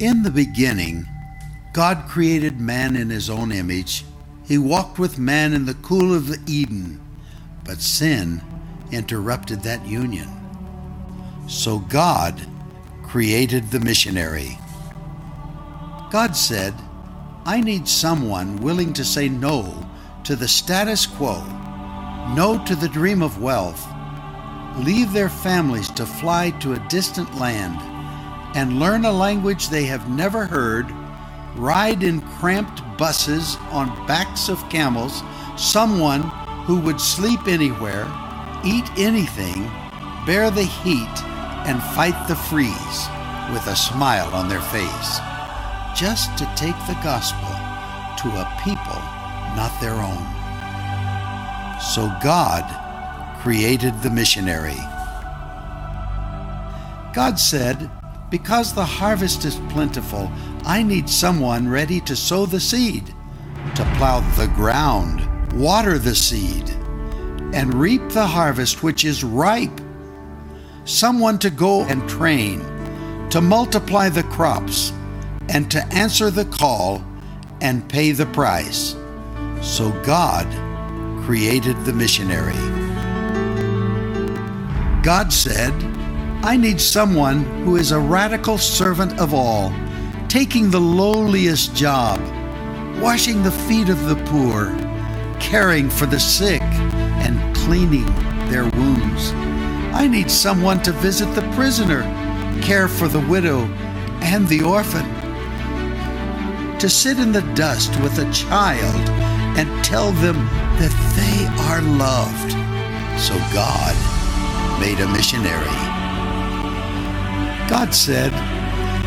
In 0.00 0.22
the 0.22 0.30
beginning, 0.30 1.06
God 1.74 2.08
created 2.08 2.58
man 2.58 2.96
in 2.96 3.10
his 3.10 3.28
own 3.28 3.52
image. 3.52 4.06
He 4.46 4.56
walked 4.56 4.98
with 4.98 5.18
man 5.18 5.52
in 5.52 5.66
the 5.66 5.74
cool 5.74 6.14
of 6.14 6.26
the 6.26 6.40
Eden, 6.46 6.98
but 7.66 7.82
sin 7.82 8.40
interrupted 8.90 9.62
that 9.62 9.84
union. 9.84 10.26
So 11.48 11.80
God 11.80 12.40
created 13.02 13.70
the 13.70 13.80
missionary. 13.80 14.58
God 16.10 16.34
said, 16.34 16.72
I 17.44 17.60
need 17.60 17.86
someone 17.86 18.56
willing 18.56 18.94
to 18.94 19.04
say 19.04 19.28
no 19.28 19.86
to 20.24 20.34
the 20.34 20.48
status 20.48 21.04
quo, 21.04 21.44
no 22.34 22.64
to 22.66 22.74
the 22.74 22.88
dream 22.88 23.22
of 23.22 23.42
wealth, 23.42 23.86
leave 24.78 25.12
their 25.12 25.28
families 25.28 25.90
to 25.90 26.06
fly 26.06 26.52
to 26.60 26.72
a 26.72 26.88
distant 26.88 27.38
land 27.38 27.89
and 28.54 28.78
learn 28.78 29.04
a 29.04 29.12
language 29.12 29.68
they 29.68 29.84
have 29.84 30.08
never 30.08 30.46
heard, 30.46 30.90
ride 31.56 32.02
in 32.02 32.20
cramped 32.20 32.82
buses 32.96 33.56
on 33.70 34.06
backs 34.06 34.48
of 34.48 34.68
camels, 34.68 35.22
someone 35.56 36.22
who 36.64 36.80
would 36.80 37.00
sleep 37.00 37.46
anywhere, 37.46 38.06
eat 38.64 38.88
anything, 38.96 39.70
bear 40.26 40.50
the 40.50 40.64
heat, 40.64 41.24
and 41.66 41.82
fight 41.94 42.26
the 42.28 42.36
freeze 42.36 43.08
with 43.52 43.66
a 43.66 43.76
smile 43.76 44.32
on 44.34 44.48
their 44.48 44.60
face, 44.60 45.18
just 45.94 46.36
to 46.38 46.44
take 46.56 46.78
the 46.86 46.98
gospel 47.02 47.48
to 48.18 48.28
a 48.38 48.60
people 48.62 49.00
not 49.56 49.72
their 49.80 49.94
own. 49.94 50.24
So 51.80 52.12
God 52.22 52.64
created 53.40 54.00
the 54.02 54.10
missionary. 54.10 54.78
God 57.12 57.38
said, 57.38 57.90
Because 58.30 58.72
the 58.72 58.84
harvest 58.84 59.44
is 59.44 59.56
plentiful, 59.70 60.30
I 60.64 60.84
need 60.84 61.10
someone 61.10 61.68
ready 61.68 62.00
to 62.02 62.14
sow 62.14 62.46
the 62.46 62.60
seed, 62.60 63.06
to 63.74 63.84
plow 63.96 64.20
the 64.36 64.46
ground, 64.54 65.52
water 65.52 65.98
the 65.98 66.14
seed, 66.14 66.70
and 67.52 67.74
reap 67.74 68.08
the 68.10 68.26
harvest 68.26 68.84
which 68.84 69.04
is 69.04 69.24
ripe. 69.24 69.80
Someone 70.84 71.38
to 71.40 71.50
go 71.50 71.82
and 71.82 72.08
train, 72.08 72.60
to 73.30 73.40
multiply 73.40 74.08
the 74.08 74.22
crops, 74.22 74.92
and 75.48 75.68
to 75.70 75.84
answer 75.92 76.30
the 76.30 76.44
call 76.44 77.04
and 77.60 77.88
pay 77.88 78.12
the 78.12 78.26
price. 78.26 78.94
So 79.60 79.90
God 80.04 80.46
created 81.24 81.76
the 81.84 81.92
missionary. 81.92 82.54
God 85.02 85.32
said, 85.32 85.72
I 86.42 86.56
need 86.56 86.80
someone 86.80 87.44
who 87.64 87.76
is 87.76 87.92
a 87.92 88.00
radical 88.00 88.56
servant 88.56 89.20
of 89.20 89.34
all, 89.34 89.70
taking 90.26 90.70
the 90.70 90.80
lowliest 90.80 91.76
job, 91.76 92.18
washing 92.98 93.42
the 93.42 93.50
feet 93.50 93.90
of 93.90 94.06
the 94.06 94.16
poor, 94.24 94.74
caring 95.38 95.90
for 95.90 96.06
the 96.06 96.18
sick, 96.18 96.62
and 96.62 97.54
cleaning 97.54 98.06
their 98.48 98.64
wounds. 98.70 99.32
I 99.92 100.08
need 100.08 100.30
someone 100.30 100.82
to 100.84 100.92
visit 100.92 101.26
the 101.34 101.48
prisoner, 101.54 102.02
care 102.62 102.88
for 102.88 103.06
the 103.06 103.20
widow 103.28 103.66
and 104.22 104.48
the 104.48 104.62
orphan, 104.62 105.04
to 106.78 106.88
sit 106.88 107.18
in 107.18 107.32
the 107.32 107.42
dust 107.54 107.90
with 108.00 108.18
a 108.18 108.32
child 108.32 109.10
and 109.58 109.84
tell 109.84 110.10
them 110.12 110.36
that 110.78 110.94
they 111.16 111.46
are 111.68 111.82
loved. 111.82 112.52
So 113.20 113.34
God 113.52 113.94
made 114.80 115.00
a 115.00 115.08
missionary. 115.12 115.89
God 117.70 117.94
said 117.94 118.32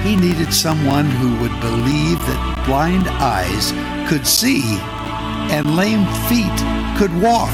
he 0.06 0.16
needed 0.16 0.54
someone 0.54 1.06
who 1.06 1.38
would 1.42 1.52
believe 1.60 2.18
that 2.20 2.64
blind 2.66 3.10
eyes 3.10 3.74
could 4.10 4.26
see 4.26 4.64
and 5.52 5.76
lame 5.76 6.06
feet 6.32 6.60
could 6.98 7.12
walk 7.22 7.52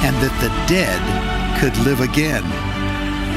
and 0.00 0.16
that 0.24 0.32
the 0.40 0.48
dead 0.64 0.98
could 1.60 1.76
live 1.84 2.00
again. 2.00 2.44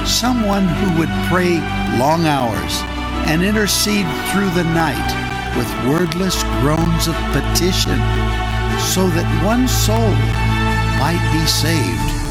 Someone 0.07 0.65
who 0.65 0.99
would 0.99 1.11
pray 1.27 1.59
long 1.99 2.25
hours 2.25 2.79
and 3.27 3.43
intercede 3.43 4.07
through 4.31 4.49
the 4.51 4.63
night 4.71 5.11
with 5.57 5.67
wordless 5.91 6.41
groans 6.63 7.07
of 7.07 7.15
petition 7.35 7.99
so 8.79 9.11
that 9.11 9.27
one 9.43 9.67
soul 9.67 10.15
might 10.95 11.19
be 11.35 11.45
saved. 11.45 12.21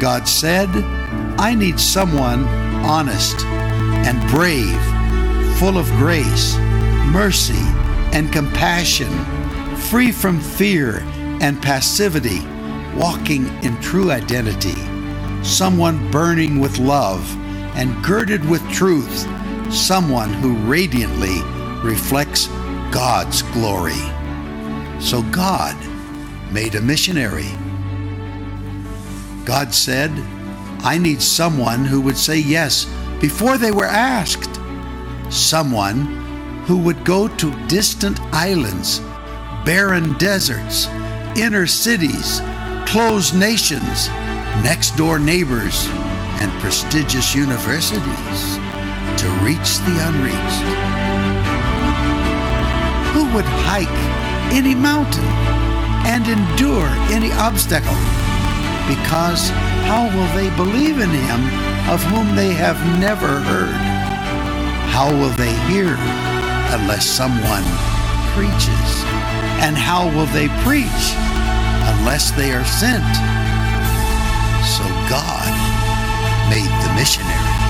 God 0.00 0.26
said, 0.26 0.68
I 1.38 1.54
need 1.54 1.80
someone 1.80 2.44
honest 2.84 3.44
and 3.44 4.30
brave, 4.30 4.80
full 5.58 5.78
of 5.78 5.86
grace, 5.98 6.56
mercy, 7.06 7.58
and 8.12 8.32
compassion, 8.32 9.10
free 9.76 10.12
from 10.12 10.40
fear 10.40 11.00
and 11.40 11.60
passivity, 11.60 12.40
walking 12.96 13.46
in 13.64 13.80
true 13.80 14.12
identity, 14.12 14.76
someone 15.42 16.10
burning 16.12 16.60
with 16.60 16.78
love 16.78 17.28
and 17.76 18.02
girded 18.04 18.48
with 18.48 18.62
truth, 18.70 19.26
someone 19.72 20.32
who 20.34 20.54
radiantly 20.68 21.40
reflects 21.82 22.46
God's 22.92 23.42
glory. 23.42 24.00
So 25.00 25.22
God 25.32 25.76
made 26.52 26.76
a 26.76 26.80
missionary. 26.80 27.50
God 29.44 29.74
said, 29.74 30.10
I 30.84 30.98
need 30.98 31.20
someone 31.20 31.84
who 31.84 32.00
would 32.02 32.16
say 32.16 32.38
yes 32.38 32.86
before 33.20 33.58
they 33.58 33.72
were 33.72 33.86
asked. 33.86 34.60
Someone 35.30 36.00
who 36.66 36.78
would 36.78 37.04
go 37.04 37.26
to 37.26 37.66
distant 37.66 38.20
islands, 38.32 39.00
barren 39.64 40.12
deserts, 40.18 40.86
inner 41.36 41.66
cities, 41.66 42.40
closed 42.86 43.34
nations, 43.34 44.08
next 44.62 44.96
door 44.96 45.18
neighbors, 45.18 45.88
and 46.40 46.52
prestigious 46.60 47.34
universities 47.34 48.56
to 49.18 49.28
reach 49.42 49.78
the 49.78 49.96
unreached 50.08 50.94
who 53.14 53.32
would 53.32 53.44
hike 53.44 53.86
any 54.52 54.74
mountain 54.74 55.24
and 56.04 56.26
endure 56.26 56.88
any 57.14 57.30
obstacle? 57.30 57.94
Because 58.90 59.52
how 59.84 60.04
will 60.14 60.30
they 60.34 60.48
believe 60.56 60.98
in 60.98 61.10
him 61.10 61.40
of 61.88 62.02
whom 62.04 62.34
they 62.34 62.52
have 62.52 62.78
never 62.98 63.40
heard? 63.40 63.74
How 64.90 65.10
will 65.10 65.34
they 65.36 65.54
hear 65.68 65.96
unless 66.76 67.06
someone 67.06 67.64
preaches? 68.34 68.90
And 69.64 69.76
how 69.76 70.06
will 70.14 70.26
they 70.26 70.48
preach 70.62 71.04
unless 71.92 72.30
they 72.32 72.52
are 72.52 72.64
sent? 72.64 73.14
So 74.76 74.84
God 75.08 75.52
made 76.50 76.70
the 76.84 76.94
missionary. 76.94 77.63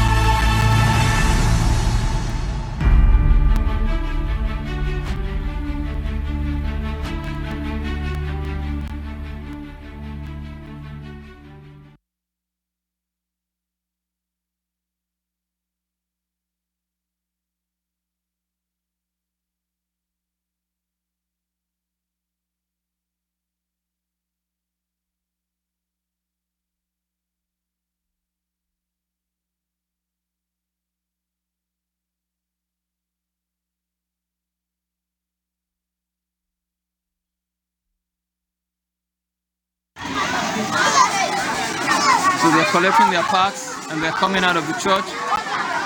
So 42.45 42.51
they're 42.51 42.67
collecting 42.67 43.09
their 43.09 43.23
parts 43.23 43.89
and 43.89 44.03
they're 44.03 44.13
coming 44.13 44.45
out 44.45 44.59
of 44.59 44.67
the 44.67 44.75
church. 44.75 45.09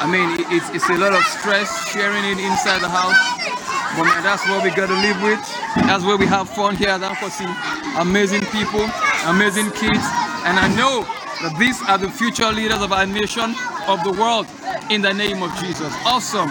I 0.02 0.10
mean, 0.10 0.44
it's, 0.50 0.68
it's 0.74 0.90
a 0.90 0.98
lot 0.98 1.12
of 1.12 1.22
stress 1.22 1.86
sharing 1.86 2.24
it 2.24 2.42
inside 2.42 2.80
the 2.80 2.88
house. 2.88 3.14
But 3.94 4.10
man, 4.10 4.24
that's 4.24 4.42
what 4.48 4.64
we 4.64 4.70
got 4.70 4.88
to 4.88 4.98
live 4.98 5.22
with. 5.22 5.38
That's 5.86 6.02
where 6.02 6.16
we 6.16 6.26
have 6.26 6.50
fun 6.50 6.74
here 6.74 6.88
at 6.88 7.00
Anchor 7.00 7.30
Amazing 8.00 8.42
people, 8.50 8.90
amazing 9.26 9.70
kids. 9.70 10.02
And 10.42 10.58
I 10.58 10.66
know 10.74 11.06
that 11.46 11.54
these 11.60 11.80
are 11.82 11.96
the 11.96 12.10
future 12.10 12.50
leaders 12.50 12.82
of 12.82 12.90
our 12.90 13.06
nation, 13.06 13.54
of 13.86 14.02
the 14.02 14.10
world, 14.18 14.48
in 14.90 15.00
the 15.00 15.14
name 15.14 15.44
of 15.44 15.54
Jesus. 15.60 15.94
Awesome. 16.04 16.50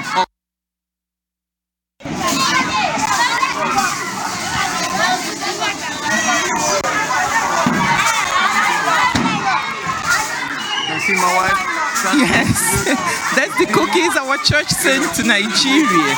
see 11.07 11.13
my 11.13 11.35
wife 11.39 11.55
Yes, 12.17 12.85
that's 13.35 13.57
the 13.59 13.67
cookies 13.71 14.15
our 14.17 14.37
church 14.37 14.67
sent 14.69 15.15
to 15.15 15.23
Nigeria. 15.23 16.15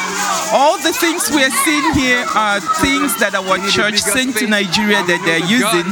All 0.54 0.78
the 0.82 0.94
things 0.94 1.30
we 1.30 1.44
are 1.44 1.52
seeing 1.52 1.94
here 1.94 2.26
are 2.36 2.60
things 2.80 3.20
that 3.20 3.36
our 3.36 3.58
church 3.70 4.00
sent 4.00 4.38
to 4.38 4.48
Nigeria 4.48 5.04
that 5.04 5.22
they're 5.26 5.46
using. 5.46 5.88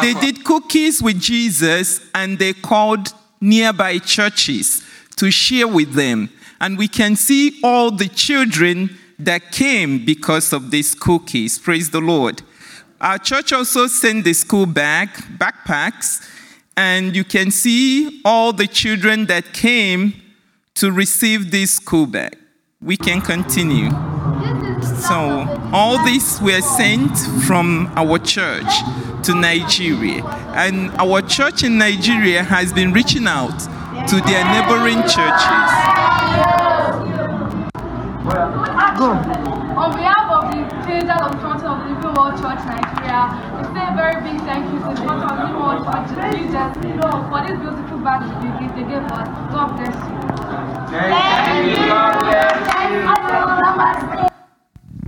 They 0.00 0.14
did 0.20 0.44
cookies 0.44 1.02
with 1.02 1.20
Jesus 1.20 2.00
and 2.14 2.38
they 2.38 2.52
called 2.52 3.12
nearby 3.40 3.98
churches 3.98 4.84
to 5.16 5.30
share 5.30 5.68
with 5.68 5.94
them. 5.94 6.30
And 6.60 6.78
we 6.78 6.88
can 6.88 7.16
see 7.16 7.58
all 7.64 7.90
the 7.90 8.08
children 8.08 8.96
that 9.18 9.52
came 9.52 10.04
because 10.04 10.52
of 10.52 10.70
these 10.70 10.94
cookies. 10.94 11.58
Praise 11.58 11.90
the 11.90 12.00
Lord. 12.00 12.42
Our 13.00 13.18
church 13.18 13.52
also 13.52 13.86
sent 13.86 14.24
the 14.24 14.34
school 14.34 14.66
bag, 14.66 15.08
backpacks, 15.38 16.26
and 16.76 17.14
you 17.14 17.24
can 17.24 17.50
see 17.50 18.20
all 18.24 18.52
the 18.52 18.66
children 18.66 19.26
that 19.26 19.52
came 19.52 20.14
to 20.74 20.90
receive 20.90 21.50
this 21.50 21.72
school 21.72 22.06
bag. 22.06 22.36
We 22.80 22.96
can 22.96 23.20
continue. 23.20 23.90
So, 25.06 25.46
all 25.72 26.02
these 26.04 26.40
were 26.40 26.62
sent 26.62 27.16
from 27.46 27.92
our 27.96 28.18
church 28.18 28.72
to 29.24 29.34
Nigeria. 29.34 30.24
And 30.54 30.90
our 30.92 31.20
church 31.20 31.62
in 31.62 31.76
Nigeria 31.76 32.42
has 32.42 32.72
been 32.72 32.92
reaching 32.92 33.26
out 33.26 33.58
to 34.08 34.20
their 34.22 34.44
neighboring 34.44 35.02
churches. 35.02 35.70
Go. 38.96 39.12
On 39.12 39.90
behalf 39.92 40.30
of 40.30 40.52
the 40.52 40.60
changers 40.86 41.20
of 41.20 41.40
Fountain 41.40 41.66
of 41.66 41.99
the 42.20 42.26
Living 42.26 42.44
World 42.44 42.56
Church 42.56 42.64
Nigeria, 42.66 43.32
we 43.56 43.62
say 43.72 43.84
a 43.86 43.94
very 43.96 44.20
big 44.22 44.40
thank 44.42 44.64
you 44.72 44.78
to 44.78 44.84
the 44.90 44.96
Fountain 45.06 45.40
of 45.40 45.80
the 45.80 46.14
Church 46.14 46.36
Jesus 46.36 46.70
for 47.28 47.40
this 47.46 47.56
beautiful 47.58 47.98
bag 47.98 48.20
they 48.74 48.84
gave 48.84 49.06
us. 49.10 49.28
God 49.52 49.68
bless 49.76 49.96
you. 49.96 50.20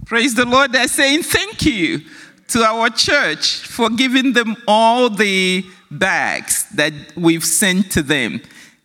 Praise 0.06 0.34
the 0.34 0.44
Lord. 0.44 0.72
They're 0.72 0.88
saying 0.88 1.22
thank 1.22 1.64
you 1.64 2.00
to 2.48 2.62
our 2.62 2.90
church 2.90 3.60
for 3.66 3.88
giving 3.90 4.32
them 4.32 4.56
all 4.66 5.08
the 5.10 5.64
bags 5.90 6.68
that 6.70 6.92
we've 7.16 7.44
sent 7.44 7.90
to 7.92 8.02
them. 8.02 8.40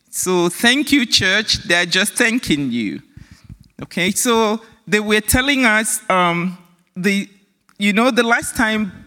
So 0.09 0.49
thank 0.49 0.91
you, 0.91 1.05
church. 1.05 1.63
They're 1.63 1.85
just 1.85 2.13
thanking 2.13 2.71
you. 2.71 3.01
Okay, 3.83 4.11
so 4.11 4.61
they 4.87 4.99
were 4.99 5.21
telling 5.21 5.65
us 5.65 6.01
um, 6.09 6.57
the, 6.95 7.29
you 7.77 7.93
know, 7.93 8.11
the 8.11 8.23
last 8.23 8.55
time 8.55 9.05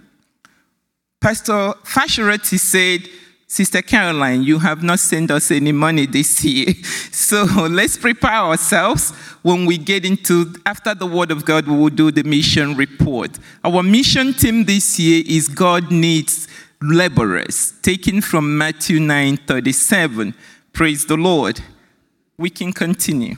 Pastor 1.20 1.74
Fasheretti 1.84 2.58
said, 2.58 3.08
Sister 3.46 3.82
Caroline, 3.82 4.44
you 4.44 4.60
have 4.60 4.82
not 4.82 5.00
sent 5.00 5.30
us 5.30 5.50
any 5.50 5.72
money 5.72 6.06
this 6.06 6.44
year. 6.44 6.72
So 7.30 7.44
let's 7.70 7.96
prepare 7.96 8.32
ourselves 8.32 9.12
when 9.42 9.64
we 9.64 9.78
get 9.78 10.04
into, 10.04 10.52
after 10.66 10.96
the 10.96 11.06
Word 11.06 11.30
of 11.30 11.44
God, 11.44 11.68
we 11.68 11.76
will 11.76 11.90
do 11.90 12.10
the 12.10 12.24
mission 12.24 12.76
report. 12.76 13.38
Our 13.62 13.84
mission 13.84 14.32
team 14.32 14.64
this 14.64 14.98
year 14.98 15.22
is 15.24 15.46
God 15.46 15.92
needs 15.92 16.48
laborers, 16.82 17.72
taken 17.82 18.20
from 18.20 18.58
Matthew 18.58 18.98
9 18.98 19.36
37. 19.36 20.34
Praise 20.72 21.06
the 21.06 21.16
Lord. 21.16 21.60
We 22.36 22.50
can 22.50 22.72
continue. 22.72 23.36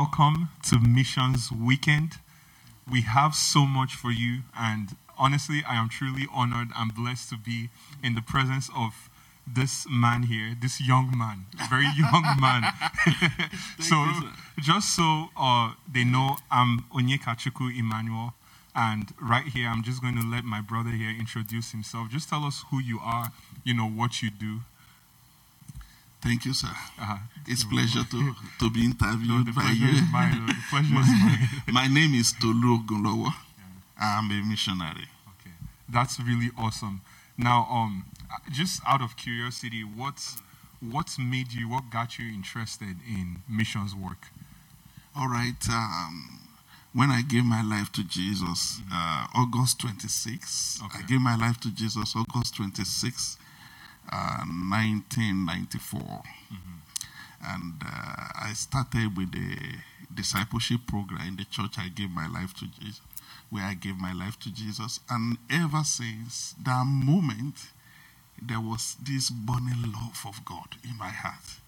Welcome 0.00 0.50
to 0.64 0.78
Missions 0.78 1.50
Weekend. 1.50 2.18
We 2.90 3.00
have 3.00 3.34
so 3.34 3.64
much 3.64 3.94
for 3.94 4.10
you, 4.10 4.42
and 4.54 4.94
honestly, 5.16 5.62
I 5.66 5.76
am 5.76 5.88
truly 5.88 6.26
honored 6.30 6.68
and 6.76 6.94
blessed 6.94 7.30
to 7.30 7.38
be 7.38 7.70
in 8.04 8.14
the 8.14 8.20
presence 8.20 8.68
of 8.76 9.08
this 9.46 9.86
man 9.88 10.24
here, 10.24 10.54
this 10.60 10.82
young 10.86 11.16
man, 11.16 11.46
very 11.70 11.88
young 11.96 12.36
man. 12.38 12.74
so, 13.80 14.04
you, 14.04 14.28
just 14.60 14.94
so 14.94 15.28
uh, 15.34 15.72
they 15.90 16.04
know, 16.04 16.36
I'm 16.50 16.80
Onyekachukwu 16.94 17.74
Emmanuel, 17.78 18.34
and 18.74 19.14
right 19.18 19.46
here, 19.46 19.66
I'm 19.66 19.82
just 19.82 20.02
going 20.02 20.16
to 20.16 20.26
let 20.26 20.44
my 20.44 20.60
brother 20.60 20.90
here 20.90 21.14
introduce 21.18 21.70
himself. 21.72 22.10
Just 22.10 22.28
tell 22.28 22.44
us 22.44 22.64
who 22.70 22.80
you 22.80 23.00
are, 23.02 23.32
you 23.64 23.72
know, 23.72 23.88
what 23.88 24.20
you 24.22 24.28
do, 24.28 24.60
Thank 26.26 26.44
you, 26.44 26.54
sir. 26.54 26.66
Uh-huh. 26.66 27.18
It's 27.46 27.62
a 27.62 27.68
pleasure 27.68 28.02
to, 28.02 28.34
to 28.58 28.70
be 28.70 28.84
interviewed 28.84 29.46
no, 29.46 29.52
by 29.52 29.70
you. 29.70 30.02
Mine, 30.10 30.50
my, 30.72 31.48
my, 31.72 31.86
name 31.86 32.14
is 32.14 32.32
Tolu 32.32 32.78
Ogunlowo. 32.78 33.26
Yeah. 33.26 33.32
I'm 34.18 34.28
a 34.32 34.44
missionary. 34.44 35.06
Okay, 35.28 35.54
that's 35.88 36.18
really 36.18 36.50
awesome. 36.58 37.00
Now, 37.38 37.68
um, 37.70 38.06
just 38.50 38.82
out 38.88 39.02
of 39.02 39.16
curiosity, 39.16 39.82
what 39.84 40.20
what 40.80 41.16
made 41.16 41.52
you, 41.52 41.68
what 41.68 41.90
got 41.90 42.18
you 42.18 42.26
interested 42.34 42.96
in 43.08 43.42
missions 43.48 43.94
work? 43.94 44.26
All 45.16 45.28
right. 45.28 45.62
Um, 45.70 46.40
when 46.92 47.10
I 47.10 47.22
gave 47.22 47.44
my 47.44 47.62
life 47.62 47.92
to 47.92 48.02
Jesus, 48.02 48.80
mm-hmm. 48.80 48.92
uh, 48.92 49.42
August 49.42 49.78
26, 49.78 50.80
okay. 50.86 50.98
I 50.98 51.02
gave 51.02 51.20
my 51.20 51.36
life 51.36 51.60
to 51.60 51.70
Jesus 51.70 52.16
August 52.16 52.56
26, 52.56 53.38
1994. 54.10 56.00
Uh, 56.00 56.04
mm-hmm. 56.04 56.76
And 57.44 57.74
uh, 57.84 58.28
I 58.34 58.52
started 58.54 59.16
with 59.16 59.32
the 59.32 59.56
discipleship 60.14 60.80
program 60.86 61.28
in 61.28 61.36
the 61.36 61.44
church 61.44 61.78
I 61.78 61.88
gave 61.88 62.10
my 62.10 62.26
life 62.26 62.54
to 62.54 62.66
Jesus, 62.66 63.00
where 63.50 63.64
I 63.64 63.74
gave 63.74 63.96
my 63.96 64.12
life 64.12 64.38
to 64.40 64.52
Jesus. 64.52 65.00
And 65.10 65.38
ever 65.50 65.84
since 65.84 66.54
that 66.64 66.84
moment, 66.86 67.68
there 68.40 68.60
was 68.60 68.96
this 69.02 69.30
burning 69.30 69.92
love 69.92 70.24
of 70.26 70.44
God 70.44 70.76
in 70.84 70.96
my 70.98 71.08
heart. 71.08 71.60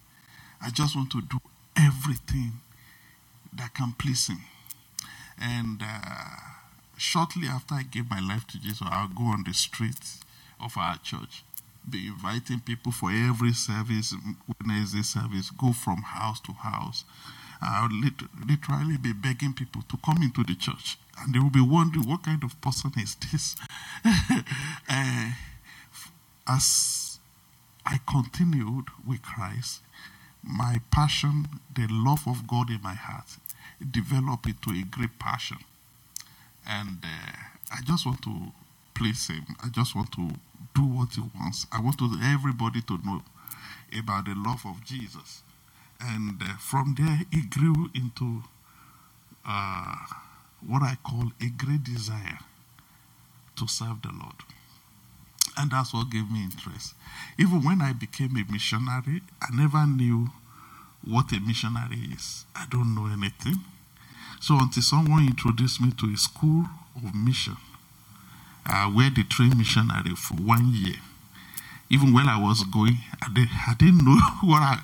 I 0.61 0.69
just 0.69 0.95
want 0.95 1.11
to 1.11 1.21
do 1.21 1.39
everything 1.77 2.59
that 3.53 3.73
can 3.73 3.93
please 3.97 4.27
Him. 4.27 4.41
And 5.41 5.81
uh, 5.81 6.35
shortly 6.97 7.47
after 7.47 7.75
I 7.75 7.83
gave 7.83 8.09
my 8.09 8.19
life 8.19 8.45
to 8.47 8.59
Jesus, 8.59 8.81
I'll 8.83 9.07
go 9.07 9.25
on 9.25 9.43
the 9.45 9.53
streets 9.53 10.19
of 10.59 10.77
our 10.77 10.97
church 10.97 11.43
be 11.87 12.07
inviting 12.07 12.59
people 12.59 12.91
for 12.91 13.11
every 13.11 13.53
service, 13.53 14.13
Wednesday 14.65 15.01
service, 15.01 15.51
go 15.51 15.73
from 15.73 15.97
house 15.97 16.39
to 16.41 16.53
house. 16.53 17.03
I 17.61 17.81
would 17.83 18.15
literally 18.47 18.97
be 18.97 19.11
begging 19.13 19.53
people 19.53 19.81
to 19.89 19.97
come 20.05 20.21
into 20.23 20.43
the 20.43 20.55
church. 20.55 20.97
And 21.19 21.33
they 21.33 21.39
will 21.39 21.49
be 21.49 21.61
wondering, 21.61 22.07
what 22.07 22.23
kind 22.23 22.43
of 22.43 22.59
person 22.61 22.93
is 22.97 23.15
this? 23.15 23.55
uh, 24.05 24.41
as 26.47 27.19
I 27.85 27.99
continued 28.09 28.85
with 29.05 29.21
Christ, 29.21 29.81
my 30.41 30.79
passion, 30.91 31.47
the 31.73 31.87
love 31.89 32.27
of 32.27 32.47
God 32.47 32.69
in 32.69 32.81
my 32.81 32.93
heart, 32.93 33.37
developed 33.91 34.45
into 34.45 34.71
a 34.71 34.83
great 34.83 35.19
passion. 35.19 35.57
And 36.65 36.99
uh, 37.03 37.75
I 37.75 37.81
just 37.83 38.05
want 38.05 38.21
to 38.23 38.51
please 38.99 39.27
Him. 39.27 39.45
I 39.63 39.69
just 39.69 39.95
want 39.95 40.11
to 40.11 40.29
do 40.75 40.81
what 40.83 41.13
he 41.13 41.21
wants. 41.39 41.65
I 41.71 41.79
want 41.79 41.97
to, 41.99 42.11
everybody 42.21 42.81
to 42.81 42.99
know 43.05 43.21
about 43.97 44.25
the 44.25 44.33
love 44.35 44.65
of 44.65 44.83
Jesus. 44.83 45.41
And 46.01 46.41
uh, 46.41 46.57
from 46.59 46.95
there, 46.97 47.21
it 47.31 47.49
grew 47.49 47.89
into 47.95 48.43
uh, 49.47 49.95
what 50.67 50.83
I 50.83 50.97
call 51.01 51.31
a 51.41 51.49
great 51.49 51.83
desire 51.85 52.39
to 53.55 53.67
serve 53.67 54.01
the 54.01 54.09
Lord. 54.09 54.35
And 55.57 55.71
that's 55.71 55.93
what 55.93 56.09
gave 56.09 56.29
me 56.29 56.43
interest. 56.43 56.93
Even 57.37 57.63
when 57.63 57.81
I 57.81 57.93
became 57.93 58.35
a 58.35 58.51
missionary, 58.51 59.21
I 59.41 59.55
never 59.55 59.85
knew 59.85 60.27
what 61.05 61.31
a 61.31 61.39
missionary 61.39 61.99
is. 62.13 62.45
I 62.53 62.65
don't 62.69 62.93
know 62.93 63.07
anything. 63.07 63.55
So 64.41 64.57
until 64.59 64.83
someone 64.83 65.25
introduced 65.25 65.81
me 65.81 65.91
to 65.99 66.13
a 66.13 66.17
school 66.17 66.65
of 66.95 67.15
mission, 67.15 67.57
uh, 68.65 68.85
where 68.87 69.09
they 69.09 69.23
trained 69.23 69.57
missionary 69.57 70.15
for 70.15 70.35
one 70.35 70.71
year. 70.73 70.97
Even 71.89 72.13
when 72.13 72.27
I 72.27 72.39
was 72.41 72.63
going, 72.63 72.97
I, 73.21 73.33
did, 73.33 73.47
I 73.67 73.73
didn't 73.73 74.05
know 74.05 74.19
what 74.43 74.61
I, 74.61 74.79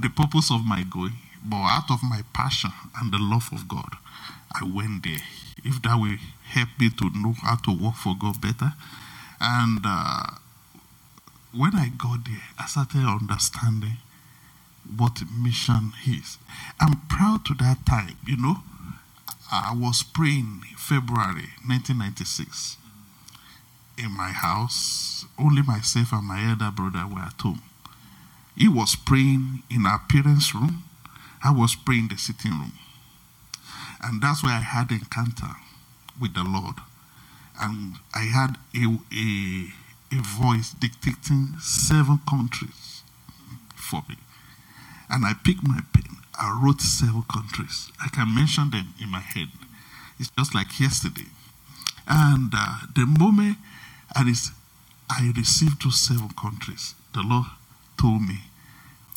the 0.00 0.08
purpose 0.08 0.50
of 0.50 0.64
my 0.64 0.82
going, 0.82 1.14
but 1.44 1.56
out 1.56 1.90
of 1.90 2.02
my 2.02 2.22
passion 2.32 2.70
and 3.00 3.12
the 3.12 3.18
love 3.18 3.48
of 3.52 3.68
God, 3.68 3.96
I 4.52 4.64
went 4.64 5.04
there. 5.04 5.22
If 5.64 5.82
that 5.82 5.96
will 5.96 6.16
help 6.48 6.68
me 6.78 6.90
to 6.90 7.10
know 7.14 7.34
how 7.42 7.56
to 7.56 7.70
work 7.70 7.94
for 7.94 8.14
God 8.18 8.40
better. 8.40 8.72
And 9.40 9.80
uh, 9.84 10.26
when 11.56 11.74
I 11.74 11.88
got 11.88 12.24
there, 12.24 12.42
I 12.58 12.66
started 12.66 13.06
understanding 13.06 13.98
what 14.96 15.22
mission 15.30 15.92
is. 16.06 16.38
I'm 16.80 17.00
proud 17.08 17.44
to 17.46 17.54
that 17.54 17.86
time, 17.86 18.16
you 18.26 18.36
know. 18.36 18.56
I 19.52 19.74
was 19.74 20.02
praying 20.02 20.62
February 20.76 21.50
1996 21.66 22.76
in 24.02 24.16
my 24.16 24.28
house. 24.30 25.24
Only 25.38 25.62
myself 25.62 26.12
and 26.12 26.26
my 26.26 26.50
elder 26.50 26.70
brother 26.70 27.06
were 27.06 27.20
at 27.20 27.40
home. 27.40 27.62
He 28.56 28.68
was 28.68 28.96
praying 28.96 29.62
in 29.70 29.86
our 29.86 30.00
parents' 30.10 30.54
room. 30.54 30.84
I 31.42 31.52
was 31.52 31.74
praying 31.74 32.02
in 32.02 32.08
the 32.08 32.18
sitting 32.18 32.52
room. 32.52 32.72
And 34.02 34.22
that's 34.22 34.42
where 34.42 34.52
I 34.52 34.60
had 34.60 34.90
encounter 34.90 35.56
with 36.20 36.34
the 36.34 36.44
Lord. 36.44 36.76
And 37.60 37.96
I 38.14 38.24
had 38.24 38.56
a, 38.74 38.98
a, 39.12 40.18
a 40.18 40.22
voice 40.22 40.72
dictating 40.72 41.58
seven 41.60 42.20
countries 42.28 43.02
for 43.74 44.02
me. 44.08 44.16
And 45.08 45.24
I 45.24 45.32
picked 45.44 45.66
my 45.66 45.80
pen. 45.92 46.16
I 46.38 46.58
wrote 46.62 46.80
seven 46.80 47.22
countries. 47.22 47.90
I 48.02 48.08
can 48.08 48.34
mention 48.34 48.70
them 48.70 48.94
in 49.00 49.10
my 49.10 49.20
head. 49.20 49.48
It's 50.18 50.30
just 50.38 50.54
like 50.54 50.78
yesterday. 50.80 51.28
And 52.06 52.52
uh, 52.54 52.80
the 52.94 53.06
moment 53.06 53.58
I, 54.14 54.32
I 55.10 55.32
received 55.36 55.82
to 55.82 55.90
seven 55.90 56.30
countries, 56.30 56.94
the 57.14 57.22
Lord 57.22 57.46
told 58.00 58.22
me, 58.22 58.38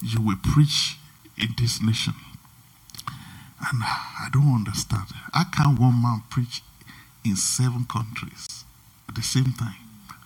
You 0.02 0.22
will 0.22 0.38
preach 0.44 0.98
in 1.38 1.50
this 1.58 1.82
nation. 1.82 2.14
And 3.72 3.82
I 3.84 4.28
don't 4.32 4.54
understand. 4.54 5.06
How 5.34 5.46
can't 5.46 5.80
one 5.80 6.02
man 6.02 6.24
preach 6.30 6.62
in 7.24 7.36
seven 7.36 7.86
countries 7.86 8.66
at 9.08 9.16
the 9.16 9.22
same 9.22 9.54
time? 9.54 9.76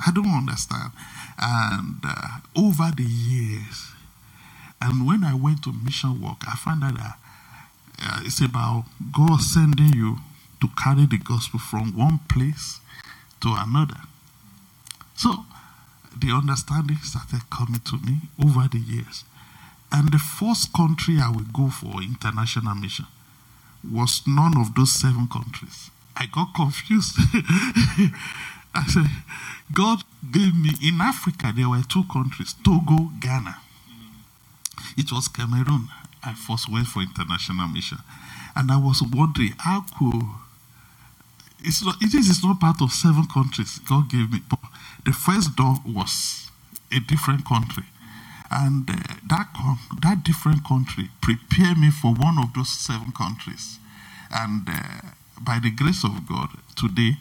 I 0.05 0.11
don't 0.11 0.27
understand. 0.27 0.91
And 1.39 2.01
uh, 2.03 2.39
over 2.55 2.91
the 2.95 3.03
years, 3.03 3.91
and 4.81 5.07
when 5.07 5.23
I 5.23 5.33
went 5.35 5.63
to 5.63 5.73
mission 5.73 6.21
work, 6.21 6.37
I 6.47 6.55
found 6.55 6.83
out 6.83 6.95
that 6.95 7.17
uh, 8.01 8.21
it's 8.23 8.41
about 8.41 8.85
God 9.11 9.41
sending 9.41 9.93
you 9.93 10.17
to 10.61 10.67
carry 10.81 11.05
the 11.05 11.17
gospel 11.17 11.59
from 11.59 11.95
one 11.95 12.19
place 12.29 12.79
to 13.41 13.55
another. 13.57 14.01
So 15.17 15.45
the 16.15 16.31
understanding 16.31 16.97
started 16.97 17.49
coming 17.49 17.81
to 17.81 17.97
me 17.97 18.29
over 18.43 18.67
the 18.71 18.79
years. 18.79 19.25
And 19.91 20.11
the 20.11 20.19
first 20.19 20.71
country 20.73 21.17
I 21.19 21.29
will 21.29 21.49
go 21.51 21.69
for 21.69 22.01
international 22.01 22.75
mission 22.75 23.07
was 23.89 24.21
none 24.27 24.57
of 24.57 24.75
those 24.75 24.91
seven 24.93 25.27
countries. 25.27 25.89
I 26.15 26.27
got 26.27 26.53
confused. 26.53 27.15
I 28.75 28.85
said, 28.87 29.05
God 29.73 30.03
gave 30.31 30.53
me 30.55 30.71
in 30.83 31.01
Africa, 31.01 31.51
there 31.55 31.69
were 31.69 31.81
two 31.89 32.03
countries 32.11 32.53
Togo, 32.63 33.11
Ghana. 33.19 33.57
It 34.97 35.11
was 35.11 35.27
Cameroon. 35.27 35.87
I 36.23 36.33
first 36.33 36.71
went 36.71 36.87
for 36.87 37.01
international 37.01 37.67
mission. 37.67 37.99
And 38.55 38.71
I 38.71 38.77
was 38.77 39.01
wondering, 39.01 39.53
how 39.57 39.85
could 39.97 40.21
it's 41.63 41.83
not, 41.83 41.95
it 42.01 42.13
is 42.13 42.43
not 42.43 42.59
part 42.59 42.81
of 42.81 42.91
seven 42.91 43.25
countries 43.25 43.79
God 43.79 44.09
gave 44.09 44.31
me. 44.31 44.41
But 44.47 44.59
the 45.07 45.13
first 45.13 45.55
door 45.55 45.75
was 45.85 46.51
a 46.91 46.99
different 46.99 47.45
country. 47.45 47.85
And 48.51 48.89
uh, 48.89 48.93
that, 49.29 49.47
that 50.01 50.23
different 50.25 50.65
country 50.65 51.09
prepared 51.21 51.77
me 51.77 51.91
for 51.91 52.13
one 52.13 52.37
of 52.37 52.53
those 52.53 52.69
seven 52.69 53.13
countries. 53.13 53.79
And 54.29 54.67
uh, 54.67 55.07
by 55.39 55.59
the 55.59 55.71
grace 55.71 56.03
of 56.03 56.27
God, 56.27 56.49
today 56.75 57.11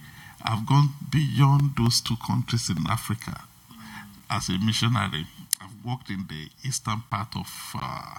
I've 0.43 0.67
gone 0.67 0.95
beyond 1.13 1.77
those 1.79 2.01
two 2.01 2.17
countries 2.27 2.69
in 2.69 2.79
Africa 2.91 3.43
as 4.29 4.49
a 4.49 4.59
missionary. 4.59 5.27
I've 5.61 5.85
worked 5.85 6.11
in 6.11 6.27
the 6.29 6.49
eastern 6.67 7.03
part 7.09 7.37
of 7.37 7.49
uh, 7.81 8.19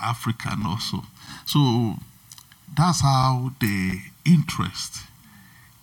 Africa 0.00 0.50
and 0.52 0.64
also. 0.64 1.02
So 1.44 1.94
that's 2.76 3.00
how 3.02 3.50
the 3.60 4.00
interest 4.24 4.98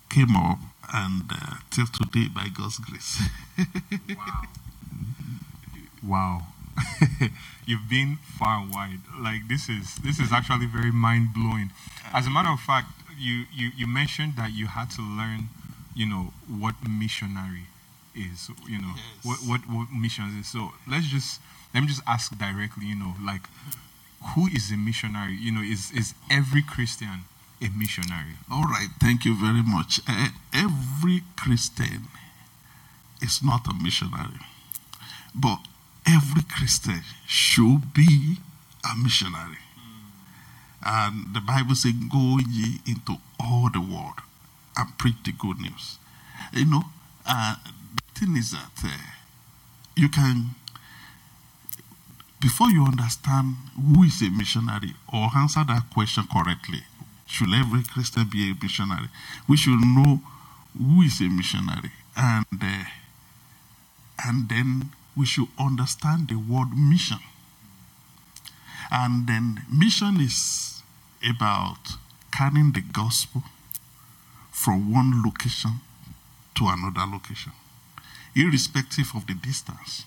came 0.08 0.36
up 0.36 0.58
and 0.92 1.22
uh, 1.30 1.56
till 1.70 1.86
today 1.86 2.28
by 2.28 2.48
God's 2.48 2.78
grace. 2.78 3.22
wow. 4.08 4.42
Wow. 6.02 6.46
You've 7.66 7.88
been 7.88 8.18
far 8.38 8.60
and 8.60 8.72
wide. 8.72 9.00
Like 9.18 9.48
this 9.48 9.68
is 9.68 9.96
this 9.96 10.18
is 10.18 10.32
actually 10.32 10.66
very 10.66 10.92
mind 10.92 11.32
blowing. 11.34 11.70
As 12.12 12.26
a 12.26 12.30
matter 12.30 12.50
of 12.50 12.60
fact, 12.60 12.88
you, 13.18 13.44
you, 13.52 13.70
you 13.76 13.86
mentioned 13.86 14.34
that 14.36 14.52
you 14.52 14.66
had 14.66 14.90
to 14.92 15.02
learn, 15.02 15.48
you 15.94 16.06
know, 16.06 16.32
what 16.48 16.74
missionary 16.88 17.66
is. 18.14 18.50
You 18.68 18.80
know, 18.80 18.92
yes. 18.96 19.24
what, 19.24 19.38
what 19.48 19.60
what 19.68 19.92
missions 19.92 20.34
is. 20.34 20.48
So 20.48 20.72
let's 20.88 21.06
just 21.06 21.40
let 21.72 21.80
me 21.80 21.86
just 21.86 22.02
ask 22.06 22.36
directly. 22.36 22.86
You 22.86 22.96
know, 22.96 23.14
like 23.24 23.42
who 24.34 24.46
is 24.48 24.70
a 24.70 24.76
missionary? 24.76 25.36
You 25.36 25.52
know, 25.52 25.62
is 25.62 25.90
is 25.92 26.14
every 26.30 26.62
Christian 26.62 27.24
a 27.64 27.70
missionary? 27.76 28.36
All 28.50 28.64
right, 28.64 28.88
thank 29.00 29.24
you 29.24 29.34
very 29.34 29.62
much. 29.62 30.00
Uh, 30.08 30.28
every 30.52 31.22
Christian 31.36 32.08
is 33.22 33.42
not 33.42 33.66
a 33.66 33.74
missionary, 33.74 34.40
but 35.34 35.58
every 36.06 36.42
Christian 36.42 37.02
should 37.26 37.94
be 37.94 38.36
a 38.84 38.96
missionary. 38.96 39.58
And 40.84 41.34
the 41.34 41.40
Bible 41.40 41.74
says, 41.74 41.92
Go 42.10 42.38
ye 42.46 42.80
into 42.86 43.16
all 43.40 43.70
the 43.72 43.80
world 43.80 44.20
and 44.76 44.98
preach 44.98 45.16
the 45.24 45.32
good 45.32 45.58
news. 45.58 45.98
You 46.52 46.66
know, 46.66 46.82
uh, 47.26 47.56
the 47.64 48.20
thing 48.20 48.36
is 48.36 48.50
that 48.50 48.70
uh, 48.84 48.90
you 49.96 50.08
can, 50.10 50.50
before 52.40 52.70
you 52.70 52.84
understand 52.84 53.54
who 53.74 54.02
is 54.02 54.20
a 54.20 54.30
missionary 54.30 54.94
or 55.10 55.30
answer 55.34 55.64
that 55.66 55.84
question 55.90 56.24
correctly, 56.30 56.82
should 57.26 57.52
every 57.52 57.82
Christian 57.82 58.28
be 58.30 58.50
a 58.50 58.54
missionary? 58.60 59.08
We 59.48 59.56
should 59.56 59.80
know 59.80 60.20
who 60.76 61.02
is 61.02 61.20
a 61.20 61.24
missionary. 61.24 61.92
And, 62.16 62.46
uh, 62.60 62.84
and 64.24 64.48
then 64.48 64.90
we 65.16 65.26
should 65.26 65.48
understand 65.58 66.28
the 66.28 66.36
word 66.36 66.76
mission. 66.76 67.18
And 68.90 69.26
then 69.26 69.62
mission 69.72 70.20
is 70.20 70.82
about 71.28 71.78
carrying 72.32 72.72
the 72.72 72.82
gospel 72.82 73.42
from 74.50 74.92
one 74.92 75.22
location 75.24 75.80
to 76.54 76.66
another 76.68 77.10
location, 77.10 77.52
irrespective 78.36 79.10
of 79.14 79.26
the 79.26 79.34
distance. 79.34 80.04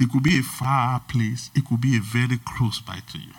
It 0.00 0.10
could 0.10 0.22
be 0.22 0.38
a 0.38 0.42
far 0.42 1.00
place, 1.00 1.50
it 1.54 1.64
could 1.64 1.80
be 1.80 1.96
a 1.96 2.00
very 2.00 2.38
close 2.38 2.80
by 2.80 3.00
to 3.12 3.18
you. 3.18 3.32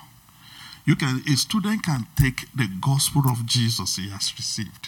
You 0.87 0.95
can 0.95 1.21
a 1.27 1.35
student 1.35 1.83
can 1.83 2.07
take 2.15 2.47
the 2.55 2.67
gospel 2.81 3.23
of 3.29 3.45
Jesus 3.45 3.97
he 3.97 4.09
has 4.09 4.33
received 4.37 4.87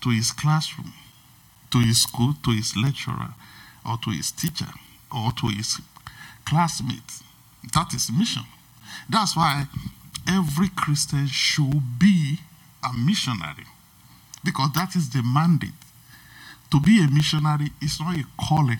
to 0.00 0.10
his 0.10 0.30
classroom, 0.30 0.92
to 1.72 1.80
his 1.80 2.02
school, 2.02 2.34
to 2.44 2.52
his 2.52 2.76
lecturer, 2.76 3.34
or 3.84 3.98
to 3.98 4.10
his 4.10 4.30
teacher 4.30 4.72
or 5.10 5.32
to 5.32 5.48
his 5.48 5.80
classmates. 6.44 7.24
That 7.74 7.92
is 7.94 8.12
mission. 8.12 8.44
That's 9.10 9.36
why 9.36 9.66
every 10.28 10.68
Christian 10.68 11.26
should 11.26 11.98
be 11.98 12.38
a 12.88 12.96
missionary 12.96 13.66
because 14.44 14.70
that 14.74 14.94
is 14.94 15.10
the 15.10 15.22
mandate. 15.22 15.70
To 16.70 16.80
be 16.80 17.02
a 17.02 17.10
missionary 17.10 17.70
is 17.82 17.98
not 17.98 18.16
a 18.16 18.24
calling. 18.38 18.78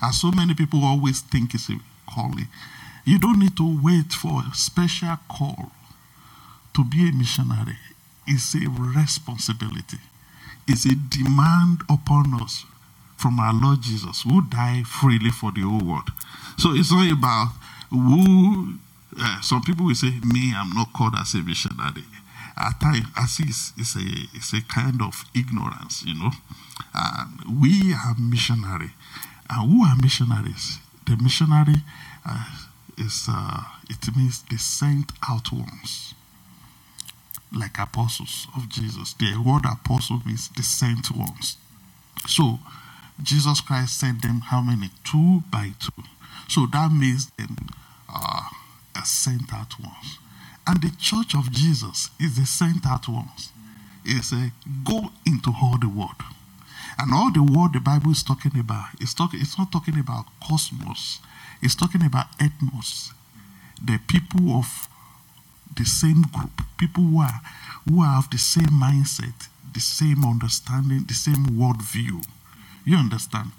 As 0.00 0.20
so 0.20 0.30
many 0.30 0.54
people 0.54 0.84
always 0.84 1.20
think 1.20 1.54
it's 1.54 1.68
a 1.68 1.80
calling. 2.08 2.46
You 3.04 3.18
don't 3.18 3.38
need 3.38 3.56
to 3.58 3.80
wait 3.82 4.12
for 4.12 4.42
a 4.50 4.54
special 4.54 5.16
call 5.28 5.72
to 6.74 6.84
be 6.84 7.08
a 7.08 7.12
missionary. 7.12 7.76
It's 8.26 8.54
a 8.54 8.68
responsibility. 8.68 9.98
It's 10.66 10.86
a 10.86 10.94
demand 10.94 11.82
upon 11.90 12.40
us 12.40 12.64
from 13.16 13.38
our 13.38 13.52
Lord 13.52 13.82
Jesus, 13.82 14.22
who 14.22 14.42
died 14.42 14.86
freely 14.86 15.30
for 15.30 15.52
the 15.52 15.60
whole 15.60 15.84
world. 15.84 16.10
So 16.58 16.72
it's 16.74 16.90
not 16.90 17.12
about 17.12 17.52
who. 17.90 18.74
Uh, 19.16 19.40
some 19.42 19.62
people 19.62 19.86
will 19.86 19.94
say, 19.94 20.10
"Me, 20.24 20.52
I'm 20.56 20.70
not 20.70 20.92
called 20.92 21.14
as 21.20 21.34
a 21.34 21.38
missionary." 21.38 22.04
At 22.56 22.80
times, 22.80 23.06
I 23.16 23.24
it's, 23.24 23.72
it's, 23.76 23.96
a 23.96 24.04
it's 24.32 24.52
a 24.52 24.62
kind 24.62 25.02
of 25.02 25.24
ignorance, 25.34 26.04
you 26.04 26.14
know. 26.14 26.30
And 26.94 27.60
we 27.60 27.92
are 27.92 28.14
missionary, 28.18 28.90
and 29.50 29.70
who 29.70 29.84
are 29.84 29.96
missionaries? 30.00 30.78
The 31.06 31.16
missionary 31.16 31.82
uh, 32.26 32.44
is 32.98 33.26
uh, 33.28 33.62
it 33.88 34.16
means 34.16 34.42
the 34.50 34.58
sent 34.58 35.12
out 35.28 35.52
ones, 35.52 36.14
like 37.56 37.78
apostles 37.78 38.46
of 38.56 38.68
Jesus. 38.68 39.14
The 39.14 39.36
word 39.44 39.64
apostle 39.64 40.20
means 40.24 40.48
the 40.48 40.62
sent 40.62 41.10
ones. 41.10 41.56
So 42.26 42.58
Jesus 43.22 43.60
Christ 43.60 43.98
sent 43.98 44.22
them 44.22 44.40
how 44.40 44.60
many? 44.60 44.90
Two 45.04 45.42
by 45.50 45.72
two. 45.78 46.02
So 46.48 46.66
that 46.72 46.90
means 46.92 47.30
them 47.38 47.56
uh, 48.08 48.48
a 48.96 49.04
sent 49.04 49.52
out 49.52 49.78
ones. 49.80 50.18
And 50.66 50.82
the 50.82 50.90
church 50.98 51.34
of 51.34 51.50
Jesus 51.52 52.10
is 52.18 52.36
the 52.36 52.46
sent 52.46 52.86
out 52.86 53.08
ones. 53.08 53.50
It's 54.04 54.32
a 54.32 54.52
go 54.84 55.10
into 55.26 55.52
all 55.62 55.78
the 55.78 55.88
world. 55.88 56.22
And 56.98 57.12
all 57.12 57.32
the 57.32 57.42
world 57.42 57.72
the 57.72 57.80
Bible 57.80 58.10
is 58.10 58.22
talking 58.22 58.58
about, 58.58 58.88
it's, 59.00 59.14
talking, 59.14 59.40
it's 59.40 59.58
not 59.58 59.72
talking 59.72 59.98
about 59.98 60.26
cosmos, 60.46 61.18
it's 61.64 61.74
talking 61.74 62.04
about 62.04 62.26
ethnos, 62.38 63.12
the 63.82 63.98
people 64.06 64.52
of 64.52 64.88
the 65.76 65.84
same 65.84 66.22
group, 66.22 66.60
people 66.78 67.02
who, 67.02 67.20
are, 67.20 67.40
who 67.88 68.02
have 68.02 68.30
the 68.30 68.38
same 68.38 68.68
mindset, 68.68 69.48
the 69.72 69.80
same 69.80 70.24
understanding, 70.24 71.04
the 71.08 71.14
same 71.14 71.46
worldview. 71.58 72.24
You 72.84 72.96
understand? 72.96 73.52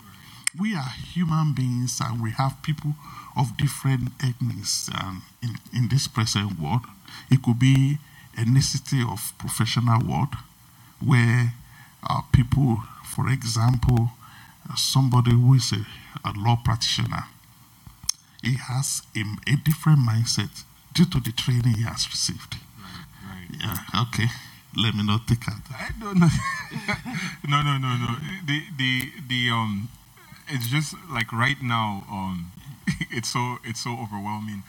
We 0.58 0.76
are 0.76 0.90
human 1.14 1.54
beings 1.54 2.00
and 2.00 2.22
we 2.22 2.32
have 2.32 2.62
people 2.62 2.94
of 3.36 3.58
different 3.58 4.12
ethnics 4.24 4.90
um, 4.94 5.24
in, 5.42 5.56
in 5.74 5.90
this 5.90 6.08
present 6.08 6.60
world. 6.60 6.82
It 7.30 7.42
could 7.42 7.60
be 7.60 7.98
ethnicity 8.38 9.02
of 9.12 9.34
professional 9.38 10.00
world 10.08 10.36
where 11.04 11.54
uh, 12.08 12.22
people, 12.32 12.84
for 13.04 13.30
example, 13.30 14.12
somebody 14.76 15.32
who 15.32 15.54
is 15.56 15.72
a, 15.74 15.86
a, 16.28 16.32
law 16.38 16.56
practitioner, 16.64 17.26
he 18.46 18.56
has 18.56 19.02
a, 19.16 19.24
a, 19.52 19.56
different 19.58 20.00
mindset 20.00 20.64
due 20.94 21.06
to 21.06 21.20
the 21.20 21.32
training 21.32 21.76
he 21.76 21.84
has 21.84 22.08
received. 22.10 22.56
Right, 22.78 23.06
right. 23.24 23.82
Yeah, 23.94 24.02
okay. 24.08 24.28
Let 24.78 24.94
me 24.94 25.06
not 25.06 25.28
take 25.28 25.48
out. 25.48 25.62
I 25.72 25.90
don't 26.00 26.20
know. 26.20 26.28
no, 27.48 27.62
no, 27.62 27.78
no, 27.78 27.96
no. 27.96 28.16
The, 28.46 28.62
the, 28.78 29.12
the, 29.28 29.50
um, 29.50 29.90
it's 30.48 30.68
just 30.68 30.96
like 31.10 31.32
right 31.32 31.62
now, 31.62 32.04
um, 32.12 32.52
it's 33.12 33.30
so, 33.30 33.58
it's 33.64 33.84
so 33.84 33.92
overwhelming 33.92 34.64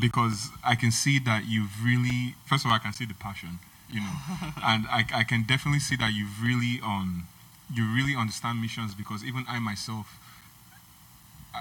because 0.00 0.48
I 0.64 0.74
can 0.74 0.90
see 0.90 1.18
that 1.20 1.44
you've 1.46 1.84
really, 1.84 2.34
first 2.46 2.64
of 2.64 2.70
all, 2.70 2.76
I 2.76 2.80
can 2.80 2.92
see 2.92 3.04
the 3.04 3.14
passion, 3.14 3.58
you 3.90 4.00
know, 4.00 4.16
and 4.64 4.86
I, 4.88 5.04
I 5.14 5.24
can 5.24 5.42
definitely 5.42 5.80
see 5.80 5.96
that 5.96 6.12
you've 6.14 6.42
really, 6.42 6.80
um, 6.82 7.28
you 7.72 7.84
really 7.84 8.16
understand 8.16 8.60
missions 8.60 8.94
because 8.94 9.24
even 9.24 9.44
I 9.48 9.58
myself, 9.58 10.18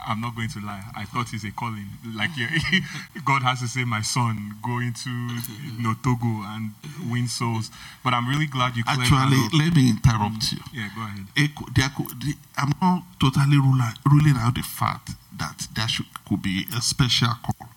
I'm 0.07 0.21
not 0.21 0.35
going 0.35 0.49
to 0.49 0.59
lie. 0.59 0.83
I 0.95 1.05
thought 1.05 1.33
it's 1.33 1.43
a 1.43 1.51
calling. 1.51 1.87
Like 2.15 2.31
God 3.25 3.43
has 3.43 3.61
to 3.61 3.67
say, 3.67 3.83
"My 3.85 4.01
son, 4.01 4.55
go 4.63 4.79
into 4.79 5.09
you 5.09 5.81
know, 5.83 5.93
Togo 6.03 6.43
and 6.53 6.71
win 7.09 7.27
souls." 7.27 7.69
But 8.03 8.13
I'm 8.13 8.27
really 8.27 8.47
glad 8.47 8.75
you. 8.75 8.83
Actually, 8.87 9.37
let 9.53 9.75
me 9.75 9.89
interrupt 9.89 10.41
mm. 10.41 10.51
you. 10.53 10.59
Yeah, 10.73 10.89
go 10.95 11.01
ahead. 11.03 12.35
I'm 12.57 12.73
not 12.81 13.03
totally 13.19 13.57
ruling 13.57 14.37
out 14.37 14.55
the 14.55 14.63
fact 14.63 15.11
that 15.37 15.67
there 15.75 15.87
should, 15.87 16.05
could 16.27 16.41
be 16.41 16.65
a 16.75 16.81
special 16.81 17.33
call 17.43 17.69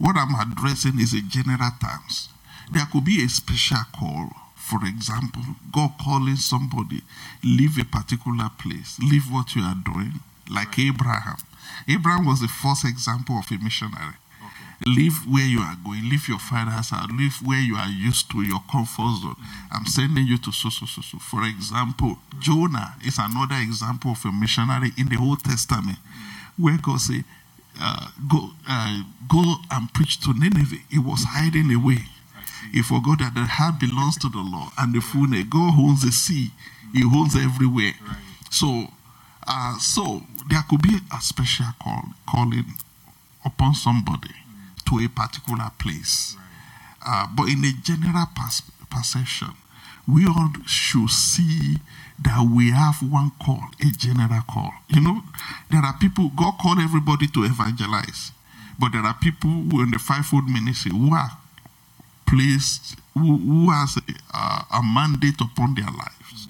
what 0.00 0.16
I'm 0.16 0.34
addressing 0.34 0.98
is 0.98 1.12
a 1.12 1.20
general 1.20 1.70
terms. 1.78 2.30
There 2.72 2.86
could 2.90 3.04
be 3.04 3.22
a 3.22 3.28
special 3.28 3.84
call. 3.94 4.30
For 4.56 4.80
example, 4.86 5.42
God 5.70 5.92
calling 6.02 6.36
somebody, 6.36 7.02
leave 7.44 7.78
a 7.78 7.84
particular 7.84 8.48
place, 8.58 8.98
leave 8.98 9.30
what 9.30 9.54
you 9.54 9.62
are 9.62 9.76
doing, 9.84 10.20
like 10.50 10.78
Abraham. 10.78 11.36
Abraham 11.88 12.26
was 12.26 12.40
the 12.40 12.48
first 12.48 12.84
example 12.84 13.38
of 13.38 13.50
a 13.50 13.62
missionary. 13.62 14.14
Okay. 14.40 14.90
Leave 14.90 15.14
where 15.28 15.46
you 15.46 15.60
are 15.60 15.76
going, 15.84 16.08
leave 16.08 16.28
your 16.28 16.38
father's 16.38 16.90
house, 16.90 17.10
leave 17.12 17.36
where 17.44 17.60
you 17.60 17.76
are 17.76 17.88
used 17.88 18.30
to, 18.30 18.42
your 18.42 18.62
comfort 18.70 19.20
zone. 19.20 19.36
Mm-hmm. 19.36 19.74
I'm 19.76 19.86
sending 19.86 20.26
you 20.26 20.38
to 20.38 20.52
so, 20.52 20.68
so, 20.70 20.86
so, 20.86 21.02
so. 21.02 21.18
For 21.18 21.44
example, 21.44 22.18
Jonah 22.38 22.94
is 23.04 23.18
another 23.18 23.56
example 23.56 24.12
of 24.12 24.24
a 24.24 24.32
missionary 24.32 24.92
in 24.96 25.08
the 25.08 25.18
Old 25.20 25.44
Testament 25.44 25.98
mm-hmm. 25.98 26.62
where 26.62 26.78
God 26.78 27.00
said, 27.00 27.24
uh, 27.80 28.08
go, 28.30 28.50
uh, 28.68 29.02
go 29.28 29.54
and 29.70 29.92
preach 29.94 30.20
to 30.20 30.32
Nineveh. 30.34 30.84
He 30.90 30.98
was 30.98 31.24
hiding 31.24 31.72
away. 31.72 31.98
He 32.72 32.82
forgot 32.82 33.18
that 33.20 33.34
the 33.34 33.44
heart 33.44 33.80
belongs 33.80 34.18
to 34.18 34.28
the 34.28 34.38
Lord 34.38 34.70
and 34.78 34.94
the 34.94 35.00
fullness. 35.00 35.44
God 35.44 35.74
owns 35.78 36.02
the 36.02 36.12
sea. 36.12 36.50
He 36.92 37.02
owns 37.04 37.34
everywhere. 37.36 37.92
Right. 38.06 38.16
So, 38.50 38.88
uh, 39.46 39.78
so 39.78 40.22
there 40.48 40.62
could 40.68 40.82
be 40.82 40.96
a 41.14 41.20
special 41.20 41.66
call, 41.82 42.02
calling 42.28 42.66
upon 43.44 43.74
somebody 43.74 44.28
mm. 44.28 44.84
to 44.88 45.04
a 45.04 45.08
particular 45.08 45.70
place. 45.78 46.36
Right. 46.36 46.46
Uh, 47.06 47.26
but 47.36 47.48
in 47.48 47.64
a 47.64 47.72
general 47.82 48.26
pers- 48.34 48.62
perception, 48.90 49.50
we 50.06 50.26
all 50.26 50.50
should 50.66 51.10
see 51.10 51.76
that 52.22 52.46
we 52.54 52.70
have 52.70 52.96
one 53.02 53.32
call, 53.42 53.64
a 53.80 53.90
general 53.96 54.42
call. 54.48 54.72
You 54.88 55.00
know, 55.00 55.22
there 55.70 55.80
are 55.80 55.96
people, 55.98 56.30
God 56.36 56.54
called 56.60 56.78
everybody 56.78 57.26
to 57.28 57.44
evangelize, 57.44 58.32
but 58.78 58.92
there 58.92 59.02
are 59.02 59.14
people 59.14 59.50
who 59.50 59.82
in 59.82 59.90
the 59.90 59.98
fivefold 59.98 60.48
ministry 60.48 60.92
who 60.92 61.14
are 61.14 61.38
placed, 62.26 62.96
who, 63.14 63.36
who 63.36 63.70
has 63.70 63.96
a, 63.96 64.76
a 64.76 64.82
mandate 64.82 65.40
upon 65.40 65.74
their 65.74 65.86
lives 65.86 66.48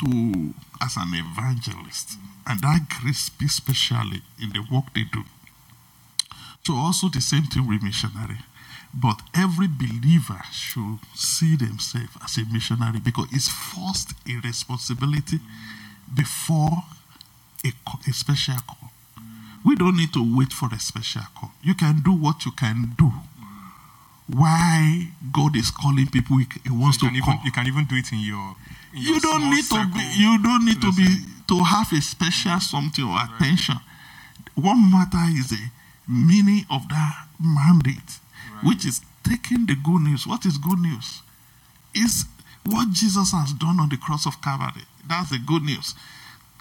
to 0.00 0.54
as 0.80 0.96
an 0.96 1.12
evangelist. 1.14 2.18
And 2.46 2.60
that 2.60 2.88
grace 3.00 3.18
speaks 3.18 3.56
specially 3.56 4.22
in 4.40 4.50
the 4.50 4.64
work 4.72 4.92
they 4.94 5.04
do. 5.04 5.24
So 6.66 6.74
also 6.74 7.08
the 7.08 7.20
same 7.20 7.44
thing 7.44 7.66
with 7.68 7.82
missionary. 7.82 8.38
But 8.92 9.20
every 9.34 9.68
believer 9.68 10.42
should 10.52 10.98
see 11.14 11.56
themselves 11.56 12.16
as 12.24 12.38
a 12.38 12.44
missionary 12.52 12.98
because 13.00 13.28
it's 13.32 13.48
first 13.48 14.14
a 14.28 14.40
responsibility 14.46 15.38
before 16.14 16.84
a, 17.64 17.72
a 18.08 18.12
special 18.12 18.56
call. 18.66 18.90
We 19.64 19.76
don't 19.76 19.96
need 19.96 20.12
to 20.14 20.36
wait 20.36 20.52
for 20.52 20.68
a 20.72 20.80
special 20.80 21.22
call. 21.36 21.52
You 21.62 21.74
can 21.74 22.00
do 22.00 22.12
what 22.12 22.44
you 22.44 22.52
can 22.52 22.94
do. 22.98 23.12
Why 24.34 25.08
God 25.32 25.56
is 25.56 25.70
calling 25.70 26.06
people, 26.06 26.38
He 26.38 26.46
wants 26.70 26.98
to 26.98 27.06
call. 27.06 27.16
Even, 27.16 27.40
you 27.44 27.52
can 27.52 27.66
even 27.66 27.84
do 27.86 27.96
it 27.96 28.12
in 28.12 28.20
your. 28.20 28.56
In 28.94 29.02
you 29.02 29.10
your 29.12 29.20
don't 29.20 29.50
need 29.50 29.64
circle. 29.64 29.86
to 29.86 29.94
be. 29.94 30.14
You 30.16 30.42
don't 30.42 30.64
need 30.64 30.80
to 30.80 30.92
be 30.92 31.06
to 31.48 31.64
have 31.64 31.92
a 31.92 32.00
special 32.00 32.60
something 32.60 33.04
or 33.04 33.18
attention. 33.24 33.76
Right. 33.76 34.64
What 34.64 34.74
matter 34.74 35.24
is 35.38 35.50
the 35.50 35.70
meaning 36.08 36.64
of 36.70 36.88
that 36.88 37.26
mandate 37.40 38.18
which 38.62 38.84
is 38.84 39.00
taking 39.24 39.66
the 39.66 39.74
good 39.74 40.02
news. 40.02 40.26
What 40.26 40.44
is 40.44 40.58
good 40.58 40.78
news? 40.78 41.22
Is 41.94 42.24
what 42.64 42.90
Jesus 42.90 43.32
has 43.32 43.52
done 43.52 43.80
on 43.80 43.88
the 43.88 43.96
cross 43.96 44.26
of 44.26 44.40
Calvary. 44.42 44.84
That's 45.08 45.30
the 45.30 45.38
good 45.38 45.62
news. 45.62 45.94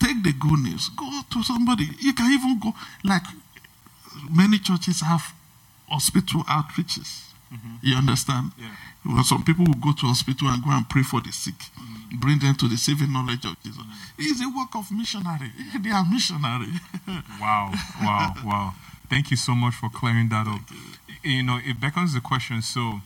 Take 0.01 0.23
the 0.23 0.33
good 0.33 0.59
news. 0.59 0.89
Go 0.89 1.09
to 1.31 1.43
somebody. 1.43 1.87
You 1.99 2.13
can 2.13 2.31
even 2.31 2.59
go, 2.59 2.73
like 3.03 3.23
many 4.31 4.59
churches 4.59 5.01
have 5.01 5.33
hospital 5.87 6.43
outreaches. 6.43 7.28
Mm-hmm. 7.53 7.75
You 7.81 7.95
understand? 7.95 8.51
Yeah. 8.57 8.75
Well, 9.05 9.23
some 9.23 9.43
people 9.43 9.65
will 9.65 9.81
go 9.81 9.93
to 9.93 10.05
hospital 10.07 10.47
and 10.49 10.63
go 10.63 10.69
and 10.71 10.87
pray 10.87 11.03
for 11.03 11.21
the 11.21 11.31
sick, 11.31 11.55
mm-hmm. 11.55 12.19
bring 12.19 12.39
them 12.39 12.55
to 12.55 12.67
the 12.67 12.77
saving 12.77 13.11
knowledge 13.11 13.45
of 13.45 13.55
Jesus. 13.63 13.81
Mm-hmm. 13.81 14.21
It's 14.21 14.41
a 14.41 14.49
work 14.49 14.75
of 14.75 14.91
missionary. 14.91 15.51
They 15.83 15.89
are 15.89 16.05
missionary. 16.05 16.73
wow, 17.41 17.73
wow, 18.01 18.33
wow. 18.45 18.73
Thank 19.09 19.31
you 19.31 19.37
so 19.37 19.55
much 19.55 19.73
for 19.73 19.89
clearing 19.89 20.29
that 20.29 20.45
up 20.45 20.61
you 21.23 21.43
know, 21.43 21.59
it 21.63 21.79
beckons 21.79 22.13
the 22.13 22.21
question 22.21 22.61
so, 22.61 23.01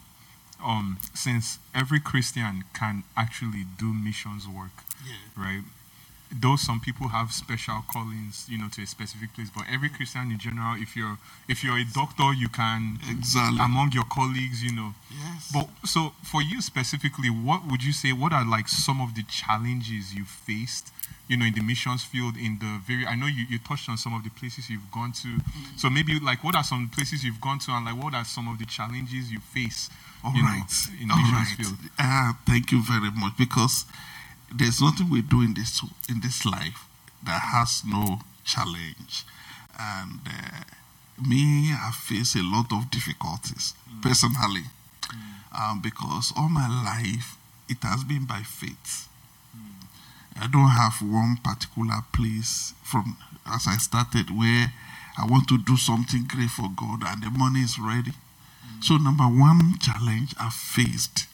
um, 0.63 0.97
since 1.13 1.60
every 1.73 1.99
Christian 1.99 2.63
can 2.73 3.03
actually 3.17 3.65
do 3.77 3.93
missions 3.93 4.47
work, 4.47 4.84
yeah. 5.06 5.15
right? 5.43 5.63
Though 6.36 6.56
some 6.56 6.80
people 6.80 7.10
have 7.10 7.32
special 7.32 7.84
callings, 7.88 8.48
you 8.50 8.58
know, 8.58 8.67
to 8.74 8.82
a 8.82 8.88
specific 8.88 9.34
place, 9.34 9.50
but 9.56 9.65
every 9.72 9.89
Christian 9.89 10.32
in 10.32 10.39
general, 10.39 10.76
if 10.82 10.96
you're 10.96 11.17
if 11.48 11.63
you're 11.63 11.78
a 11.78 11.86
doctor, 11.93 12.34
you 12.34 12.50
can 12.50 13.00
exactly 13.10 13.60
among 13.63 13.91
your 13.91 14.06
colleagues, 14.06 14.63
you 14.63 14.74
know. 14.74 14.93
Yes. 15.12 15.52
But 15.54 15.69
so 15.86 16.13
for 16.24 16.41
you 16.41 16.62
specifically, 16.62 17.30
what 17.30 17.67
would 17.69 17.84
you 17.84 17.93
say? 17.93 18.13
What 18.13 18.34
are 18.34 18.46
like 18.46 18.67
some 18.67 19.02
of 19.02 19.15
the 19.15 19.24
challenges 19.24 20.13
you 20.13 20.26
faced 20.26 20.91
you 21.28 21.38
know, 21.38 21.46
in 21.46 21.54
the 21.54 21.62
missions 21.62 22.04
field, 22.04 22.36
in 22.36 22.60
the 22.60 22.82
very, 22.86 23.08
I 23.08 23.15
know 23.15 23.28
you, 23.28 23.46
you 23.50 23.58
touched 23.58 23.88
on 23.88 23.98
some 23.98 24.13
of 24.13 24.24
the 24.24 24.30
places 24.30 24.69
you've 24.69 24.91
gone 24.91 25.13
to. 25.13 25.28
Mm-hmm. 25.28 25.78
So 25.78 25.89
maybe 25.89 26.19
like, 26.19 26.43
what 26.43 26.56
are 26.56 26.63
some 26.63 26.89
places 26.89 27.24
you've 27.24 27.39
gone 27.39 27.60
to, 27.60 27.72
and 27.72 27.86
like, 27.86 28.02
what 28.02 28.13
are 28.13 28.26
some 28.26 28.48
of 28.50 28.60
the 28.60 28.65
challenges 28.65 29.32
you 29.32 29.39
face? 29.39 29.89
All 30.24 30.34
you 30.36 30.43
right. 30.43 30.60
know, 30.60 31.04
in 31.04 31.12
All 31.12 31.17
missions 31.17 31.34
right. 31.34 31.58
field. 31.58 31.78
Uh, 32.00 32.34
thank 32.46 32.72
you 32.72 32.84
very 32.84 33.12
much 33.12 33.34
because 33.38 33.86
there's 34.56 34.82
nothing 34.82 35.10
we 35.10 35.22
do 35.22 35.42
in 35.42 35.54
this 35.54 35.82
in 36.10 36.22
this 36.22 36.46
life 36.46 36.88
that 37.26 37.42
has 37.54 37.84
no 37.86 38.20
challenge, 38.44 39.24
and 39.80 40.20
uh, 40.28 40.63
me, 41.28 41.72
I 41.72 41.92
face 41.92 42.36
a 42.36 42.44
lot 42.44 42.72
of 42.72 42.92
difficulties 42.92 43.74
mm. 43.89 44.02
personally, 44.02 44.66
mm. 45.04 45.60
Um, 45.60 45.82
because 45.82 46.34
all 46.36 46.50
my 46.50 46.68
life 46.68 47.38
it 47.70 47.78
has 47.84 48.04
been 48.04 48.26
by 48.26 48.42
faith. 48.42 49.08
I 50.39 50.48
don't 50.48 50.70
have 50.70 50.96
one 51.02 51.38
particular 51.44 52.02
place 52.12 52.74
from 52.84 53.18
as 53.46 53.68
I 53.68 53.78
started 53.78 54.36
where 54.36 54.74
I 55.18 55.26
want 55.26 55.48
to 55.50 55.58
do 55.58 55.78
something 55.78 56.26
great 56.28 56.50
for 56.50 56.70
God 56.76 57.04
and 57.06 57.22
the 57.22 57.30
money 57.30 57.60
is 57.60 57.78
ready. 57.78 58.12
Mm. 58.12 58.84
So, 58.84 58.98
number 58.98 59.26
one 59.26 59.78
challenge 59.80 60.34
I 60.39 60.50
faced 60.50 61.28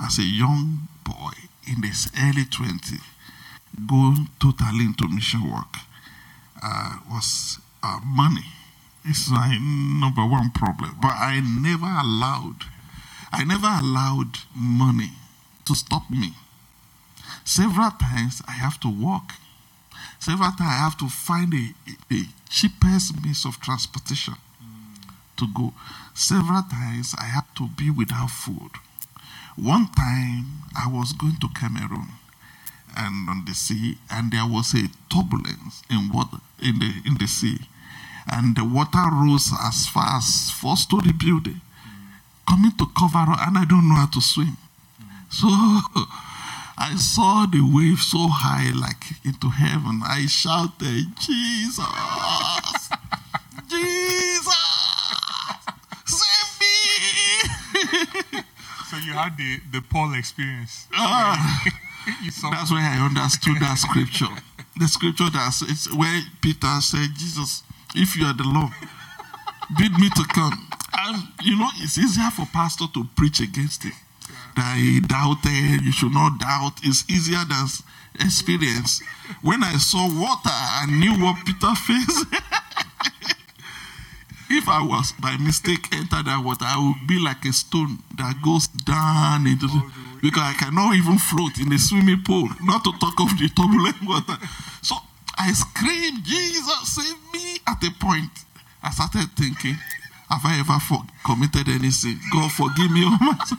as 0.00 0.18
a 0.18 0.22
young 0.22 0.88
boy 1.04 1.51
in 1.66 1.80
this 1.80 2.10
early 2.18 2.44
20s, 2.44 3.00
going 3.86 4.28
totally 4.40 4.84
into 4.84 5.08
mission 5.08 5.50
work, 5.50 5.76
uh, 6.62 6.98
was 7.10 7.58
uh, 7.82 8.00
money. 8.04 8.44
It's 9.04 9.30
my 9.30 9.58
number 9.60 10.24
one 10.24 10.50
problem. 10.50 10.96
But 11.00 11.12
I 11.12 11.40
never 11.40 11.86
allowed, 11.86 12.64
I 13.32 13.44
never 13.44 13.66
allowed 13.66 14.38
money 14.54 15.10
to 15.66 15.74
stop 15.74 16.10
me 16.10 16.34
Several 17.44 17.90
times 17.90 18.42
I 18.46 18.52
have 18.52 18.78
to 18.80 18.88
walk. 18.88 19.32
Several 20.18 20.50
times 20.52 20.60
I 20.70 20.84
have 20.84 20.96
to 20.98 21.08
find 21.08 21.52
the, 21.52 21.74
the 22.08 22.26
cheapest 22.48 23.22
means 23.22 23.44
of 23.44 23.60
transportation 23.60 24.34
to 25.36 25.46
go. 25.54 25.74
Several 26.14 26.62
times 26.62 27.14
I 27.18 27.24
have 27.24 27.52
to 27.56 27.66
be 27.68 27.90
without 27.90 28.30
food. 28.30 28.70
One 29.56 29.88
time 29.92 30.46
I 30.76 30.88
was 30.88 31.12
going 31.12 31.36
to 31.40 31.48
Cameroon 31.48 32.08
and 32.96 33.28
on 33.28 33.44
the 33.46 33.54
sea, 33.54 33.98
and 34.10 34.32
there 34.32 34.46
was 34.46 34.74
a 34.74 34.88
turbulence 35.12 35.82
in 35.90 36.10
water 36.12 36.38
in 36.60 36.78
the 36.78 36.92
in 37.06 37.16
the 37.18 37.26
sea, 37.26 37.58
and 38.30 38.56
the 38.56 38.64
water 38.64 39.04
rose 39.12 39.50
as 39.62 39.86
far 39.88 40.16
as 40.16 40.50
four-story 40.50 41.12
building, 41.12 41.60
mm. 41.60 42.48
coming 42.48 42.72
to 42.72 42.86
cover 42.98 43.18
and 43.18 43.58
I 43.58 43.64
don't 43.64 43.88
know 43.88 43.96
how 43.96 44.06
to 44.06 44.20
swim. 44.20 44.56
So 45.30 45.48
I 46.78 46.94
saw 46.96 47.46
the 47.46 47.60
wave 47.60 47.98
so 48.00 48.28
high, 48.28 48.72
like 48.72 49.04
into 49.24 49.48
heaven. 49.48 50.00
I 50.04 50.26
shouted, 50.26 51.16
Jesus, 51.20 51.78
Jesus, 53.68 54.56
save 56.06 56.60
me. 56.60 58.42
So 58.92 58.98
you 58.98 59.14
had 59.14 59.38
the, 59.38 59.56
the 59.72 59.80
Paul 59.80 60.12
experience. 60.12 60.86
Ah. 60.92 61.64
That's 62.26 62.70
where 62.70 62.84
I 62.84 63.00
understood 63.00 63.56
that 63.64 63.78
scripture. 63.80 64.28
The 64.76 64.86
scripture 64.86 65.30
that 65.32 65.48
it's 65.64 65.88
where 65.96 66.20
Peter 66.42 66.76
said, 66.84 67.08
Jesus, 67.16 67.62
if 67.96 68.18
you 68.18 68.26
are 68.26 68.36
the 68.36 68.44
Lord, 68.44 68.68
bid 69.78 69.96
me 69.96 70.10
to 70.12 70.24
come. 70.34 70.68
And 70.92 71.24
you 71.40 71.56
know, 71.56 71.70
it's 71.80 71.96
easier 71.96 72.28
for 72.36 72.44
pastor 72.52 72.84
to 72.92 73.08
preach 73.16 73.40
against 73.40 73.86
it. 73.86 73.96
That 74.56 74.76
he 74.76 75.00
doubted, 75.00 75.80
you 75.80 75.92
should 75.92 76.12
not 76.12 76.38
doubt. 76.38 76.76
It's 76.84 77.08
easier 77.08 77.48
than 77.48 77.64
experience. 78.20 79.00
When 79.40 79.64
I 79.64 79.80
saw 79.80 80.04
water, 80.04 80.52
I 80.52 80.84
knew 80.84 81.16
what 81.16 81.40
Peter 81.46 81.72
faced. 81.80 82.28
If 84.52 84.68
I 84.68 84.82
was 84.84 85.12
by 85.20 85.36
mistake 85.38 85.88
enter 85.94 86.22
that 86.22 86.42
water, 86.44 86.64
I 86.68 86.76
would 86.78 87.06
be 87.08 87.18
like 87.18 87.44
a 87.44 87.52
stone 87.52 87.98
that 88.16 88.36
goes 88.44 88.68
down 88.68 89.46
into 89.46 89.66
the 89.66 89.80
because 90.20 90.42
I 90.42 90.52
cannot 90.54 90.94
even 90.94 91.18
float 91.18 91.58
in 91.58 91.68
the 91.68 91.78
swimming 91.78 92.22
pool, 92.22 92.48
not 92.62 92.84
to 92.84 92.92
talk 93.00 93.18
of 93.20 93.34
the 93.38 93.48
turbulent 93.50 93.96
water. 94.06 94.38
So 94.82 94.94
I 95.36 95.50
screamed, 95.52 96.22
Jesus, 96.24 96.94
save 96.94 97.18
me 97.32 97.58
at 97.66 97.82
a 97.82 97.90
point. 97.98 98.30
I 98.82 98.90
started 98.90 99.30
thinking, 99.36 99.74
have 100.30 100.44
I 100.44 100.60
ever 100.60 100.78
for- 100.78 101.02
committed 101.26 101.68
any 101.68 101.90
sin? 101.90 102.20
God 102.32 102.52
forgive 102.52 102.90
me 102.92 103.02
all 103.04 103.18
oh 103.20 103.34
my 103.34 103.44
sin. 103.44 103.58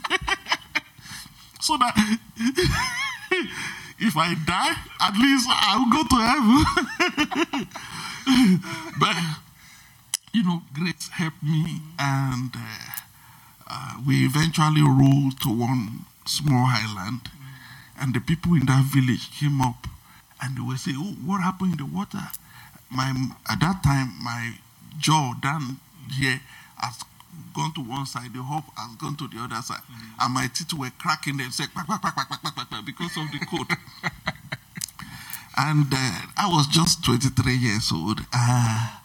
so 1.60 1.76
that 1.76 1.94
if 3.98 4.16
I 4.16 4.34
die, 4.46 4.74
at 5.00 5.14
least 5.18 5.48
I'll 5.50 5.90
go 5.90 6.02
to 6.02 6.16
heaven. 6.16 6.64
but 8.98 9.16
you 10.32 10.42
know, 10.44 10.62
grace 10.74 11.08
helped 11.34 11.42
me, 11.42 11.80
and 11.98 12.50
uh, 12.54 12.90
uh, 13.68 13.94
we 14.06 14.24
eventually 14.24 14.82
rode 14.82 15.40
to 15.42 15.48
one 15.48 16.04
small 16.26 16.66
island, 16.68 17.20
and 18.00 18.14
the 18.14 18.20
people 18.20 18.54
in 18.54 18.66
that 18.66 18.84
village 18.84 19.30
came 19.38 19.60
up, 19.60 19.86
and 20.42 20.56
they 20.56 20.62
were 20.62 20.76
saying, 20.76 20.96
"Oh, 20.98 21.14
what 21.24 21.42
happened 21.42 21.72
in 21.72 21.78
the 21.78 21.86
water?" 21.86 22.22
My 22.90 23.10
at 23.48 23.60
that 23.60 23.82
time, 23.82 24.12
my 24.22 24.54
jaw 24.98 25.34
down 25.40 25.78
here 26.12 26.40
has 26.76 27.02
gone 27.54 27.72
to 27.74 27.80
one 27.80 28.06
side, 28.06 28.32
the 28.32 28.42
hope 28.42 28.64
has 28.76 28.94
gone 28.96 29.16
to 29.16 29.28
the 29.28 29.38
other 29.40 29.62
side, 29.62 29.82
and 30.20 30.34
my 30.34 30.46
teeth 30.54 30.72
were 30.74 30.90
cracking. 30.98 31.36
They 31.38 31.44
said, 31.50 31.72
"Quack, 31.72 31.86
quack, 31.86 32.00
quack, 32.00 32.14
quack, 32.14 32.28
quack, 32.28 32.42
quack, 32.42 32.54
quack, 32.54 32.68
quack," 32.68 32.84
because 32.84 33.16
of 33.16 33.30
the 33.32 33.38
cold. 33.46 33.68
and 35.56 35.86
uh, 35.92 36.20
I 36.36 36.48
was 36.48 36.66
just 36.66 37.04
23 37.04 37.54
years 37.54 37.90
old. 37.92 38.20
Uh, 38.32 39.00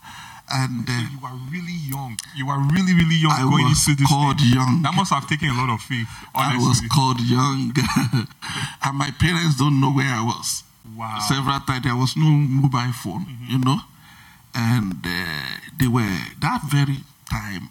and 0.52 0.88
uh, 0.90 0.94
you 1.12 1.20
were 1.22 1.38
really 1.52 1.78
young. 1.88 2.18
You 2.36 2.48
were 2.48 2.60
really, 2.60 2.94
really 2.94 3.16
young 3.22 3.32
I 3.32 3.44
going 3.44 3.66
was 3.70 3.88
into 3.88 4.02
this. 4.02 4.10
called 4.10 4.38
thing. 4.40 4.54
young. 4.54 4.82
That 4.84 4.94
must 4.96 5.12
have 5.14 5.28
taken 5.28 5.50
a 5.50 5.54
lot 5.58 5.70
of 5.70 5.82
faith. 5.82 6.08
I 6.34 6.58
was 6.58 6.82
called 6.94 7.20
young, 7.22 7.74
and 8.84 8.98
my 8.98 9.12
parents 9.20 9.58
don't 9.58 9.80
know 9.80 9.92
where 9.92 10.10
I 10.10 10.24
was. 10.24 10.64
Wow. 10.98 11.20
Several 11.28 11.60
times 11.62 11.84
there 11.84 11.96
was 11.96 12.18
no 12.18 12.26
mobile 12.30 12.92
phone, 12.94 13.26
you 13.48 13.60
know, 13.60 13.80
and 14.56 14.94
uh, 15.06 15.58
they 15.80 15.88
were 15.88 16.18
that 16.42 16.62
very 16.70 16.98
time. 17.30 17.70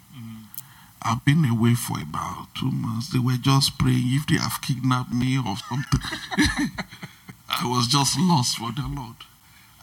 I've 1.00 1.24
been 1.24 1.44
away 1.44 1.74
for 1.74 1.98
about 2.00 2.48
two 2.58 2.70
months. 2.70 3.08
They 3.12 3.18
were 3.20 3.38
just 3.40 3.78
praying 3.78 4.02
if 4.18 4.26
they 4.26 4.36
have 4.36 4.60
kidnapped 4.60 5.12
me 5.14 5.38
or 5.38 5.56
something. 5.56 6.00
I 7.48 7.64
was 7.66 7.86
just 7.86 8.18
lost 8.18 8.58
for 8.58 8.72
the 8.72 8.82
Lord, 8.88 9.16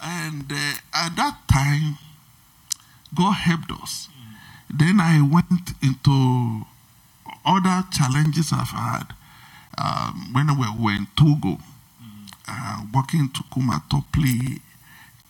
and 0.04 0.52
uh, 0.52 0.74
at 0.94 1.16
that 1.16 1.38
time, 1.52 1.98
God 3.16 3.34
helped 3.34 3.72
us. 3.72 4.10
Then 4.70 5.00
I 5.00 5.22
went 5.22 5.72
into 5.82 6.66
other 7.46 7.84
challenges 7.92 8.52
I've 8.52 8.70
had 8.70 9.14
um, 9.78 10.30
when 10.34 10.48
we 10.58 10.66
were 10.84 10.92
in 10.92 11.08
Togo, 11.16 11.60
uh, 12.48 12.82
working 12.94 13.30
to 13.30 13.44
Kumatopli. 13.44 14.62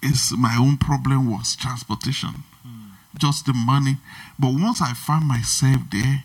Is 0.02 0.34
my 0.38 0.56
own 0.60 0.78
problem 0.78 1.32
was 1.32 1.56
transportation, 1.56 2.43
just 3.17 3.48
the 3.48 3.54
money. 3.54 3.98
But 4.38 4.54
once 4.54 4.80
I 4.80 4.93
found 4.93 5.26
myself 5.28 5.78
there, 5.91 6.24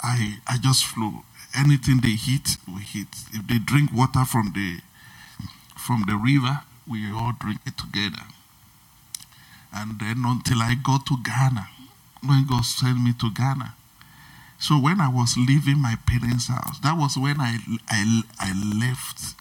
I 0.00 0.38
I 0.46 0.58
just 0.58 0.84
flew. 0.86 1.24
Anything 1.56 1.98
they 2.00 2.10
hit, 2.14 2.58
we 2.72 2.82
hit. 2.82 3.08
If 3.32 3.46
they 3.48 3.58
drink 3.58 3.92
water 3.92 4.24
from 4.24 4.52
the 4.54 4.80
from 5.76 6.04
the 6.06 6.14
river, 6.16 6.60
we 6.86 7.10
all 7.10 7.32
drink 7.40 7.60
it 7.66 7.76
together. 7.76 8.22
And 9.78 10.00
then 10.00 10.24
until 10.26 10.58
I 10.60 10.74
got 10.74 11.06
to 11.06 11.16
Ghana, 11.22 11.68
when 12.26 12.44
God 12.46 12.64
sent 12.64 13.00
me 13.00 13.12
to 13.20 13.30
Ghana. 13.30 13.74
So 14.58 14.74
when 14.74 15.00
I 15.00 15.08
was 15.08 15.36
leaving 15.36 15.78
my 15.78 15.94
parents' 16.04 16.48
house, 16.48 16.80
that 16.80 16.96
was 16.98 17.16
when 17.16 17.40
I, 17.40 17.58
I, 17.88 18.22
I 18.40 18.52
left. 18.74 19.36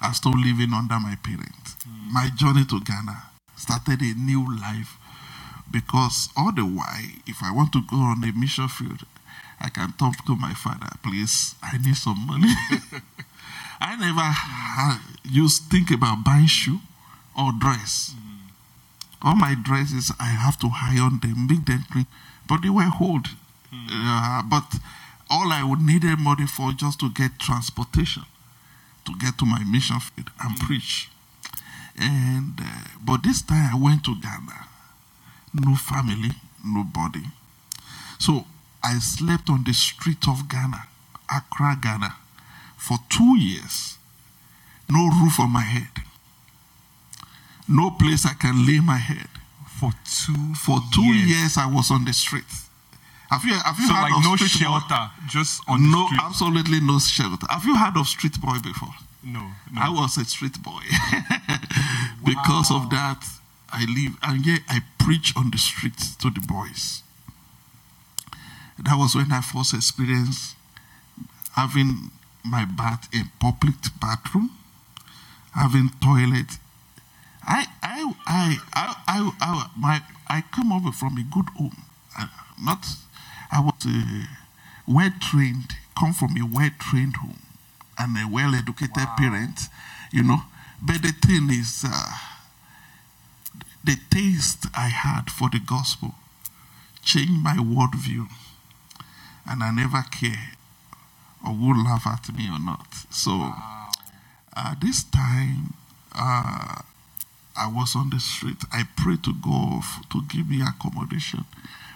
I 0.00 0.12
stopped 0.12 0.36
living 0.36 0.72
under 0.72 1.00
my 1.00 1.16
parents. 1.16 1.74
Hmm. 1.82 2.12
My 2.12 2.28
journey 2.36 2.64
to 2.66 2.80
Ghana 2.80 3.24
started 3.56 4.02
a 4.02 4.14
new 4.14 4.46
life 4.56 4.98
because 5.68 6.28
all 6.36 6.52
the 6.52 6.62
while, 6.62 7.10
if 7.26 7.42
I 7.42 7.50
want 7.50 7.72
to 7.72 7.82
go 7.82 7.96
on 7.96 8.22
a 8.22 8.32
mission 8.32 8.68
field, 8.68 9.02
I 9.58 9.68
can 9.68 9.94
talk 9.94 10.24
to 10.26 10.36
my 10.36 10.54
father, 10.54 10.90
please, 11.02 11.56
I 11.60 11.78
need 11.78 11.96
some 11.96 12.24
money. 12.24 12.52
I 13.80 13.96
never 13.96 14.20
had, 14.20 15.00
used 15.24 15.64
think 15.64 15.90
about 15.90 16.22
buying 16.24 16.46
shoe 16.46 16.78
or 17.36 17.50
dress. 17.58 18.14
Hmm. 18.14 18.25
All 19.22 19.34
my 19.34 19.54
dresses, 19.54 20.12
I 20.20 20.26
have 20.26 20.58
to 20.60 20.70
iron 20.72 21.20
them, 21.20 21.46
make 21.48 21.64
them 21.64 21.84
clean, 21.90 22.06
but 22.48 22.62
they 22.62 22.70
were 22.70 22.90
old. 23.00 23.28
Uh, 23.72 24.42
but 24.42 24.74
all 25.28 25.52
I 25.52 25.62
would 25.62 25.80
needed 25.80 26.18
money 26.18 26.46
for 26.46 26.72
just 26.72 27.00
to 27.00 27.10
get 27.10 27.38
transportation, 27.38 28.22
to 29.04 29.12
get 29.18 29.38
to 29.38 29.46
my 29.46 29.64
mission 29.64 29.98
field 30.00 30.30
and 30.42 30.56
preach. 30.58 31.10
And 31.98 32.60
uh, 32.60 32.88
but 33.04 33.22
this 33.22 33.42
time 33.42 33.70
I 33.74 33.78
went 33.78 34.04
to 34.04 34.14
Ghana, 34.14 34.68
no 35.54 35.74
family, 35.74 36.30
nobody. 36.64 37.22
So 38.18 38.44
I 38.82 38.98
slept 38.98 39.50
on 39.50 39.64
the 39.64 39.72
street 39.72 40.28
of 40.28 40.48
Ghana, 40.48 40.86
Accra, 41.34 41.78
Ghana, 41.80 42.16
for 42.76 42.98
two 43.08 43.36
years. 43.38 43.98
No 44.88 45.08
roof 45.08 45.40
on 45.40 45.50
my 45.50 45.62
head. 45.62 46.04
No 47.68 47.90
place 47.90 48.24
I 48.26 48.34
can 48.34 48.64
lay 48.66 48.80
my 48.80 48.96
head. 48.98 49.28
For 49.80 49.92
two 50.04 50.54
For 50.54 50.80
two 50.94 51.02
years. 51.04 51.28
years, 51.30 51.56
I 51.58 51.66
was 51.66 51.90
on 51.90 52.04
the 52.04 52.12
street. 52.12 52.44
Have 53.30 53.44
you 53.44 53.54
have 53.54 53.78
you 53.78 53.86
So 53.88 53.92
heard 53.94 54.02
like 54.02 54.16
of 54.16 54.24
no 54.24 54.36
street 54.36 54.52
boy? 54.52 54.78
shelter, 54.80 55.10
just 55.28 55.62
on 55.68 55.82
the 55.82 55.88
No, 55.88 56.08
absolutely 56.22 56.80
no 56.80 56.98
shelter. 56.98 57.46
Have 57.50 57.64
you 57.64 57.76
heard 57.76 57.96
of 57.96 58.06
street 58.06 58.40
boy 58.40 58.58
before? 58.62 58.94
No, 59.24 59.40
no. 59.72 59.80
I 59.80 59.88
was 59.90 60.16
a 60.16 60.24
street 60.24 60.62
boy. 60.62 60.80
because 62.24 62.70
of 62.70 62.88
that, 62.90 63.24
I 63.72 63.84
live 63.84 64.16
and 64.22 64.46
yet 64.46 64.60
I 64.68 64.80
preach 64.98 65.34
on 65.36 65.50
the 65.50 65.58
streets 65.58 66.14
to 66.16 66.30
the 66.30 66.40
boys. 66.40 67.02
That 68.78 68.96
was 68.96 69.14
when 69.16 69.32
I 69.32 69.40
first 69.40 69.74
experienced 69.74 70.54
having 71.54 72.10
my 72.44 72.64
bath 72.64 73.08
in 73.12 73.30
public 73.40 73.74
bathroom, 74.00 74.50
having 75.52 75.90
toilet. 76.00 76.58
I, 77.46 77.66
I, 77.82 78.12
I, 78.26 78.58
I, 78.74 78.94
I, 79.06 79.32
I, 79.40 79.70
my, 79.78 80.00
I 80.28 80.42
come 80.52 80.72
over 80.72 80.92
from 80.92 81.16
a 81.16 81.22
good 81.22 81.48
home. 81.56 81.76
Uh, 82.18 82.26
not, 82.62 82.84
I 83.52 83.60
was 83.60 83.74
uh, 83.86 84.26
well 84.86 85.12
trained, 85.20 85.72
come 85.98 86.12
from 86.12 86.36
a 86.36 86.44
well 86.44 86.70
trained 86.78 87.16
home 87.16 87.38
and 87.98 88.16
a 88.16 88.28
well 88.28 88.54
educated 88.54 89.06
parent, 89.16 89.60
you 90.12 90.22
know. 90.22 90.42
But 90.82 91.02
the 91.02 91.12
thing 91.12 91.48
is, 91.50 91.84
uh, 91.86 92.10
the 93.84 93.96
taste 94.10 94.66
I 94.76 94.88
had 94.88 95.30
for 95.30 95.48
the 95.48 95.60
gospel 95.60 96.14
changed 97.02 97.42
my 97.42 97.56
worldview, 97.56 98.26
and 99.48 99.62
I 99.62 99.70
never 99.70 100.02
care 100.10 100.50
or 101.46 101.52
would 101.52 101.76
laugh 101.76 102.06
at 102.06 102.34
me 102.36 102.48
or 102.50 102.58
not. 102.58 102.86
So, 103.10 103.52
uh, 104.56 104.74
this 104.80 105.04
time, 105.04 105.74
uh, 106.12 106.82
I 107.58 107.68
was 107.68 107.96
on 107.96 108.10
the 108.10 108.20
street. 108.20 108.58
I 108.72 108.84
prayed 108.96 109.24
to 109.24 109.32
God 109.34 109.82
to 110.10 110.22
give 110.28 110.48
me 110.48 110.62
accommodation. 110.62 111.44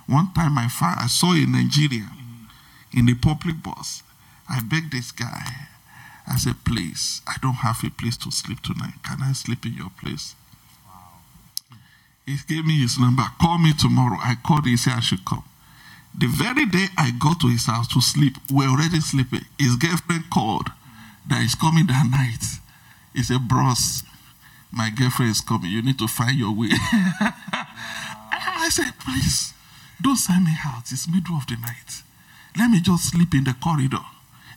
One 0.07 0.33
time, 0.33 0.59
I 0.59 0.69
found, 0.69 1.01
I 1.01 1.07
saw 1.07 1.33
a 1.33 1.47
Nigerian 1.47 2.05
mm-hmm. 2.05 2.99
in 2.99 3.07
the 3.07 3.15
public 3.15 3.63
bus. 3.63 4.03
I 4.49 4.61
begged 4.63 4.93
this 4.93 5.13
guy. 5.13 5.69
I 6.27 6.37
said, 6.37 6.57
please, 6.65 7.23
I 7.27 7.37
don't 7.43 7.63
have 7.67 7.83
a 7.85 7.91
place 7.91 8.17
to 8.19 8.31
sleep 8.31 8.61
tonight. 8.63 8.95
Can 9.05 9.23
I 9.23 9.33
sleep 9.33 9.65
in 9.67 9.75
your 9.75 9.91
place? 10.01 10.35
He 12.27 12.37
gave 12.47 12.65
me 12.65 12.81
his 12.81 12.99
number. 12.99 13.25
Call 13.41 13.59
me 13.59 13.73
tomorrow. 13.73 14.19
I 14.21 14.37
called. 14.47 14.67
He 14.67 14.77
said 14.77 14.95
I 14.95 15.01
should 15.01 15.25
come. 15.25 15.43
The 16.17 16.27
very 16.27 16.67
day 16.67 16.87
I 16.97 17.13
got 17.19 17.41
to 17.41 17.49
his 17.49 17.67
house 17.67 17.89
to 17.89 18.01
sleep, 18.01 18.35
we're 18.51 18.69
already 18.69 19.01
sleeping. 19.01 19.45
His 19.59 19.77
girlfriend 19.77 20.31
called 20.31 20.69
that 21.29 21.43
he's 21.43 21.55
coming 21.55 21.87
that 21.87 22.07
night. 22.11 22.45
He 23.15 23.23
said, 23.23 23.49
Bros, 23.49 24.03
my 24.73 24.91
girlfriend 24.91 25.33
is 25.33 25.41
coming. 25.41 25.71
You 25.71 25.83
need 25.83 25.99
to 25.99 26.09
find 26.09 26.39
your 26.39 26.55
way. 26.55 26.71
I 28.33 28.69
said, 28.71 28.93
please, 29.01 29.53
don't 30.01 30.17
send 30.17 30.45
me 30.45 30.53
out. 30.65 30.91
It's 30.91 31.09
middle 31.09 31.37
of 31.37 31.47
the 31.47 31.57
night. 31.57 32.03
Let 32.57 32.71
me 32.71 32.81
just 32.81 33.11
sleep 33.11 33.35
in 33.35 33.45
the 33.45 33.55
corridor. 33.55 34.05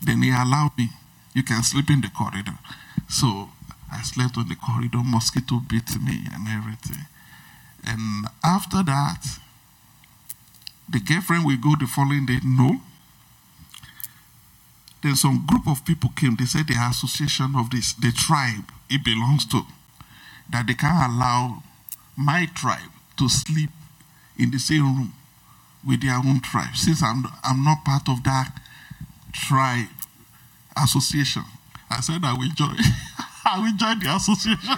Then 0.04 0.22
he 0.22 0.30
allowed 0.30 0.78
me. 0.78 0.90
You 1.34 1.44
can 1.44 1.64
sleep 1.64 1.90
in 1.90 2.02
the 2.02 2.10
corridor. 2.10 2.58
So 3.10 3.50
I 3.92 4.02
slept 4.04 4.38
on 4.38 4.50
the 4.50 4.56
corridor. 4.56 5.02
Mosquito 5.04 5.62
bit 5.68 5.90
me 6.02 6.26
and 6.34 6.48
everything. 6.48 7.06
And 7.86 8.28
after 8.44 8.84
that, 8.84 9.40
the 10.90 11.00
girlfriend 11.00 11.46
will 11.46 11.58
go 11.58 11.76
the 11.80 11.88
following 11.88 12.26
day. 12.26 12.40
No. 12.44 12.82
Then 15.02 15.16
some 15.16 15.46
group 15.46 15.68
of 15.68 15.84
people 15.86 16.12
came. 16.16 16.36
They 16.36 16.46
said 16.46 16.68
the 16.68 16.76
association 16.90 17.56
of 17.56 17.70
this, 17.70 17.94
the 17.94 18.12
tribe 18.12 18.72
it 18.90 19.04
belongs 19.04 19.46
to, 19.48 19.64
that 20.54 20.68
they 20.68 20.76
can't 20.76 21.12
allow 21.12 21.64
my 22.16 22.48
tribe 22.56 22.92
to 23.18 23.28
sleep 23.28 23.72
in 24.38 24.52
the 24.52 24.60
same 24.60 24.84
room 24.84 25.14
with 25.86 26.02
their 26.02 26.16
own 26.16 26.40
tribe. 26.42 26.76
Since 26.76 27.04
I'm, 27.04 27.26
I'm 27.44 27.64
not 27.64 27.84
part 27.84 28.08
of 28.08 28.24
that 28.24 28.54
tribe 29.34 29.90
association, 30.82 31.44
I 31.90 32.02
said 32.02 32.24
I 32.24 32.34
will 32.34 32.52
join. 32.56 32.78
I 33.46 33.60
will 33.60 33.76
join 33.76 34.00
the 34.00 34.16
association. 34.16 34.60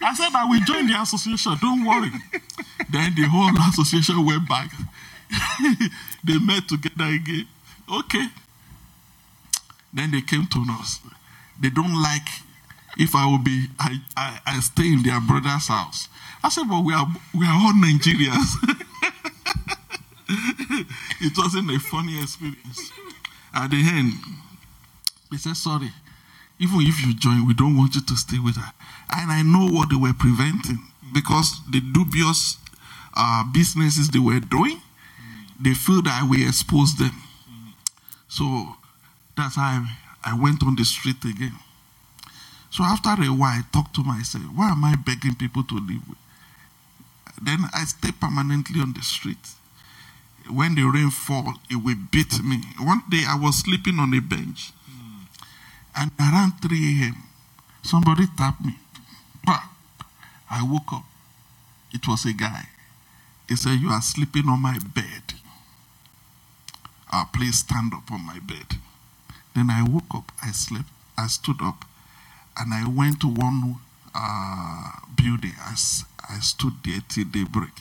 I 0.00 0.14
said 0.14 0.30
I 0.34 0.46
will 0.48 0.60
join 0.60 0.86
the 0.86 1.00
association. 1.00 1.52
Don't 1.60 1.84
worry. 1.84 2.10
then 2.90 3.14
the 3.14 3.28
whole 3.28 3.50
association 3.68 4.24
went 4.24 4.48
back. 4.48 4.70
they 6.24 6.38
met 6.38 6.68
together 6.68 7.04
again. 7.04 7.46
Okay. 7.90 8.26
Then 9.92 10.10
they 10.10 10.22
came 10.22 10.46
to 10.46 10.64
us. 10.80 11.00
They 11.60 11.68
don't 11.68 12.02
like 12.02 12.26
if 12.98 13.14
I 13.14 13.26
will 13.26 13.38
be 13.38 13.66
I, 13.78 13.98
I, 14.16 14.40
I 14.46 14.60
stay 14.60 14.86
in 14.92 15.02
their 15.02 15.20
brother's 15.20 15.68
house. 15.68 16.08
I 16.44 16.48
said, 16.48 16.64
but 16.68 16.84
we 16.84 16.92
are 16.92 17.06
we 17.34 17.46
are 17.46 17.54
all 17.54 17.72
Nigerians. 17.72 18.50
it 21.20 21.32
wasn't 21.36 21.70
a 21.70 21.78
funny 21.78 22.20
experience. 22.20 22.92
At 23.54 23.70
the 23.70 23.76
end, 23.86 24.12
they 25.30 25.36
said, 25.36 25.56
sorry. 25.56 25.90
Even 26.58 26.80
if 26.82 27.04
you 27.04 27.14
join, 27.14 27.46
we 27.46 27.54
don't 27.54 27.76
want 27.76 27.94
you 27.94 28.02
to 28.02 28.16
stay 28.16 28.38
with 28.38 28.56
her. 28.56 28.72
And 29.16 29.30
I 29.30 29.42
know 29.42 29.68
what 29.72 29.90
they 29.90 29.96
were 29.96 30.12
preventing 30.14 30.78
because 31.12 31.60
the 31.70 31.80
dubious 31.80 32.56
uh, 33.14 33.44
businesses 33.52 34.08
they 34.08 34.18
were 34.18 34.40
doing, 34.40 34.80
they 35.60 35.74
feel 35.74 36.02
that 36.02 36.26
we 36.30 36.46
exposed 36.46 36.98
them. 36.98 37.12
So 38.28 38.76
that's 39.36 39.56
how 39.56 39.62
I, 40.24 40.32
I 40.32 40.40
went 40.40 40.62
on 40.62 40.76
the 40.76 40.84
street 40.84 41.22
again. 41.24 41.54
So 42.72 42.82
after 42.84 43.10
a 43.10 43.28
while, 43.28 43.60
I 43.60 43.62
talked 43.70 43.94
to 43.96 44.02
myself, 44.02 44.44
why 44.54 44.70
am 44.70 44.82
I 44.82 44.96
begging 44.96 45.34
people 45.34 45.62
to 45.62 45.74
live 45.74 46.08
with? 46.08 46.18
Then 47.40 47.58
I 47.74 47.84
stay 47.84 48.12
permanently 48.12 48.80
on 48.80 48.94
the 48.94 49.02
street. 49.02 49.44
When 50.50 50.74
the 50.74 50.82
rain 50.82 51.10
fall, 51.10 51.54
it 51.70 51.76
will 51.76 51.96
beat 52.10 52.42
me. 52.42 52.62
One 52.80 53.02
day 53.10 53.22
I 53.28 53.36
was 53.38 53.58
sleeping 53.58 53.98
on 53.98 54.14
a 54.14 54.20
bench. 54.20 54.72
And 55.94 56.10
around 56.18 56.52
3 56.62 57.02
a.m., 57.02 57.16
somebody 57.82 58.24
tapped 58.38 58.64
me. 58.64 58.76
I 60.52 60.62
woke 60.62 60.92
up. 60.92 61.04
It 61.92 62.06
was 62.06 62.26
a 62.26 62.32
guy. 62.34 62.68
He 63.48 63.56
said, 63.56 63.80
You 63.80 63.88
are 63.88 64.02
sleeping 64.02 64.48
on 64.48 64.60
my 64.60 64.78
bed. 64.94 65.34
Uh, 67.10 67.24
please 67.32 67.58
stand 67.60 67.94
up 67.94 68.12
on 68.12 68.26
my 68.26 68.38
bed. 68.38 68.76
Then 69.54 69.70
I 69.70 69.82
woke 69.82 70.14
up, 70.14 70.30
I 70.42 70.50
slept, 70.52 70.88
I 71.16 71.26
stood 71.26 71.62
up, 71.62 71.86
and 72.58 72.74
I 72.74 72.86
went 72.88 73.20
to 73.20 73.28
one 73.28 73.76
uh, 74.14 74.90
building. 75.16 75.52
I, 75.58 75.74
I 76.28 76.38
stood 76.40 76.74
there 76.84 77.00
till 77.08 77.24
daybreak. 77.24 77.72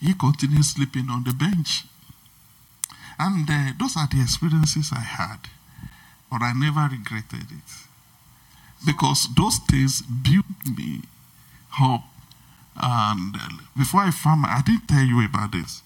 He 0.00 0.14
continued 0.14 0.64
sleeping 0.64 1.08
on 1.10 1.24
the 1.24 1.32
bench. 1.32 1.84
And 3.18 3.48
uh, 3.48 3.72
those 3.78 3.96
are 3.96 4.08
the 4.10 4.20
experiences 4.20 4.90
I 4.94 5.00
had. 5.00 5.38
But 6.30 6.42
I 6.42 6.52
never 6.52 6.88
regretted 6.90 7.50
it. 7.50 7.70
Because 8.84 9.28
those 9.34 9.58
things 9.58 10.02
built 10.02 10.44
me 10.76 11.00
up. 11.80 12.04
And 12.76 13.34
uh, 13.34 13.48
before 13.76 14.00
I 14.02 14.10
found, 14.10 14.44
I 14.46 14.60
didn't 14.64 14.86
tell 14.86 15.02
you 15.02 15.24
about 15.24 15.52
this. 15.52 15.82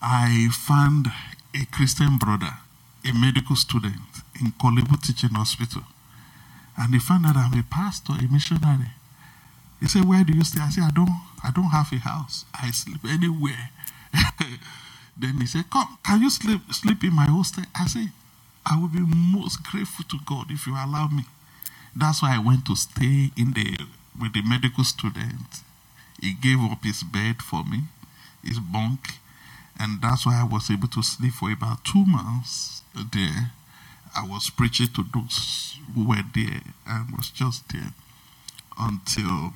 I 0.00 0.48
found 0.52 1.06
a 1.54 1.64
Christian 1.66 2.18
brother, 2.18 2.54
a 3.08 3.12
medical 3.18 3.56
student 3.56 3.94
in 4.40 4.52
Korle 4.52 4.86
Bu 4.86 4.96
Teaching 4.96 5.30
Hospital. 5.30 5.82
And 6.76 6.94
they 6.94 6.98
found 6.98 7.26
out 7.26 7.36
I'm 7.36 7.58
a 7.58 7.62
pastor, 7.62 8.14
a 8.14 8.32
missionary. 8.32 8.92
He 9.80 9.88
said, 9.88 10.04
Where 10.04 10.24
do 10.24 10.32
you 10.32 10.44
stay? 10.44 10.60
I 10.60 10.70
said, 10.70 10.84
I 10.84 10.90
don't, 10.90 11.10
I 11.42 11.50
don't 11.50 11.70
have 11.70 11.92
a 11.92 11.96
house. 11.96 12.44
I 12.54 12.70
sleep 12.70 13.04
anywhere. 13.04 13.70
then 15.16 15.40
he 15.40 15.46
said, 15.46 15.68
Come, 15.70 15.98
can 16.04 16.22
you 16.22 16.30
sleep 16.30 16.60
sleep 16.72 17.02
in 17.04 17.14
my 17.14 17.24
hostel? 17.26 17.64
I 17.74 17.86
said, 17.86 18.12
I 18.64 18.80
will 18.80 18.88
be 18.88 19.00
most 19.00 19.62
grateful 19.64 20.04
to 20.08 20.18
God 20.24 20.46
if 20.50 20.66
you 20.66 20.74
allow 20.74 21.08
me. 21.08 21.24
That's 21.94 22.22
why 22.22 22.36
I 22.36 22.38
went 22.38 22.64
to 22.66 22.76
stay 22.76 23.30
in 23.36 23.52
the 23.52 23.78
with 24.18 24.32
the 24.32 24.42
medical 24.42 24.84
student. 24.84 25.60
He 26.20 26.32
gave 26.32 26.60
up 26.60 26.84
his 26.84 27.02
bed 27.02 27.42
for 27.42 27.64
me, 27.64 27.84
his 28.44 28.60
bunk, 28.60 29.18
and 29.78 30.00
that's 30.00 30.24
why 30.24 30.40
I 30.40 30.44
was 30.44 30.70
able 30.70 30.88
to 30.88 31.02
sleep 31.02 31.34
for 31.34 31.50
about 31.50 31.84
two 31.84 32.04
months 32.06 32.82
there. 32.94 33.50
I 34.14 34.26
was 34.26 34.50
preaching 34.50 34.88
to 34.88 35.04
those 35.14 35.78
who 35.94 36.08
were 36.08 36.24
there 36.34 36.60
and 36.86 37.16
was 37.16 37.30
just 37.30 37.68
there 37.72 37.92
until 38.78 39.52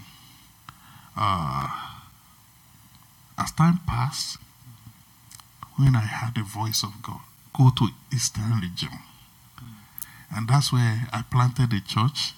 uh, 1.16 1.68
as 3.38 3.52
time 3.52 3.80
passed, 3.86 4.38
when 5.76 5.94
I 5.94 6.00
heard 6.00 6.34
the 6.34 6.42
voice 6.42 6.82
of 6.82 7.02
God, 7.02 7.20
go 7.56 7.70
to 7.70 7.88
Eastern 8.12 8.60
region. 8.60 8.98
And 10.34 10.48
that's 10.48 10.72
where 10.72 11.08
I 11.12 11.22
planted 11.22 11.72
a 11.72 11.80
church. 11.80 12.32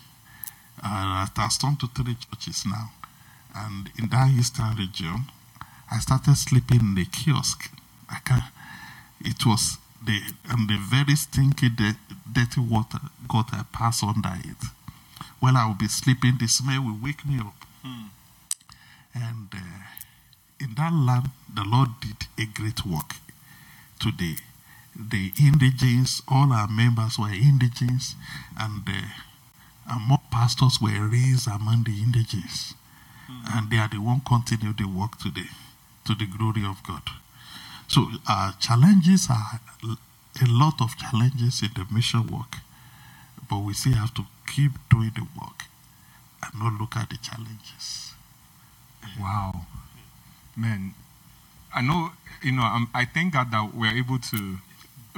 Uh, 0.83 1.27
it 1.29 1.41
has 1.41 1.59
turned 1.59 1.81
to 1.81 1.89
three 1.89 2.17
churches 2.17 2.65
now. 2.67 2.91
And 3.55 3.91
in 3.99 4.09
that 4.11 4.31
Eastern 4.31 4.77
region, 4.77 5.25
I 5.91 5.99
started 5.99 6.37
sleeping 6.37 6.81
in 6.81 6.95
the 6.95 7.05
kiosk. 7.07 7.71
I 8.11 8.19
can, 8.25 8.43
it 9.21 9.45
was 9.47 9.79
the 10.05 10.21
and 10.49 10.69
the 10.69 10.79
very 10.79 11.17
stinky, 11.17 11.69
dirty 11.69 12.61
water 12.61 13.01
gutter 13.29 13.65
passed 13.73 14.03
under 14.03 14.35
it. 14.45 14.65
While 15.41 15.57
I 15.57 15.67
would 15.67 15.79
be 15.79 15.89
sleeping, 15.89 16.37
the 16.39 16.49
smell 16.49 16.83
will 16.83 16.99
wake 17.03 17.27
me 17.27 17.39
up. 17.39 17.55
Hmm. 17.83 18.07
And 19.15 19.49
uh, 19.53 19.85
in 20.61 20.75
that 20.75 20.93
land, 20.93 21.31
the 21.53 21.65
Lord 21.65 21.91
did 22.01 22.27
a 22.39 22.47
great 22.47 22.85
work 22.85 23.15
today. 24.01 24.37
The 24.97 25.33
indigents, 25.41 26.23
all 26.27 26.53
our 26.53 26.67
members 26.69 27.19
were 27.19 27.31
indigents, 27.31 28.17
and, 28.59 28.83
uh, 28.89 29.99
more 30.01 30.21
pastors 30.31 30.81
were 30.81 31.09
raised 31.09 31.47
among 31.49 31.85
the 31.85 32.03
indigents. 32.03 32.75
Hmm. 33.27 33.59
And 33.59 33.71
they 33.71 33.79
are 33.79 33.89
the 33.89 34.01
one 34.01 34.21
continue 34.21 34.73
the 34.73 34.87
work 34.89 35.19
today 35.19 35.49
to 36.05 36.15
the 36.15 36.27
glory 36.27 36.65
of 36.65 36.83
God. 36.83 37.03
So 37.89 38.07
our 38.29 38.53
challenges 38.61 39.29
are 39.31 39.61
a 39.83 40.47
lot 40.47 40.81
of 40.81 40.97
challenges 40.97 41.63
in 41.63 41.71
the 41.75 41.87
mission 41.93 42.27
work, 42.27 42.57
but 43.49 43.61
we 43.61 43.73
still 43.73 43.95
have 43.95 44.15
to 44.15 44.27
keep 44.47 44.73
doing 44.91 45.11
the 45.15 45.27
work 45.41 45.65
and 46.45 46.63
not 46.63 46.79
look 46.79 46.97
at 46.97 47.09
the 47.09 47.17
challenges. 47.17 48.13
Wow, 49.19 49.63
man! 50.55 50.95
I 51.75 51.81
know 51.81 52.13
you 52.43 52.53
know. 52.53 52.63
I'm, 52.63 52.89
I 52.95 53.07
thank 53.07 53.33
God 53.33 53.51
that 53.53 53.75
we're 53.75 53.97
able 53.97 54.19
to 54.19 54.59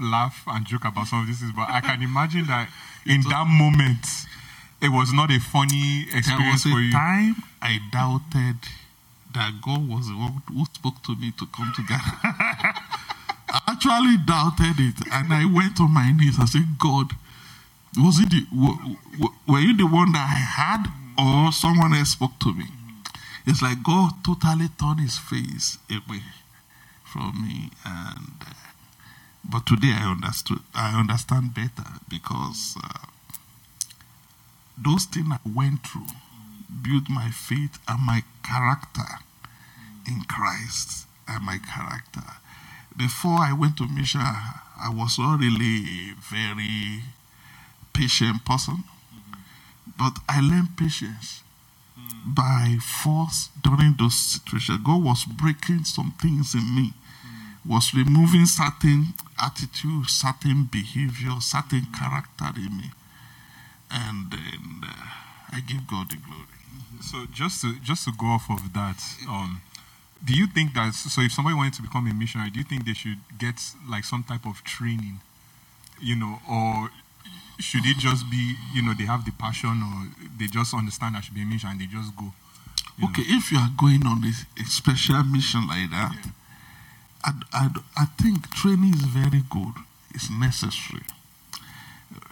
laugh 0.00 0.44
and 0.46 0.64
joke 0.64 0.84
about 0.84 1.08
some 1.08 1.22
of 1.22 1.26
this, 1.26 1.42
but 1.54 1.68
I 1.68 1.80
can 1.80 2.02
imagine 2.02 2.46
that 2.46 2.70
in 3.04 3.22
that 3.22 3.46
moment, 3.48 4.06
it 4.80 4.90
was 4.90 5.12
not 5.12 5.30
a 5.30 5.40
funny 5.40 6.02
experience 6.14 6.62
there 6.64 6.72
was 6.72 6.78
for 6.78 6.80
you. 6.80 6.92
time 6.92 7.36
I 7.60 7.80
doubted 7.90 8.56
that 9.34 9.60
God 9.62 9.88
was 9.88 10.08
the 10.08 10.14
one 10.14 10.42
who 10.48 10.64
spoke 10.66 11.02
to 11.04 11.14
me 11.16 11.32
to 11.38 11.46
come 11.46 11.72
to 11.76 11.82
Ghana. 11.82 12.18
I 13.52 13.60
actually 13.68 14.16
doubted 14.24 14.78
it, 14.78 15.06
and 15.12 15.32
I 15.32 15.44
went 15.44 15.80
on 15.80 15.92
my 15.92 16.12
knees 16.12 16.38
and 16.38 16.48
said, 16.48 16.78
"God, 16.78 17.12
was 17.96 18.20
it 18.20 18.30
the, 18.30 18.46
w- 18.54 18.96
w- 19.18 19.34
were 19.46 19.58
you 19.60 19.76
the 19.76 19.86
one 19.86 20.12
that 20.12 20.26
I 20.30 20.38
had, 20.38 20.86
or 21.18 21.52
someone 21.52 21.94
else 21.94 22.10
spoke 22.10 22.38
to 22.40 22.52
me?" 22.52 22.66
It's 23.46 23.62
like 23.62 23.82
God 23.82 24.12
totally 24.24 24.68
turned 24.78 25.00
His 25.00 25.18
face 25.18 25.78
away 25.90 26.22
from 27.04 27.42
me, 27.42 27.70
and 27.84 28.34
uh, 28.46 28.54
but 29.44 29.66
today 29.66 29.92
I 29.94 30.12
understood. 30.12 30.60
I 30.74 30.98
understand 30.98 31.54
better 31.54 31.88
because 32.08 32.76
uh, 32.82 33.06
those 34.78 35.04
things 35.06 35.26
I 35.30 35.38
went 35.48 35.86
through 35.86 36.06
built 36.82 37.08
my 37.08 37.30
faith 37.30 37.78
and 37.88 38.00
my 38.00 38.22
character 38.42 39.18
in 40.06 40.22
Christ 40.22 41.06
and 41.28 41.44
my 41.44 41.58
character. 41.58 42.22
Before 42.96 43.38
I 43.38 43.52
went 43.52 43.76
to 43.78 43.86
mission, 43.86 44.20
I 44.20 44.90
was 44.92 45.18
not 45.18 45.40
really 45.40 46.10
a 46.10 46.14
very 46.20 47.04
patient 47.92 48.44
person, 48.44 48.84
but 49.98 50.18
I 50.28 50.40
learned 50.40 50.76
patience 50.76 51.42
by 52.24 52.78
force 52.80 53.48
during 53.62 53.94
those 53.98 54.14
situations. 54.14 54.80
God 54.84 55.02
was 55.02 55.24
breaking 55.24 55.84
some 55.84 56.12
things 56.20 56.54
in 56.54 56.74
me, 56.74 56.92
was 57.66 57.94
removing 57.94 58.46
certain 58.46 59.14
attitude, 59.40 60.06
certain 60.08 60.64
behavior, 60.64 61.40
certain 61.40 61.86
character 61.96 62.50
in 62.56 62.76
me, 62.76 62.90
and 63.90 64.30
then 64.30 64.84
uh, 64.84 65.06
I 65.52 65.60
give 65.60 65.86
God 65.86 66.10
the 66.10 66.16
glory. 66.16 66.59
So 67.00 67.26
just 67.32 67.62
to 67.62 67.78
just 67.80 68.04
to 68.04 68.12
go 68.12 68.26
off 68.26 68.50
of 68.50 68.72
that, 68.74 69.02
um, 69.28 69.60
do 70.24 70.34
you 70.34 70.46
think 70.46 70.74
that 70.74 70.94
so 70.94 71.22
if 71.22 71.32
somebody 71.32 71.56
wanted 71.56 71.74
to 71.74 71.82
become 71.82 72.06
a 72.06 72.14
missionary, 72.14 72.50
do 72.50 72.58
you 72.58 72.64
think 72.64 72.84
they 72.84 72.92
should 72.92 73.18
get 73.38 73.60
like 73.88 74.04
some 74.04 74.22
type 74.22 74.46
of 74.46 74.62
training, 74.64 75.20
you 76.00 76.16
know, 76.16 76.40
or 76.48 76.90
should 77.58 77.84
it 77.84 77.98
just 77.98 78.30
be 78.30 78.54
you 78.74 78.82
know 78.82 78.94
they 78.94 79.04
have 79.04 79.24
the 79.24 79.32
passion 79.32 79.82
or 79.82 80.08
they 80.38 80.46
just 80.46 80.74
understand 80.74 81.16
I 81.16 81.20
should 81.20 81.34
be 81.34 81.42
a 81.42 81.46
missionary 81.46 81.72
and 81.72 81.80
they 81.80 81.86
just 81.86 82.14
go? 82.16 82.32
Okay, 83.02 83.22
know? 83.22 83.36
if 83.38 83.50
you 83.50 83.58
are 83.58 83.70
going 83.78 84.06
on 84.06 84.22
a, 84.24 84.60
a 84.60 84.64
special 84.64 85.22
mission 85.24 85.66
like 85.68 85.90
that, 85.90 86.14
I, 87.24 87.32
I, 87.52 87.68
I 87.96 88.04
think 88.20 88.50
training 88.50 88.94
is 88.94 89.02
very 89.02 89.42
good. 89.48 89.74
It's 90.14 90.30
necessary. 90.30 91.02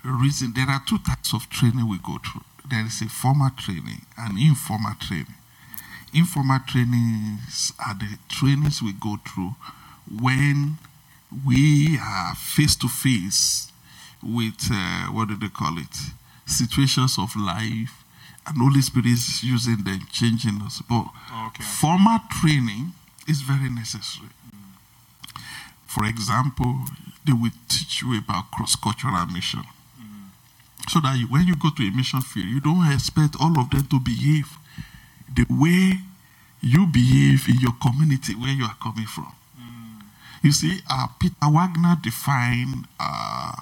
Reason 0.05 0.53
there 0.55 0.69
are 0.69 0.83
two 0.87 0.99
types 0.99 1.33
of 1.33 1.49
training 1.49 1.89
we 1.89 1.99
go 1.99 2.19
through. 2.19 2.43
There 2.71 2.85
is 2.85 3.01
a 3.03 3.09
formal 3.09 3.51
training 3.57 4.03
and 4.17 4.39
informal 4.39 4.95
training. 5.01 5.35
Informal 6.13 6.61
trainings 6.67 7.73
are 7.87 7.95
the 7.95 8.19
trainings 8.29 8.83
we 8.83 8.93
go 8.93 9.19
through 9.27 9.55
when 10.21 10.79
we 11.47 11.99
are 11.99 12.35
face 12.35 12.75
to 12.77 12.89
face 12.89 13.71
with 14.23 14.69
uh, 14.71 15.07
what 15.13 15.29
do 15.29 15.37
they 15.37 15.49
call 15.49 15.79
it? 15.79 15.95
Situations 16.47 17.19
of 17.19 17.37
life, 17.37 18.03
and 18.47 18.57
Holy 18.57 18.81
Spirit 18.81 19.07
is 19.07 19.43
using 19.45 19.85
them, 19.85 20.01
changing 20.11 20.61
us. 20.63 20.83
But 20.89 21.07
Okay. 21.49 21.63
formal 21.65 22.21
training 22.41 22.93
is 23.27 23.43
very 23.43 23.69
necessary. 23.71 24.31
For 25.87 26.05
example, 26.07 26.85
they 27.27 27.33
will 27.35 27.53
teach 27.69 28.03
you 28.03 28.17
about 28.19 28.51
cross-cultural 28.51 29.27
mission, 29.27 29.65
so 30.89 31.01
that 31.01 31.19
you, 31.19 31.27
when 31.27 31.47
you 31.47 31.55
go 31.57 31.71
to 31.71 31.83
a 31.83 31.91
mission 31.91 32.21
field, 32.21 32.47
you 32.47 32.61
don't 32.61 32.91
expect 32.93 33.37
all 33.41 33.59
of 33.59 33.71
them 33.71 33.87
to 33.87 34.01
behave 34.01 34.49
the 35.35 35.45
way 35.51 36.01
you 36.61 36.87
behave 36.87 37.49
in 37.49 37.61
your 37.61 37.75
community 37.81 38.35
where 38.35 38.53
you 38.53 38.65
are 38.65 38.77
coming 38.83 39.07
from. 39.07 39.33
You 40.43 40.53
see, 40.53 40.81
uh, 40.89 41.09
Peter 41.19 41.35
Wagner 41.43 41.97
defined 42.03 42.87
uh, 43.01 43.53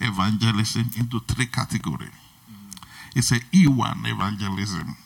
evangelism 0.00 0.90
into 0.98 1.20
three 1.20 1.46
categories. 1.46 2.10
It's 3.14 3.30
a 3.32 3.36
E1 3.36 4.06
evangelism. 4.06 4.96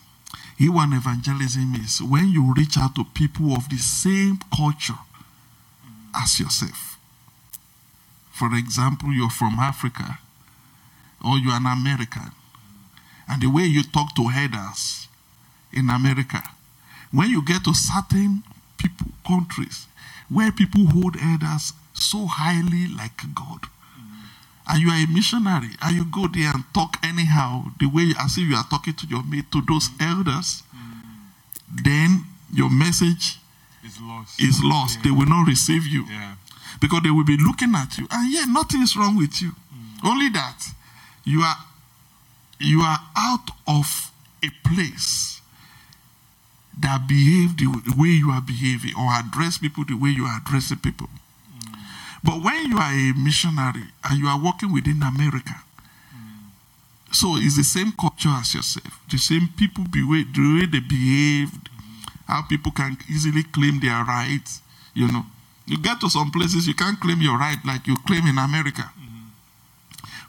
E1 0.59 0.97
evangelism 0.97 1.75
is 1.75 2.01
when 2.01 2.31
you 2.31 2.53
reach 2.55 2.77
out 2.77 2.95
to 2.95 3.03
people 3.03 3.53
of 3.53 3.69
the 3.69 3.77
same 3.77 4.39
culture 4.55 4.97
as 6.15 6.39
yourself. 6.39 6.97
For 8.31 8.53
example, 8.55 9.11
you're 9.13 9.29
from 9.29 9.59
Africa 9.59 10.19
or 11.23 11.37
you're 11.37 11.53
an 11.53 11.65
American, 11.65 12.31
and 13.27 13.41
the 13.41 13.47
way 13.49 13.63
you 13.63 13.83
talk 13.83 14.15
to 14.15 14.27
headers 14.27 15.07
in 15.73 15.89
America, 15.89 16.41
when 17.11 17.29
you 17.29 17.41
get 17.43 17.63
to 17.63 17.73
certain 17.73 18.43
people, 18.77 19.07
countries, 19.27 19.87
where 20.29 20.51
people 20.51 20.85
hold 20.87 21.15
elders 21.21 21.73
so 21.93 22.25
highly 22.25 22.87
like 22.95 23.17
God, 23.33 23.61
and 24.67 24.81
you 24.81 24.89
are 24.89 24.95
a 25.03 25.07
missionary, 25.07 25.69
and 25.81 25.95
you 25.95 26.05
go 26.05 26.27
there 26.27 26.51
and 26.53 26.63
talk 26.73 26.97
anyhow, 27.03 27.65
the 27.79 27.87
way 27.87 28.13
as 28.19 28.37
if 28.37 28.47
you 28.49 28.55
are 28.55 28.65
talking 28.69 28.93
to 28.95 29.07
your 29.07 29.23
mate 29.23 29.51
to 29.51 29.61
those 29.67 29.89
elders, 29.99 30.63
then 31.83 32.25
your 32.53 32.69
message 32.69 33.39
It's 33.83 33.99
lost. 34.01 34.41
is 34.41 34.63
lost. 34.63 35.03
They 35.03 35.11
will 35.11 35.25
not 35.27 35.47
receive 35.47 35.85
you 35.85 36.05
Yeah. 36.05 36.35
because 36.79 37.01
they 37.03 37.11
will 37.11 37.23
be 37.25 37.37
looking 37.37 37.75
at 37.75 37.97
you, 37.97 38.07
and 38.11 38.31
yeah, 38.31 38.45
nothing 38.45 38.81
is 38.81 38.95
wrong 38.95 39.15
with 39.15 39.41
you. 39.41 39.51
Mm. 39.73 40.09
Only 40.09 40.29
that 40.29 40.71
you 41.25 41.41
are 41.41 41.57
you 42.59 42.81
are 42.81 42.99
out 43.17 43.49
of 43.67 44.11
a 44.43 44.49
place 44.67 45.41
that 46.79 47.07
behave 47.07 47.57
the 47.57 47.67
way 47.97 48.09
you 48.09 48.31
are 48.31 48.41
behaving 48.41 48.93
or 48.97 49.11
address 49.13 49.57
people 49.57 49.83
the 49.85 49.95
way 49.95 50.09
you 50.09 50.25
are 50.25 50.39
addressing 50.39 50.77
people. 50.77 51.09
But 52.23 52.41
when 52.41 52.71
you 52.71 52.77
are 52.77 52.91
a 52.91 53.13
missionary 53.13 53.83
and 54.03 54.19
you 54.19 54.27
are 54.27 54.41
working 54.41 54.73
within 54.73 55.01
America, 55.03 55.55
so 57.11 57.37
it's 57.37 57.55
the 57.55 57.63
same 57.63 57.91
culture 57.93 58.29
as 58.29 58.55
yourself, 58.55 58.99
the 59.09 59.17
same 59.17 59.47
people 59.55 59.85
behave, 59.85 60.33
the 60.33 60.59
way 60.59 60.65
they 60.65 60.79
behaved, 60.79 61.69
how 62.27 62.41
people 62.43 62.71
can 62.71 62.97
easily 63.09 63.43
claim 63.43 63.79
their 63.79 64.03
rights. 64.03 64.61
You 64.93 65.07
know, 65.07 65.25
you 65.65 65.77
get 65.77 65.99
to 66.01 66.09
some 66.09 66.31
places 66.31 66.67
you 66.67 66.73
can't 66.73 66.99
claim 66.99 67.21
your 67.21 67.37
right 67.37 67.57
like 67.65 67.87
you 67.87 67.95
claim 68.05 68.27
in 68.27 68.37
America. 68.37 68.91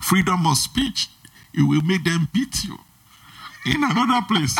Freedom 0.01 0.47
of 0.47 0.57
speech, 0.59 1.09
it 1.55 1.63
will 1.63 1.83
make 1.83 2.05
them 2.05 2.29
beat 2.33 2.65
you. 2.65 2.79
In 3.67 3.83
another 3.83 4.25
place, 4.29 4.57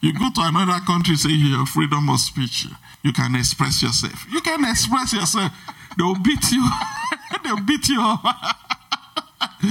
you 0.00 0.12
go 0.12 0.30
to 0.30 0.40
another 0.42 0.78
country, 0.86 1.16
say 1.16 1.30
you 1.30 1.58
have 1.58 1.68
freedom 1.68 2.08
of 2.08 2.20
speech. 2.20 2.66
You 3.02 3.12
can 3.12 3.34
express 3.34 3.82
yourself. 3.82 4.26
You 4.30 4.40
can 4.40 4.64
express 4.64 5.12
yourself. 5.12 5.52
They'll 5.98 6.14
beat 6.14 6.50
you. 6.52 6.68
They'll 7.44 7.60
beat 7.60 7.88
you 7.88 8.00
up. 8.00 8.22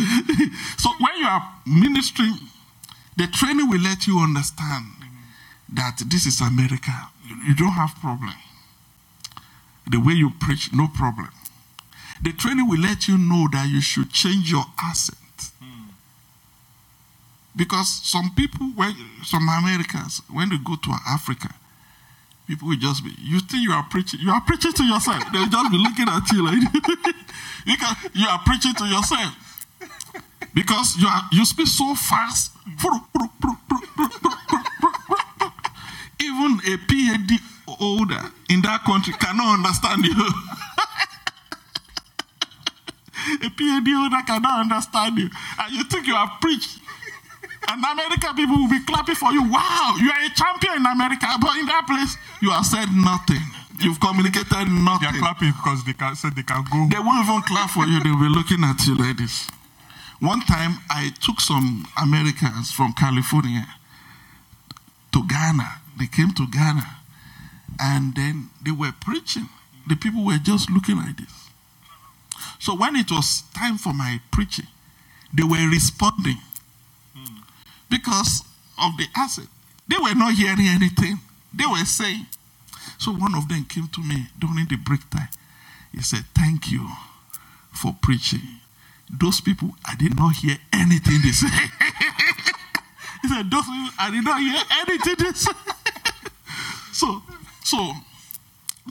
so 0.78 0.90
when 1.00 1.16
you 1.18 1.26
are 1.26 1.54
ministering, 1.66 2.34
the 3.18 3.28
training 3.28 3.70
will 3.70 3.82
let 3.82 4.08
you 4.08 4.20
understand 4.20 4.86
that 5.74 6.02
this 6.08 6.26
is 6.26 6.42
America. 6.42 6.92
You- 7.28 7.38
You 7.48 7.56
don't 7.56 7.74
have 7.74 7.96
problem. 8.02 8.34
The 9.90 10.00
way 10.00 10.14
you 10.14 10.32
preach, 10.40 10.72
no 10.74 10.88
problem. 10.88 11.30
The 12.24 12.32
training 12.32 12.70
will 12.70 12.80
let 12.80 13.08
you 13.10 13.18
know 13.18 13.50
that 13.52 13.68
you 13.70 13.82
should 13.82 14.10
change 14.12 14.50
your 14.50 14.64
accent. 14.82 15.18
Because 17.56 18.02
some 18.04 18.32
people, 18.36 18.66
when 18.76 18.96
some 19.24 19.44
Americans, 19.48 20.22
when 20.32 20.50
they 20.50 20.58
go 20.58 20.76
to 20.76 20.92
Africa, 21.08 21.54
people 22.48 22.70
will 22.70 22.78
just 22.78 23.04
be, 23.04 23.12
you 23.20 23.40
think 23.42 23.64
you 23.64 23.72
are 23.72 23.84
preaching, 23.92 24.22
you 24.22 24.32
are 24.32 24.42
preaching 24.42 24.72
to 24.72 24.84
yourself. 24.84 25.22
They'll 25.32 25.48
just 25.48 25.72
be 25.72 25.78
looking 25.78 26.08
at 26.08 26.32
you 26.32 26.46
like, 26.46 26.64
because 27.66 27.96
you 28.16 28.28
are 28.28 28.40
preaching 28.46 28.74
to 28.76 28.86
yourself. 28.86 29.36
Because 30.54 30.96
you 30.98 31.08
are 31.08 31.28
you 31.32 31.46
speak 31.46 31.68
so 31.68 31.94
fast. 31.96 32.52
Even 36.22 36.52
a 36.66 36.78
PhD 36.88 37.38
holder 37.68 38.32
in 38.50 38.62
that 38.62 38.84
country 38.86 39.14
cannot 39.20 39.58
understand 39.60 40.06
you. 40.06 40.14
a 43.42 43.50
PhD 43.50 43.94
holder 43.96 44.24
cannot 44.26 44.60
understand 44.62 45.18
you. 45.18 45.30
And 45.60 45.74
you 45.74 45.84
think 45.86 46.08
you 46.08 46.16
are 46.16 46.32
preached. 46.42 46.80
And 47.68 47.80
American 47.80 48.36
people 48.36 48.58
will 48.58 48.70
be 48.70 48.84
clapping 48.84 49.16
for 49.16 49.32
you. 49.32 49.44
Wow, 49.50 49.96
you 50.00 50.12
are 50.12 50.20
a 50.20 50.30
champion 50.36 50.78
in 50.78 50.86
America. 50.86 51.28
But 51.40 51.56
in 51.58 51.66
that 51.68 51.88
place, 51.88 52.18
you 52.42 52.52
have 52.52 52.66
said 52.66 52.92
nothing. 52.92 53.40
You've 53.80 54.00
communicated 54.00 54.68
nothing. 54.68 55.12
They 55.12 55.18
are 55.18 55.20
clapping 55.20 55.52
because 55.52 55.84
they 55.84 55.94
can 55.94 56.16
said 56.16 56.36
they 56.36 56.44
can 56.44 56.64
go. 56.72 56.88
They 56.92 57.00
won't 57.00 57.24
even 57.26 57.42
clap 57.44 57.70
for 57.72 57.86
you. 57.86 58.04
They'll 58.04 58.20
be 58.20 58.30
looking 58.30 58.64
at 58.64 58.86
you 58.86 58.96
like 58.96 59.18
this. 59.18 59.48
One 60.20 60.42
time, 60.42 60.80
I 60.90 61.12
took 61.22 61.42
some 61.42 61.86
Americans 62.02 62.72
from 62.72 62.94
California 62.94 63.66
to 65.12 65.24
Ghana. 65.28 65.82
They 66.00 66.08
came 66.08 66.32
to 66.34 66.48
Ghana, 66.48 66.86
and 67.80 68.16
then 68.16 68.50
they 68.64 68.72
were 68.72 68.94
preaching. 69.02 69.50
The 69.88 69.96
people 69.96 70.24
were 70.26 70.38
just 70.38 70.70
looking 70.70 70.98
like 70.98 71.18
this. 71.18 71.43
So 72.60 72.76
when 72.76 72.96
it 72.96 73.12
was 73.12 73.44
time 73.56 73.78
for 73.78 73.94
my 73.94 74.20
preaching, 74.32 74.68
they 75.34 75.44
were 75.44 75.70
responding 75.70 76.38
because 77.90 78.44
of 78.82 78.98
the 78.98 79.06
acid. 79.16 79.48
They 79.88 79.98
were 79.98 80.16
not 80.16 80.34
hearing 80.34 80.68
anything. 80.68 81.20
They 81.54 81.66
were 81.66 81.86
saying. 81.86 82.26
So 82.98 83.12
one 83.12 83.36
of 83.36 83.48
them 83.50 83.66
came 83.66 83.88
to 83.88 84.02
me 84.02 84.28
during 84.40 84.66
the 84.68 84.78
break 84.78 85.10
time. 85.10 85.30
He 85.92 86.02
said, 86.02 86.24
Thank 86.36 86.72
you 86.72 86.88
for 87.72 87.96
preaching. 88.02 88.42
Those 89.10 89.42
people, 89.42 89.76
I 89.86 89.96
did 89.96 90.16
not 90.16 90.36
hear 90.36 90.58
anything 90.72 91.22
they 91.22 91.32
said. 91.32 91.50
he 93.22 93.28
said, 93.28 93.52
Those 93.52 93.66
people, 93.66 93.94
I 94.00 94.10
did 94.10 94.24
not 94.24 94.40
hear 94.40 94.62
anything 94.88 95.16
they 95.20 95.34
said. 95.34 95.56
so, 96.94 97.22
so 97.64 97.94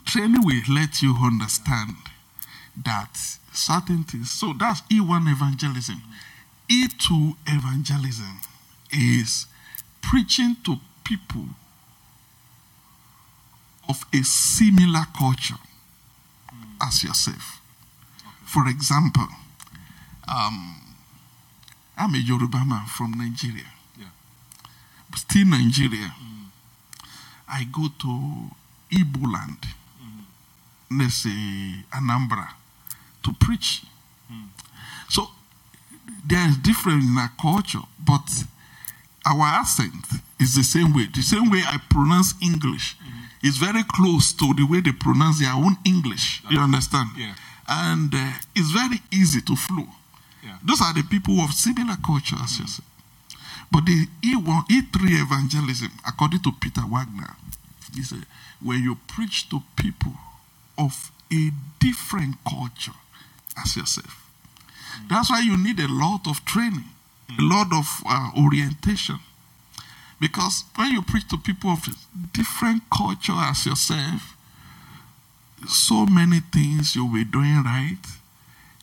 training 0.05 0.45
will 0.45 0.75
let 0.75 1.03
you 1.03 1.17
understand 1.23 1.97
that 2.85 3.17
certain 3.53 4.05
things. 4.05 4.31
So 4.31 4.53
that's 4.59 4.81
E1 4.83 5.31
evangelism. 5.31 6.01
E2 6.71 7.37
evangelism 7.47 8.41
is 8.93 9.47
preaching 10.01 10.57
to 10.65 10.77
people 11.05 11.45
of 13.89 14.05
a 14.15 14.23
similar 14.23 15.05
culture 15.19 15.59
as 16.81 17.05
yourself. 17.05 17.61
For 18.45 18.67
example, 18.69 19.27
um, 20.29 20.77
I'm 21.97 22.15
a 22.15 22.19
Yoruba 22.19 22.65
man 22.67 22.87
from 22.87 23.13
Nigeria. 23.13 23.67
Yeah. 23.99 24.07
Still 25.17 25.47
Nigeria. 25.47 26.13
I 27.49 27.65
go 27.71 27.89
to 28.01 28.51
Igbo 28.91 29.31
land, 29.33 29.59
let's 30.91 31.15
say 31.15 31.85
Anambra, 31.93 32.49
to 33.23 33.33
preach. 33.35 33.83
So 35.09 35.29
there 36.27 36.49
is 36.49 36.57
difference 36.59 37.05
in 37.05 37.17
our 37.19 37.33
culture, 37.41 37.83
but 38.05 38.27
our 39.27 39.45
accent 39.61 40.05
is 40.41 40.55
the 40.55 40.65
same 40.65 40.95
way. 40.95 41.07
The 41.15 41.23
same 41.23 41.51
way 41.51 41.63
I 41.67 41.79
pronounce 41.91 42.35
English 42.43 42.97
is 43.43 43.57
very 43.59 43.83
close 43.85 44.33
to 44.35 44.55
the 44.55 44.65
way 44.65 44.81
they 44.81 44.93
pronounce 44.93 45.41
their 45.41 45.53
own 45.53 45.77
English. 45.85 46.43
You 46.51 46.61
understand? 46.61 47.11
Yeah. 47.17 47.35
And 47.69 48.13
uh, 48.15 48.33
it's 48.55 48.71
very 48.71 49.01
easy 49.13 49.41
to 49.43 49.57
flow. 49.57 49.87
Yeah. 50.43 50.59
Those 50.65 50.81
are 50.81 50.95
the 50.95 51.03
people 51.03 51.41
of 51.41 51.53
similar 51.53 51.97
culture 52.05 52.37
as 52.43 52.59
yourself. 52.59 52.89
But 53.71 53.87
the 53.87 54.07
E1, 54.23 54.69
E3 54.69 55.23
evangelism, 55.23 55.91
according 56.07 56.41
to 56.41 56.53
Peter 56.53 56.83
Wagner, 56.83 57.37
he 57.95 58.03
said, 58.03 58.27
when 58.61 58.83
you 58.83 58.97
preach 59.07 59.49
to 59.51 59.63
people 59.77 60.13
of 60.77 61.11
a 61.33 61.51
different 61.81 62.37
culture 62.49 62.93
as 63.57 63.77
yourself, 63.77 64.31
that's 65.09 65.31
why 65.31 65.41
you 65.41 65.57
need 65.57 65.79
a 65.81 65.89
lot 65.89 66.27
of 66.27 66.45
training, 66.45 66.85
a 67.31 67.43
lot 67.43 67.73
of 67.73 67.87
uh, 68.07 68.31
orientation. 68.39 69.19
Because 70.21 70.65
when 70.77 70.93
you 70.93 71.03
preach 71.03 71.29
to 71.29 71.39
people 71.39 71.71
of 71.71 71.85
different 72.33 72.83
culture 72.97 73.33
as 73.35 73.67
yourself, 73.67 74.37
so 75.69 76.07
many 76.07 76.41
things 76.53 76.95
you'll 76.95 77.13
be 77.13 77.25
doing 77.25 77.63
right, 77.65 77.99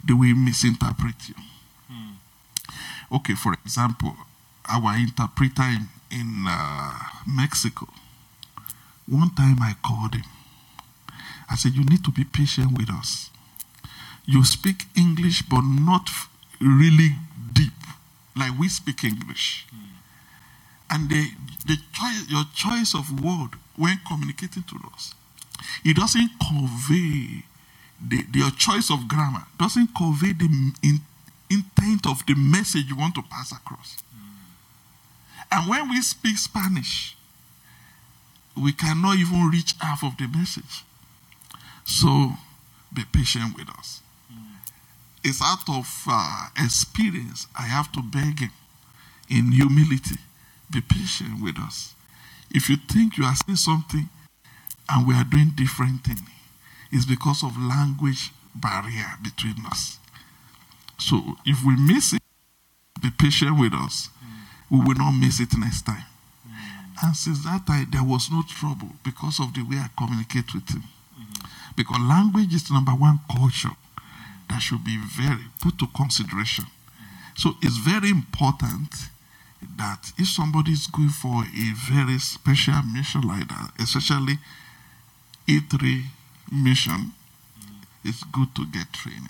they 0.05 0.13
will 0.13 0.36
misinterpret 0.36 1.30
you. 1.30 1.36
Okay, 3.11 3.34
for 3.34 3.53
example, 3.53 4.15
our 4.67 4.95
interpreter 4.95 5.63
in, 5.63 5.88
in 6.11 6.45
uh, 6.47 6.93
Mexico, 7.28 7.88
one 9.07 9.32
time 9.34 9.57
I 9.61 9.74
called 9.84 10.13
him. 10.13 10.26
I 11.49 11.55
said, 11.55 11.74
You 11.74 11.84
need 11.86 12.03
to 12.03 12.11
be 12.11 12.24
patient 12.24 12.78
with 12.78 12.89
us. 12.91 13.32
You 14.30 14.45
speak 14.45 14.84
English, 14.95 15.41
but 15.41 15.61
not 15.61 16.07
really 16.61 17.15
deep, 17.51 17.73
like 18.38 18.59
we 18.59 18.69
speak 18.69 19.03
English. 19.03 19.65
Hmm. 19.71 19.95
And 20.91 21.09
the, 21.09 21.32
the 21.65 21.77
choice, 21.93 22.30
your 22.30 22.43
choice 22.53 22.93
of 22.93 23.23
word 23.23 23.57
when 23.75 23.99
communicating 24.07 24.61
to 24.63 24.75
us, 24.93 25.15
it 25.84 25.95
doesn't 25.97 26.30
convey 26.47 27.43
the, 27.99 28.23
your 28.36 28.51
choice 28.51 28.91
of 28.91 29.07
grammar 29.07 29.45
doesn't 29.57 29.95
convey 29.95 30.34
the 30.34 30.45
in, 30.84 30.99
intent 31.49 32.05
of 32.05 32.23
the 32.27 32.36
message 32.36 32.86
you 32.88 32.95
want 32.95 33.15
to 33.15 33.23
pass 33.23 33.51
across. 33.51 33.97
Hmm. 34.13 35.53
And 35.53 35.69
when 35.71 35.89
we 35.89 36.03
speak 36.03 36.38
Spanish, 36.38 37.17
we 38.55 38.73
cannot 38.73 39.17
even 39.17 39.49
reach 39.49 39.73
half 39.80 40.03
of 40.03 40.17
the 40.17 40.27
message. 40.27 40.84
So 41.84 42.34
be 42.93 43.05
patient 43.11 43.57
with 43.57 43.69
us. 43.71 44.01
It's 45.24 45.41
out 45.41 45.67
of 45.70 46.03
uh, 46.07 46.47
experience. 46.57 47.47
I 47.57 47.63
have 47.63 47.91
to 47.93 48.01
beg 48.01 48.39
him 48.39 48.51
in 49.30 49.51
humility. 49.51 50.15
Be 50.72 50.82
patient 50.82 51.41
with 51.41 51.57
us. 51.59 51.93
If 52.51 52.70
you 52.70 52.78
think 52.78 53.17
you 53.17 53.26
are 53.26 53.36
saying 53.36 53.57
something 53.57 54.09
and 54.89 55.07
we 55.07 55.13
are 55.13 55.24
doing 55.24 55.51
different 55.55 56.03
thing, 56.03 56.26
it's 56.91 57.05
because 57.05 57.43
of 57.43 57.57
language 57.57 58.32
barrier 58.55 59.17
between 59.24 59.65
us. 59.65 59.99
So 60.97 61.36
if 61.45 61.63
we 61.65 61.76
miss 61.76 62.13
it, 62.13 62.22
be 63.01 63.09
patient 63.11 63.59
with 63.59 63.74
us. 63.74 64.09
We 64.70 64.80
will 64.80 64.95
not 64.95 65.11
miss 65.11 65.39
it 65.39 65.49
next 65.57 65.84
time. 65.84 66.03
And 67.01 67.15
since 67.15 67.43
that 67.45 67.65
time, 67.65 67.88
there 67.91 68.03
was 68.03 68.30
no 68.32 68.43
trouble 68.47 68.89
because 69.03 69.39
of 69.39 69.53
the 69.53 69.61
way 69.63 69.78
I 69.78 69.89
communicate 69.97 70.53
with 70.53 70.70
him. 70.70 70.84
Because 71.76 71.99
language 72.01 72.53
is 72.53 72.70
number 72.70 72.91
one 72.91 73.20
culture 73.32 73.72
that 74.49 74.59
should 74.59 74.83
be 74.83 74.97
very 74.97 75.45
put 75.61 75.77
to 75.79 75.87
consideration. 75.87 76.65
So 77.35 77.55
it's 77.61 77.77
very 77.77 78.09
important 78.09 78.93
that 79.77 80.11
if 80.17 80.27
somebody 80.27 80.71
is 80.71 80.87
going 80.87 81.09
for 81.09 81.43
a 81.43 81.73
very 81.89 82.17
special 82.19 82.81
mission 82.83 83.21
like 83.21 83.47
that, 83.47 83.71
especially 83.79 84.39
E3 85.47 86.03
mission, 86.51 87.13
it's 88.03 88.23
good 88.25 88.53
to 88.55 88.65
get 88.65 88.91
training. 88.93 89.29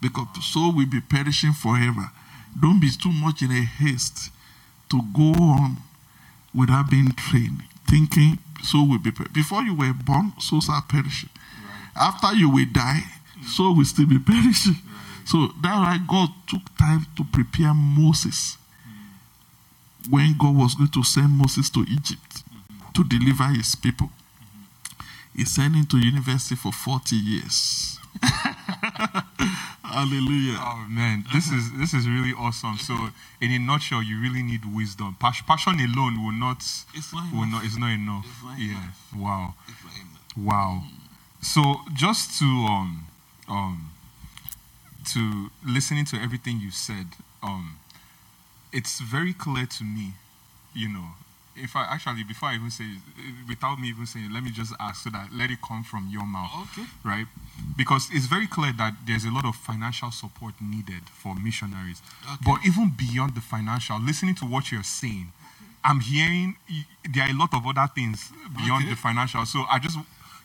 Because 0.00 0.26
so 0.42 0.72
we'll 0.74 0.86
be 0.86 1.00
perishing 1.00 1.52
forever. 1.52 2.10
Don't 2.60 2.80
be 2.80 2.90
too 2.90 3.12
much 3.12 3.42
in 3.42 3.50
a 3.50 3.62
haste 3.62 4.30
to 4.90 5.00
go 5.14 5.32
on 5.38 5.76
without 6.54 6.90
being 6.90 7.12
trained, 7.12 7.62
thinking 7.88 8.38
so 8.62 8.82
will 8.82 8.98
be 8.98 9.10
per- 9.10 9.28
before 9.32 9.62
you 9.62 9.74
were 9.74 9.92
born, 9.92 10.32
souls 10.38 10.68
are 10.68 10.82
perishing. 10.82 11.30
After 11.96 12.34
you 12.34 12.50
will 12.50 12.66
die, 12.72 13.04
so 13.46 13.72
we 13.72 13.84
still 13.84 14.06
be 14.06 14.18
perishing. 14.18 14.76
So 15.24 15.48
that's 15.62 15.76
why 15.76 15.98
God 16.08 16.28
took 16.48 16.76
time 16.78 17.06
to 17.16 17.24
prepare 17.24 17.72
Moses 17.74 18.56
when 20.08 20.34
God 20.38 20.56
was 20.56 20.74
going 20.74 20.90
to 20.90 21.02
send 21.04 21.30
Moses 21.30 21.70
to 21.70 21.80
Egypt 21.88 22.42
to 22.94 23.04
deliver 23.04 23.44
his 23.44 23.74
people. 23.74 24.10
He 25.36 25.44
sent 25.44 25.74
him 25.74 25.86
to 25.86 25.98
university 25.98 26.56
for 26.56 26.72
40 26.72 27.16
years. 27.16 27.98
Hallelujah. 29.82 30.56
Oh 30.58 30.86
man, 30.88 31.24
this 31.32 31.50
is 31.50 31.72
this 31.72 31.94
is 31.94 32.08
really 32.08 32.32
awesome. 32.38 32.76
So, 32.78 32.94
in 33.40 33.50
a 33.50 33.58
nutshell, 33.58 34.02
you 34.02 34.20
really 34.20 34.42
need 34.42 34.60
wisdom. 34.64 35.16
Passion 35.18 35.80
alone 35.80 36.24
will 36.24 36.32
not 36.32 36.58
It's 36.94 37.12
not 37.12 37.32
will 37.32 37.42
enough. 37.42 37.52
not. 37.52 37.64
It's 37.64 37.76
not 37.78 37.90
enough. 37.90 38.26
It's 38.28 38.44
not 38.44 38.58
yeah. 38.58 38.70
enough. 38.70 39.14
Wow. 39.16 39.54
Not 39.66 39.94
enough. 39.96 40.36
Wow. 40.36 40.82
So 41.42 41.80
just 41.94 42.38
to 42.38 42.44
um 42.44 43.06
um 43.50 43.90
to 45.12 45.50
listening 45.66 46.04
to 46.06 46.16
everything 46.16 46.60
you 46.60 46.70
said, 46.70 47.06
um 47.42 47.78
it's 48.72 49.00
very 49.00 49.32
clear 49.32 49.66
to 49.66 49.84
me, 49.84 50.12
you 50.74 50.88
know, 50.88 51.08
if 51.56 51.74
I 51.74 51.82
actually 51.90 52.22
before 52.24 52.50
I 52.50 52.54
even 52.54 52.70
say 52.70 52.84
without 53.48 53.80
me 53.80 53.88
even 53.88 54.06
saying 54.06 54.32
let 54.32 54.42
me 54.44 54.50
just 54.50 54.72
ask 54.78 55.02
so 55.04 55.10
that 55.10 55.30
let 55.34 55.50
it 55.50 55.58
come 55.66 55.82
from 55.84 56.08
your 56.10 56.24
mouth. 56.26 56.50
Okay. 56.72 56.86
Right? 57.04 57.26
Because 57.76 58.08
it's 58.12 58.26
very 58.26 58.46
clear 58.46 58.72
that 58.78 58.94
there's 59.06 59.24
a 59.24 59.30
lot 59.30 59.44
of 59.44 59.56
financial 59.56 60.10
support 60.10 60.54
needed 60.60 61.02
for 61.12 61.34
missionaries. 61.34 62.00
Okay. 62.24 62.36
But 62.46 62.60
even 62.66 62.92
beyond 62.96 63.34
the 63.34 63.40
financial, 63.40 64.00
listening 64.00 64.34
to 64.36 64.44
what 64.46 64.70
you're 64.72 64.82
saying, 64.84 65.32
I'm 65.84 66.00
hearing 66.00 66.56
there 67.12 67.24
are 67.24 67.30
a 67.30 67.38
lot 67.38 67.52
of 67.54 67.66
other 67.66 67.90
things 67.94 68.30
beyond 68.56 68.84
Okay. 68.84 68.90
the 68.90 68.96
financial. 68.96 69.44
So 69.46 69.64
I 69.70 69.78
just, 69.78 69.98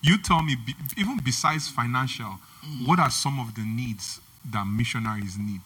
you 0.06 0.18
tell 0.18 0.42
me, 0.42 0.56
even 0.98 1.20
besides 1.24 1.70
financial, 1.70 2.38
what 2.86 3.00
are 3.00 3.10
some 3.10 3.40
of 3.40 3.56
the 3.56 3.62
needs 3.62 4.20
that 4.52 4.66
missionaries 4.66 5.38
need? 5.38 5.62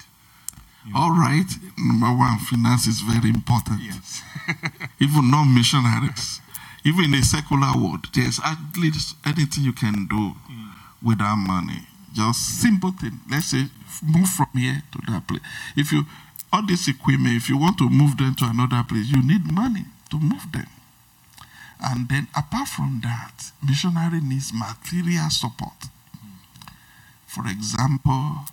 All 0.95 1.11
right. 1.11 1.45
Number 1.77 2.07
one, 2.07 2.39
finance 2.39 2.87
is 2.87 3.01
very 3.01 3.29
important. 3.29 3.81
Yes. 3.81 4.21
Even 4.99 5.29
non 5.29 5.53
missionaries, 5.53 6.39
even 6.85 7.05
in 7.05 7.11
the 7.11 7.21
secular 7.21 7.73
world, 7.75 8.07
there's 8.15 8.39
at 8.43 8.57
least 8.77 9.15
anything 9.25 9.65
you 9.65 9.73
can 9.73 10.07
do 10.07 10.15
mm. 10.15 10.71
with 11.03 11.19
without 11.19 11.35
money. 11.35 11.85
Just 12.13 12.61
simple 12.61 12.91
thing. 12.91 13.19
Let's 13.29 13.47
say 13.51 13.65
move 14.01 14.29
from 14.29 14.47
here 14.55 14.81
to 14.93 15.11
that 15.11 15.27
place. 15.27 15.41
If 15.75 15.91
you 15.91 16.03
all 16.51 16.65
this 16.65 16.87
equipment, 16.87 17.35
if 17.35 17.49
you 17.49 17.57
want 17.57 17.77
to 17.79 17.89
move 17.89 18.17
them 18.17 18.33
to 18.35 18.45
another 18.45 18.83
place, 18.87 19.07
you 19.11 19.21
need 19.21 19.51
money 19.51 19.85
to 20.09 20.19
move 20.19 20.51
them. 20.51 20.65
And 21.81 22.09
then 22.09 22.27
apart 22.35 22.67
from 22.67 22.99
that, 23.03 23.51
missionary 23.65 24.19
needs 24.21 24.51
material 24.53 25.29
support. 25.29 25.87
For 27.25 27.47
example, 27.47 28.45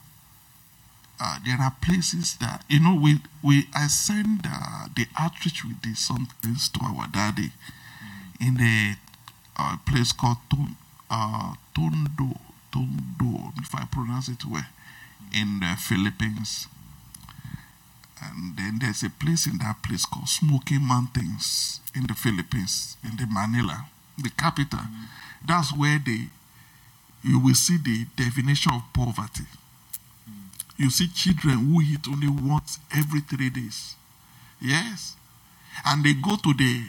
uh, 1.18 1.38
there 1.44 1.56
are 1.60 1.74
places 1.82 2.36
that 2.40 2.62
you 2.68 2.78
know 2.78 2.94
we 2.94 3.20
we 3.42 3.66
I 3.74 3.86
send 3.88 4.42
uh, 4.44 4.88
the 4.94 5.06
outreach 5.18 5.64
we 5.64 5.72
did 5.82 5.96
sometimes 5.96 6.68
to 6.70 6.80
our 6.84 7.08
daddy 7.08 7.52
in 8.38 8.60
a 8.60 8.96
uh, 9.56 9.76
place 9.86 10.12
called 10.12 10.38
uh, 11.10 11.54
Tondo 11.74 12.38
Tondo 12.70 13.52
if 13.58 13.74
I 13.74 13.86
pronounce 13.86 14.28
it 14.28 14.44
well 14.44 14.66
in 15.34 15.60
the 15.60 15.74
Philippines. 15.78 16.68
And 18.30 18.56
then 18.56 18.78
there's 18.80 19.02
a 19.02 19.10
place 19.10 19.46
in 19.46 19.58
that 19.58 19.82
place 19.82 20.04
called 20.04 20.28
Smoky 20.28 20.78
Mountains 20.78 21.80
in 21.94 22.06
the 22.06 22.14
Philippines, 22.14 22.96
in 23.04 23.16
the 23.16 23.26
Manila, 23.26 23.86
the 24.18 24.30
capital. 24.30 24.80
That's 25.46 25.76
where 25.76 26.00
they 26.04 26.28
you 27.22 27.40
will 27.40 27.54
see 27.54 27.76
the 27.76 28.06
definition 28.16 28.72
of 28.72 28.82
poverty 28.92 29.44
you 30.78 30.90
see 30.90 31.08
children 31.08 31.54
who 31.54 31.80
eat 31.80 32.06
only 32.08 32.28
once 32.28 32.78
every 32.94 33.20
three 33.20 33.50
days. 33.50 33.94
Yes. 34.60 35.16
And 35.84 36.04
they 36.04 36.14
go 36.14 36.36
to 36.36 36.54
the 36.54 36.84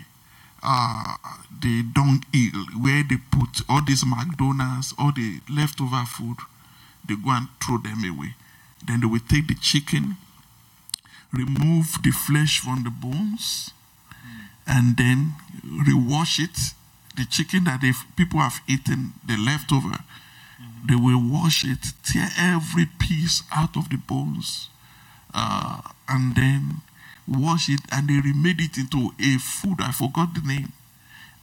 uh, 0.63 1.15
the 1.61 1.83
dung 1.93 2.23
hill 2.33 2.65
where 2.81 3.03
they 3.07 3.17
put 3.31 3.61
all 3.69 3.81
these 3.85 4.03
McDonald's, 4.05 4.93
all 4.97 5.11
the 5.15 5.39
leftover 5.49 6.03
food, 6.05 6.37
they 7.07 7.15
go 7.15 7.29
and 7.29 7.47
throw 7.63 7.77
them 7.77 8.03
away. 8.03 8.35
Then 8.85 9.01
they 9.01 9.05
will 9.07 9.21
take 9.29 9.47
the 9.47 9.55
chicken, 9.55 10.17
remove 11.31 12.01
the 12.03 12.11
flesh 12.11 12.59
from 12.59 12.83
the 12.83 12.89
bones, 12.89 13.71
and 14.65 14.97
then 14.97 15.33
rewash 15.63 16.39
it. 16.39 16.73
The 17.15 17.25
chicken 17.25 17.63
that 17.63 17.83
if 17.83 18.05
people 18.15 18.39
have 18.39 18.61
eaten, 18.67 19.13
the 19.25 19.37
leftover, 19.37 20.03
they 20.87 20.95
will 20.95 21.19
wash 21.19 21.65
it, 21.65 21.93
tear 22.03 22.29
every 22.37 22.85
piece 22.99 23.43
out 23.51 23.75
of 23.75 23.89
the 23.89 23.97
bones, 23.97 24.69
uh, 25.33 25.81
and 26.07 26.35
then 26.35 26.81
wash 27.27 27.69
it, 27.69 27.81
and 27.91 28.07
they 28.07 28.19
remade 28.19 28.61
it 28.61 28.77
into 28.77 29.13
a 29.19 29.37
food. 29.39 29.81
I 29.81 29.91
forgot 29.91 30.33
the 30.33 30.41
name, 30.41 30.71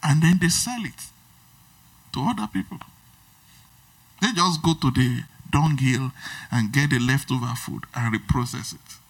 and 0.02 0.22
then 0.22 0.38
they 0.40 0.48
sell 0.48 0.84
it 0.84 1.10
to 2.12 2.20
other 2.20 2.46
people. 2.46 2.78
They 4.22 4.32
just 4.32 4.62
go 4.62 4.74
to 4.74 4.90
the 4.90 5.24
dunghill 5.50 6.12
and 6.50 6.72
get 6.72 6.90
the 6.90 6.98
leftover 6.98 7.52
food 7.56 7.84
and 7.94 8.14
reprocess 8.14 8.74
it. 8.74 9.03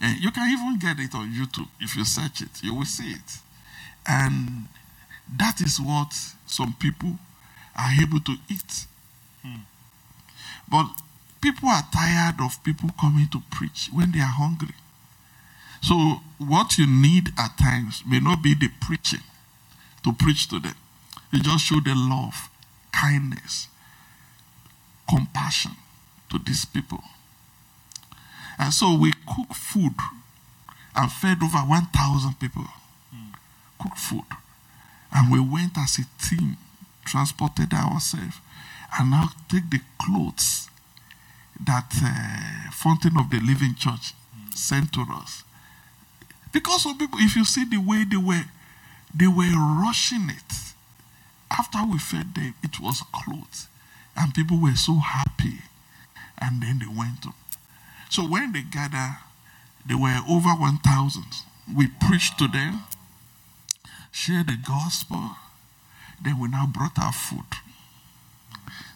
And 0.00 0.18
you 0.18 0.30
can 0.30 0.50
even 0.50 0.78
get 0.78 0.98
it 0.98 1.14
on 1.14 1.32
YouTube. 1.32 1.68
If 1.80 1.96
you 1.96 2.04
search 2.04 2.40
it, 2.40 2.62
you 2.62 2.74
will 2.74 2.84
see 2.84 3.10
it. 3.10 3.38
And 4.06 4.68
that 5.38 5.60
is 5.60 5.78
what 5.78 6.12
some 6.46 6.74
people 6.78 7.18
are 7.78 7.90
able 8.00 8.20
to 8.20 8.36
eat. 8.48 8.86
Hmm. 9.42 9.60
But 10.70 10.86
people 11.40 11.68
are 11.68 11.84
tired 11.92 12.40
of 12.40 12.62
people 12.64 12.90
coming 12.98 13.28
to 13.32 13.42
preach 13.50 13.90
when 13.92 14.12
they 14.12 14.20
are 14.20 14.34
hungry. 14.38 14.74
So, 15.82 16.20
what 16.38 16.76
you 16.78 16.86
need 16.86 17.30
at 17.38 17.56
times 17.56 18.02
may 18.06 18.20
not 18.20 18.42
be 18.42 18.54
the 18.54 18.68
preaching 18.80 19.22
to 20.04 20.12
preach 20.12 20.48
to 20.48 20.58
them. 20.58 20.74
You 21.32 21.40
just 21.40 21.64
show 21.64 21.80
the 21.80 21.94
love, 21.94 22.50
kindness, 22.92 23.68
compassion 25.08 25.72
to 26.30 26.38
these 26.38 26.64
people. 26.64 27.02
And 28.60 28.74
so 28.74 28.94
we 28.94 29.12
cook 29.26 29.54
food 29.54 29.94
and 30.94 31.10
fed 31.10 31.38
over 31.42 31.58
1,000 31.58 32.38
people. 32.38 32.66
Cook 33.80 33.96
food. 33.96 34.26
And 35.10 35.32
we 35.32 35.40
went 35.40 35.78
as 35.78 35.98
a 35.98 36.04
team, 36.22 36.58
transported 37.06 37.72
ourselves, 37.72 38.36
and 38.98 39.10
now 39.10 39.30
take 39.48 39.70
the 39.70 39.80
clothes 39.98 40.68
that 41.64 41.90
uh, 42.02 42.70
Fountain 42.72 43.16
of 43.18 43.30
the 43.30 43.40
Living 43.40 43.74
Church 43.76 44.12
sent 44.54 44.92
to 44.92 45.06
us. 45.10 45.42
Because 46.52 46.82
some 46.82 46.98
people, 46.98 47.18
if 47.22 47.36
you 47.36 47.46
see 47.46 47.64
the 47.64 47.78
way 47.78 48.04
they 48.04 48.18
were, 48.18 48.44
they 49.14 49.26
were 49.26 49.56
rushing 49.82 50.28
it. 50.28 50.74
After 51.50 51.78
we 51.90 51.98
fed 51.98 52.34
them, 52.34 52.54
it 52.62 52.78
was 52.78 53.02
clothes. 53.10 53.68
And 54.16 54.34
people 54.34 54.60
were 54.60 54.74
so 54.74 54.96
happy. 54.96 55.60
And 56.38 56.62
then 56.62 56.80
they 56.80 56.86
went 56.86 57.22
to. 57.22 57.32
So 58.10 58.24
when 58.24 58.52
they 58.52 58.62
gathered, 58.62 59.18
there 59.86 59.96
were 59.96 60.18
over 60.28 60.50
1,000. 60.50 61.24
We 61.74 61.86
preached 61.86 62.38
to 62.38 62.48
them, 62.48 62.82
shared 64.10 64.48
the 64.48 64.58
gospel. 64.66 65.36
Then 66.22 66.40
we 66.40 66.48
now 66.48 66.66
brought 66.66 66.98
our 66.98 67.12
food. 67.12 67.46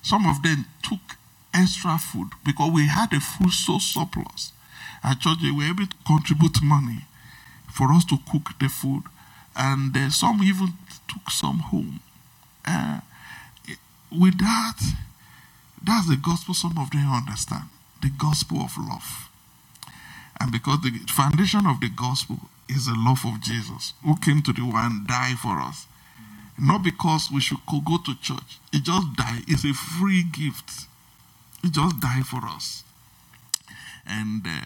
Some 0.03 0.27
of 0.27 0.43
them 0.43 0.67
took 0.83 1.17
extra 1.55 1.97
food 1.97 2.31
because 2.45 2.73
we 2.73 2.89
had 2.89 3.13
a 3.13 3.21
food 3.21 3.53
so 3.53 3.79
surplus. 3.79 4.53
At 5.05 5.21
church, 5.21 5.39
they 5.43 5.53
were 5.53 5.63
able 5.63 5.87
to 5.87 5.97
contribute 6.05 6.61
money 6.61 7.05
for 7.73 7.93
us 7.93 8.05
to 8.07 8.19
cook 8.31 8.59
the 8.59 8.69
food. 8.69 9.05
And 9.55 9.97
uh, 9.97 10.11
some 10.11 10.43
even 10.43 10.73
took 11.07 11.31
some 11.31 11.61
home. 11.61 12.01
Uh, 12.67 13.01
with 14.11 14.39
that, 14.39 14.81
that's 15.83 16.09
the 16.09 16.17
gospel 16.17 16.55
some 16.55 16.77
of 16.79 16.91
them 16.91 17.11
understand 17.13 17.69
the 18.05 18.11
gospel 18.19 18.61
of 18.61 18.77
love. 18.77 19.31
And 20.39 20.53
because 20.53 20.81
the 20.83 20.91
foundation 21.09 21.67
of 21.67 21.81
the 21.81 21.89
gospel 21.89 22.39
is 22.69 22.87
the 22.87 22.95
love 22.95 23.25
of 23.25 23.41
Jesus, 23.41 23.95
who 24.05 24.17
came 24.17 24.43
to 24.43 24.53
the 24.53 24.63
world 24.63 24.93
and 24.93 25.07
died 25.07 25.39
for 25.39 25.59
us. 25.61 25.87
Not 26.59 26.85
because 26.85 27.31
we 27.33 27.41
should 27.41 27.59
go 27.67 27.99
to 28.05 28.15
church. 28.21 28.59
He 28.71 28.81
just 28.81 29.17
died. 29.17 29.43
It's 29.49 29.65
a 29.65 29.73
free 29.73 30.23
gift. 30.23 30.87
He 31.63 31.71
just 31.71 31.99
died 31.99 32.27
for 32.27 32.45
us. 32.45 32.85
And 34.07 34.47
uh, 34.47 34.65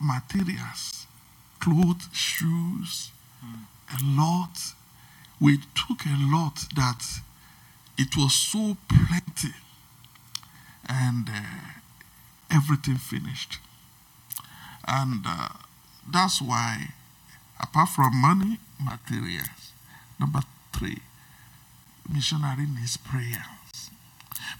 materials, 0.00 1.06
clothes, 1.60 2.08
shoes, 2.12 3.10
a 3.92 4.02
lot. 4.02 4.72
We 5.40 5.58
took 5.74 6.06
a 6.06 6.16
lot 6.34 6.64
that 6.74 7.04
it 7.98 8.16
was 8.16 8.34
so 8.34 8.76
plenty 8.88 9.54
and 10.88 11.28
uh, 11.28 11.80
everything 12.50 12.96
finished. 12.96 13.58
And 14.86 15.24
uh, 15.26 15.48
that's 16.10 16.40
why, 16.42 16.88
apart 17.60 17.88
from 17.90 18.16
money, 18.16 18.58
materials. 18.82 19.72
Number 20.20 20.40
three, 20.72 20.98
missionary 22.12 22.66
needs 22.66 22.96
prayers. 22.96 23.90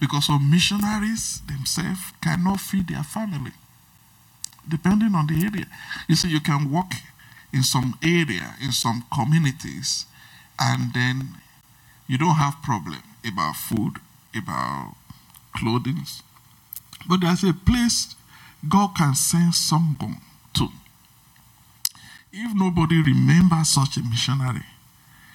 Because 0.01 0.27
some 0.27 0.51
missionaries 0.51 1.43
themselves 1.47 2.13
cannot 2.23 2.61
feed 2.61 2.89
their 2.89 3.03
family, 3.03 3.53
depending 4.69 5.15
on 5.15 5.27
the 5.27 5.45
area. 5.45 5.67
You 6.09 6.17
see, 6.17 6.29
you 6.29 6.41
can 6.41 6.71
work 6.71 6.93
in 7.53 7.63
some 7.63 7.97
area, 8.03 8.57
in 8.61 8.73
some 8.73 9.05
communities, 9.13 10.07
and 10.59 10.93
then 10.93 11.29
you 12.09 12.19
don't 12.19 12.35
have 12.37 12.63
problem 12.63 13.03
about 13.25 13.57
food, 13.57 13.99
about 14.35 14.95
clothing. 15.55 16.05
But 17.09 17.21
there's 17.21 17.45
a 17.45 17.53
place 17.53 18.15
God 18.69 18.95
can 18.97 19.15
send 19.15 19.55
someone 19.55 20.17
to. 20.55 20.69
If 22.33 22.55
nobody 22.55 23.03
remembers 23.03 23.69
such 23.69 23.97
a 23.97 24.03
missionary, 24.03 24.65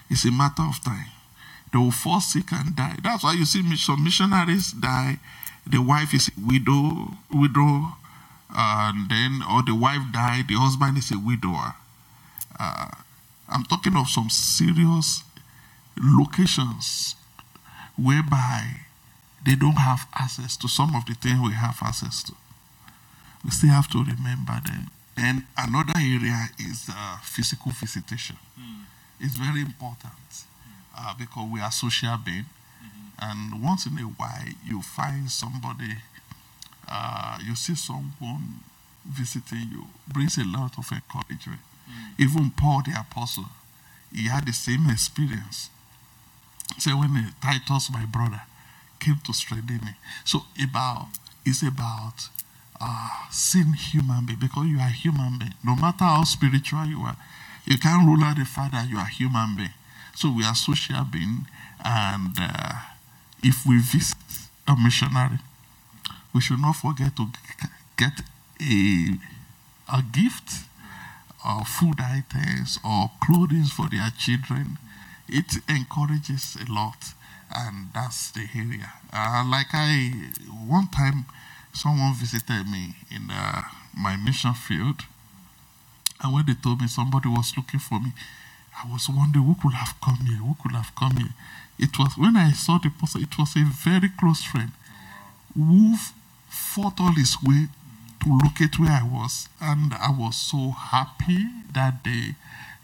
it's 0.10 0.26
a 0.26 0.32
matter 0.32 0.64
of 0.64 0.84
time. 0.84 1.12
They 1.72 1.78
will 1.78 1.92
fall 1.92 2.20
sick 2.20 2.52
and 2.52 2.76
die. 2.76 2.98
That's 3.04 3.24
why 3.24 3.34
you 3.34 3.46
see 3.46 3.64
some 3.78 4.04
missionaries 4.04 4.72
die. 4.72 5.20
The 5.68 5.82
wife 5.82 6.14
is 6.14 6.30
a 6.30 6.32
widow, 6.48 7.14
widow, 7.32 7.94
and 8.50 9.10
then 9.10 9.42
or 9.50 9.62
the 9.62 9.76
wife 9.76 10.02
died. 10.12 10.48
The 10.48 10.56
husband 10.56 10.98
is 10.98 11.12
a 11.12 11.20
widower. 11.20 11.76
Uh, 12.60 12.90
I'm 13.48 13.64
talking 13.64 13.96
of 13.96 14.10
some 14.10 14.30
serious 14.30 15.24
locations 16.02 17.16
whereby 17.96 18.89
they 19.46 19.56
don't 19.56 19.78
have 19.78 20.08
access 20.14 20.58
to 20.58 20.68
some 20.68 20.96
of 20.96 21.06
the 21.06 21.14
things 21.14 21.40
we 21.42 21.54
have 21.54 21.78
access 21.82 22.24
to. 22.24 22.34
We 23.44 23.52
still 23.52 23.70
have 23.70 23.88
to 23.92 24.00
remember 24.00 24.60
them. 24.66 24.88
And 25.18 25.44
another 25.58 25.94
area 25.98 26.50
is 26.60 26.90
uh, 26.90 27.18
physical 27.22 27.72
visitation. 27.72 28.38
Mm. 28.60 28.84
It's 29.20 29.36
very 29.36 29.62
important 29.62 30.46
uh, 30.98 31.14
because 31.18 31.50
we 31.50 31.60
are 31.62 31.72
social 31.72 32.18
beings. 32.18 32.46
Mm-hmm. 32.46 33.30
And 33.32 33.64
once 33.64 33.86
in 33.86 33.98
a 33.98 34.04
while, 34.04 34.46
you 34.66 34.82
find 34.82 35.30
somebody, 35.30 35.96
uh, 36.88 37.40
you 37.46 37.56
see 37.56 37.76
someone 37.76 38.62
visiting 39.06 39.70
you, 39.72 39.88
brings 40.08 40.38
a 40.38 40.46
lot 40.46 40.78
of 40.78 40.90
encouragement. 40.92 41.62
Mm. 41.90 42.20
Even 42.20 42.52
Paul 42.52 42.84
the 42.86 42.98
Apostle, 43.00 43.46
he 44.14 44.28
had 44.28 44.46
the 44.46 44.54
same 44.54 44.90
experience. 44.90 45.70
Say, 46.78 46.92
when 46.94 47.34
Titus, 47.42 47.90
my 47.92 48.06
brother, 48.06 48.42
came 49.00 49.20
to 49.26 49.34
strengthen 49.34 49.78
me. 49.78 49.94
So 50.26 50.44
about 50.62 51.08
it's 51.46 51.64
about 51.64 52.30
uh, 52.80 53.10
seeing 53.32 53.74
human 53.74 54.26
being 54.26 54.40
because 54.40 54.68
you 54.68 54.80
are 54.80 54.90
human 54.90 55.38
being. 55.40 55.54
No 55.64 55.76
matter 55.76 56.06
how 56.06 56.24
spiritual 56.24 56.86
you 56.86 57.00
are, 57.02 57.18
you 57.66 57.78
can't 57.78 58.06
rule 58.08 58.24
out 58.24 58.38
the 58.38 58.46
fact 58.46 58.74
that 58.74 58.90
you 58.90 58.98
are 58.98 59.08
human 59.08 59.56
being. 59.56 59.74
So 60.16 60.32
we 60.32 60.44
are 60.44 60.56
social 60.56 61.04
being, 61.06 61.48
and 61.84 62.36
uh, 62.40 62.74
if 63.44 63.66
we 63.66 63.80
visit 63.80 64.18
a 64.68 64.76
missionary, 64.76 65.40
we 66.34 66.42
should 66.42 66.60
not 66.60 66.74
forget 66.76 67.16
to 67.18 67.28
get 67.98 68.22
a 68.62 69.18
a 69.92 70.02
gift 70.04 70.66
or 71.46 71.64
food 71.66 72.00
items 72.00 72.80
or 72.84 73.12
clothing 73.22 73.64
for 73.66 73.90
their 73.90 74.12
children. 74.18 74.78
It 75.28 75.58
encourages 75.68 76.58
a 76.60 76.72
lot 76.72 77.14
and 77.56 77.90
that's 77.94 78.32
the 78.32 78.48
area. 78.56 78.94
Uh, 79.14 79.44
like 79.50 79.68
I, 79.74 80.12
one 80.68 80.88
time, 80.88 81.26
someone 81.74 82.14
visited 82.14 82.68
me 82.68 82.96
in 83.10 83.30
uh, 83.32 83.64
my 83.98 84.16
mission 84.16 84.54
field, 84.54 85.02
and 86.22 86.34
when 86.34 86.46
they 86.46 86.54
told 86.54 86.82
me 86.82 86.88
somebody 86.88 87.30
was 87.30 87.54
looking 87.56 87.80
for 87.80 88.00
me, 88.00 88.12
I 88.84 88.92
was 88.92 89.10
wondering 89.10 89.46
who 89.46 89.56
could 89.62 89.74
have 89.74 89.96
come 90.02 90.18
here, 90.26 90.38
who 90.38 90.56
could 90.62 90.74
have 90.74 90.94
come 90.96 91.18
here. 91.18 91.34
It 91.78 91.98
was 91.98 92.18
when 92.18 92.38
I 92.38 92.52
saw 92.52 92.78
the 92.78 92.90
person, 92.90 93.24
it 93.24 93.38
was 93.38 93.56
a 93.56 93.64
very 93.64 94.10
close 94.10 94.44
friend 94.44 94.72
who 95.56 95.96
fought 96.50 97.00
all 97.00 97.14
his 97.14 97.36
way 97.44 97.68
to 98.24 98.40
locate 98.44 98.78
where 98.80 98.92
I 98.92 99.04
was, 99.04 99.48
and 99.62 99.94
I 99.94 100.12
was 100.12 100.36
so 100.36 100.72
happy 100.72 101.48
that 101.74 102.04
day. 102.04 102.36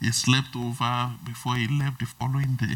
He 0.06 0.12
slept 0.12 0.56
over 0.56 1.12
before 1.26 1.56
he 1.56 1.68
left 1.68 2.00
the 2.00 2.06
following 2.06 2.56
day. 2.56 2.76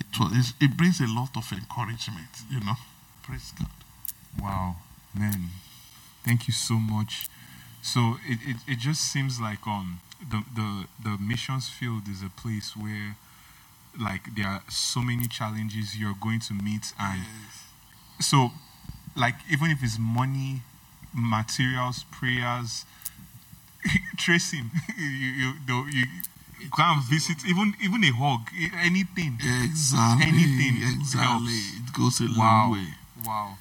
It, 0.00 0.06
was, 0.18 0.54
it 0.60 0.76
brings 0.76 1.00
a 1.00 1.06
lot 1.08 1.30
of 1.36 1.50
encouragement, 1.52 2.32
you 2.50 2.60
know. 2.60 2.76
Praise 3.22 3.52
God. 3.58 3.68
Wow, 4.40 4.76
man. 5.14 5.40
Thank 6.24 6.46
you 6.48 6.54
so 6.54 6.74
much. 6.74 7.28
So 7.82 8.00
it, 8.26 8.38
it, 8.50 8.56
it 8.72 8.78
just 8.78 9.02
seems 9.12 9.40
like 9.40 9.66
um 9.66 10.00
the, 10.32 10.42
the 10.54 10.86
the 11.02 11.14
missions 11.18 11.68
field 11.68 12.08
is 12.08 12.22
a 12.22 12.28
place 12.42 12.76
where 12.76 13.16
like 13.98 14.34
there 14.36 14.46
are 14.46 14.62
so 14.68 15.00
many 15.00 15.26
challenges 15.26 15.96
you're 15.96 16.16
going 16.20 16.40
to 16.40 16.54
meet 16.54 16.92
and 16.98 17.20
Yes. 17.20 18.26
so 18.30 18.50
like 19.16 19.34
even 19.50 19.70
if 19.70 19.82
it's 19.82 19.98
money 19.98 20.62
materials 21.14 22.04
prayers 22.10 22.84
tracing 24.16 24.70
you 24.98 25.06
you, 25.06 25.86
you, 25.90 26.04
you 26.60 26.70
can't 26.76 27.04
visit 27.04 27.38
even 27.46 27.74
even 27.82 28.02
a 28.04 28.12
hug 28.12 28.40
anything 28.82 29.38
Exactly. 29.64 30.26
Anything 30.26 30.74
Exactly. 30.82 31.58
helps. 31.60 31.76
It 31.78 31.92
goes 31.92 32.20
a 32.20 32.24
long 32.24 32.38
wow 32.38 32.72
way. 32.72 32.88
wow 33.24 33.58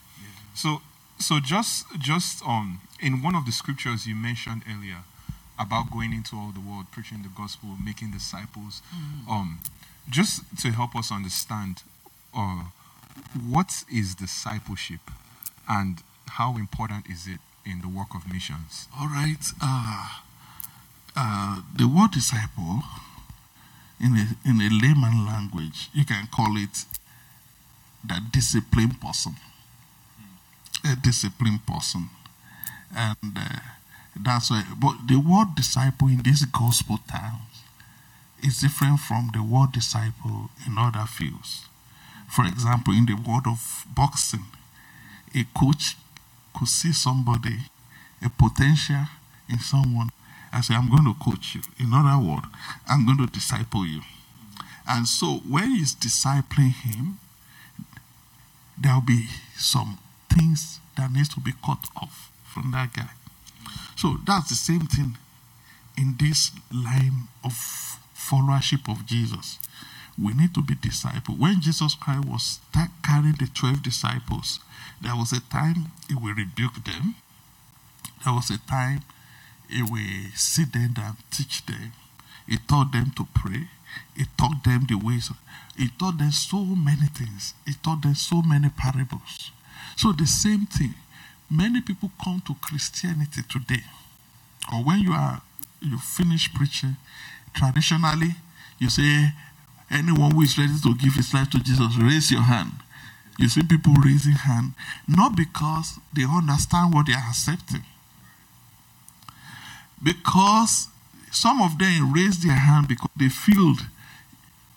so 0.53 0.81
so 1.19 1.39
just 1.39 1.85
just 1.99 2.43
um 2.45 2.79
in 2.99 3.21
one 3.21 3.35
of 3.35 3.45
the 3.45 3.51
scriptures 3.51 4.07
you 4.07 4.15
mentioned 4.15 4.63
earlier 4.69 5.01
about 5.59 5.89
going 5.91 6.13
into 6.13 6.35
all 6.35 6.51
the 6.51 6.59
world 6.59 6.85
preaching 6.91 7.21
the 7.23 7.29
gospel 7.29 7.69
making 7.83 8.11
disciples 8.11 8.81
um 9.29 9.59
just 10.09 10.41
to 10.61 10.71
help 10.71 10.95
us 10.95 11.11
understand 11.11 11.81
uh 12.35 12.63
what 13.49 13.83
is 13.91 14.15
discipleship 14.15 15.01
and 15.67 16.01
how 16.37 16.55
important 16.57 17.07
is 17.09 17.27
it 17.27 17.39
in 17.65 17.81
the 17.81 17.87
work 17.87 18.13
of 18.15 18.31
missions 18.31 18.87
All 18.97 19.07
right. 19.07 19.43
Uh, 19.61 20.19
uh, 21.17 21.61
the 21.75 21.87
word 21.87 22.11
disciple, 22.11 22.83
in 23.99 24.15
a, 24.15 24.47
in 24.47 24.61
a 24.61 24.69
layman 24.69 25.25
language, 25.25 25.89
you 25.93 26.05
can 26.05 26.27
call 26.27 26.55
it 26.57 26.85
the 28.05 28.21
disciplined 28.31 29.01
person. 29.01 29.35
A 30.85 30.95
disciplined 30.95 31.65
person. 31.65 32.09
And 32.95 33.35
uh, 33.35 33.59
that's 34.15 34.51
why, 34.51 34.63
but 34.79 35.07
the 35.07 35.17
word 35.17 35.55
disciple 35.55 36.07
in 36.07 36.21
these 36.21 36.45
gospel 36.45 36.99
terms 37.09 37.63
is 38.43 38.59
different 38.59 38.99
from 38.99 39.31
the 39.33 39.41
word 39.41 39.71
disciple 39.71 40.51
in 40.67 40.77
other 40.77 41.05
fields. 41.07 41.65
For 42.29 42.45
example, 42.45 42.93
in 42.93 43.07
the 43.07 43.15
world 43.15 43.47
of 43.47 43.85
boxing, 43.95 44.45
a 45.33 45.43
coach 45.57 45.95
could 46.55 46.67
see 46.67 46.93
somebody, 46.93 47.57
a 48.23 48.29
potential 48.29 49.05
in 49.49 49.59
someone, 49.59 50.11
and 50.53 50.63
say, 50.63 50.75
I'm 50.75 50.89
going 50.89 51.05
to 51.05 51.15
coach 51.23 51.55
you. 51.55 51.61
In 51.79 51.93
other 51.93 52.23
words, 52.23 52.47
I'm 52.87 53.05
going 53.05 53.17
to 53.17 53.27
disciple 53.27 53.85
you. 53.85 54.01
And 54.87 55.07
so 55.07 55.41
when 55.47 55.71
he's 55.71 55.95
discipling 55.95 56.73
him, 56.73 57.19
there'll 58.77 59.01
be 59.01 59.27
some 59.57 59.99
things 60.29 60.79
that 60.95 61.11
needs 61.11 61.29
to 61.29 61.39
be 61.39 61.51
cut 61.65 61.87
off 61.95 62.31
from 62.45 62.71
that 62.71 62.93
guy. 62.93 63.09
So 63.95 64.17
that's 64.25 64.49
the 64.49 64.55
same 64.55 64.81
thing 64.87 65.17
in 65.97 66.15
this 66.19 66.51
line 66.73 67.27
of 67.43 67.53
followership 68.15 68.89
of 68.89 69.05
Jesus. 69.05 69.57
We 70.21 70.33
need 70.33 70.53
to 70.55 70.61
be 70.61 70.75
disciple. 70.75 71.35
When 71.35 71.61
Jesus 71.61 71.95
Christ 71.95 72.27
was 72.27 72.59
carrying 73.03 73.35
the 73.37 73.47
12 73.53 73.83
disciples, 73.83 74.59
there 75.01 75.15
was 75.15 75.31
a 75.31 75.41
time 75.41 75.91
he 76.07 76.15
will 76.15 76.33
rebuke 76.33 76.83
them. 76.85 77.15
There 78.23 78.33
was 78.33 78.49
a 78.49 78.57
time 78.57 79.01
he 79.69 79.81
will 79.81 80.31
sit 80.35 80.73
them 80.73 80.93
and 80.97 81.15
teach 81.31 81.65
them. 81.65 81.91
He 82.47 82.57
taught 82.57 82.91
them 82.91 83.11
to 83.17 83.27
pray. 83.33 83.67
He 84.15 84.25
taught 84.37 84.63
them 84.63 84.85
the 84.87 84.95
ways. 84.95 85.31
He 85.77 85.89
taught 85.99 86.17
them 86.17 86.31
so 86.31 86.63
many 86.63 87.07
things. 87.07 87.53
He 87.65 87.73
taught 87.73 88.01
them 88.01 88.15
so 88.15 88.41
many 88.41 88.69
parables. 88.69 89.51
So 89.95 90.11
the 90.11 90.25
same 90.25 90.65
thing. 90.65 90.93
Many 91.49 91.81
people 91.81 92.11
come 92.23 92.41
to 92.45 92.55
Christianity 92.61 93.41
today, 93.47 93.83
or 94.73 94.83
when 94.83 94.99
you 94.99 95.13
are 95.13 95.41
you 95.81 95.97
finish 95.97 96.53
preaching, 96.53 96.97
traditionally 97.53 98.35
you 98.79 98.89
say 98.89 99.31
anyone 99.89 100.31
who 100.31 100.41
is 100.41 100.57
ready 100.57 100.73
to 100.83 100.93
give 100.95 101.13
his 101.13 101.33
life 101.33 101.49
to 101.51 101.59
Jesus, 101.59 101.95
raise 101.97 102.31
your 102.31 102.41
hand. 102.41 102.71
You 103.37 103.47
see 103.47 103.63
people 103.63 103.93
raising 104.03 104.33
hand, 104.33 104.73
not 105.07 105.35
because 105.37 105.99
they 106.11 106.23
understand 106.23 106.93
what 106.93 107.05
they 107.05 107.13
are 107.13 107.29
accepting. 107.29 107.83
Because 110.01 110.87
some 111.31 111.61
of 111.61 111.77
them 111.77 112.13
raise 112.13 112.43
their 112.43 112.55
hand 112.55 112.87
because 112.87 113.09
they 113.15 113.29
feel 113.29 113.75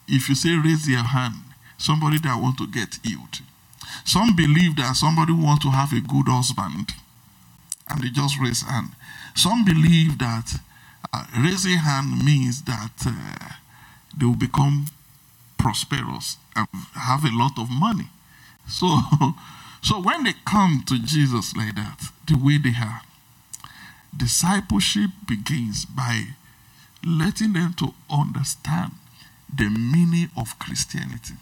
if 0.08 0.28
you 0.28 0.34
say 0.34 0.56
raise 0.56 0.88
your 0.88 1.04
hand, 1.04 1.36
somebody 1.78 2.18
that 2.18 2.40
want 2.40 2.58
to 2.58 2.66
get 2.66 2.98
healed. 3.04 3.40
Some 4.04 4.34
believe 4.34 4.76
that 4.76 4.96
somebody 4.96 5.32
wants 5.32 5.64
to 5.64 5.70
have 5.70 5.92
a 5.92 6.00
good 6.00 6.26
husband 6.28 6.92
and 7.88 8.02
they 8.02 8.08
just 8.08 8.38
raise 8.40 8.62
hand. 8.62 8.90
Some 9.34 9.64
believe 9.64 10.18
that 10.18 10.58
uh, 11.12 11.24
raising 11.38 11.78
hand 11.78 12.24
means 12.24 12.62
that 12.62 12.92
uh, 13.06 13.54
they 14.16 14.26
will 14.26 14.36
become 14.36 14.86
prosperous 15.58 16.36
and 16.56 16.66
have 16.94 17.24
a 17.24 17.30
lot 17.32 17.58
of 17.58 17.70
money. 17.70 18.08
So, 18.68 18.98
so 19.82 20.00
when 20.00 20.24
they 20.24 20.34
come 20.44 20.84
to 20.86 20.98
Jesus 20.98 21.56
like 21.56 21.74
that, 21.76 22.10
the 22.26 22.36
way 22.36 22.58
they 22.58 22.74
are, 22.80 23.02
discipleship 24.16 25.10
begins 25.26 25.84
by 25.84 26.24
letting 27.04 27.52
them 27.52 27.74
to 27.74 27.94
understand 28.10 28.92
the 29.54 29.68
meaning 29.70 30.30
of 30.36 30.58
Christianity. 30.58 31.34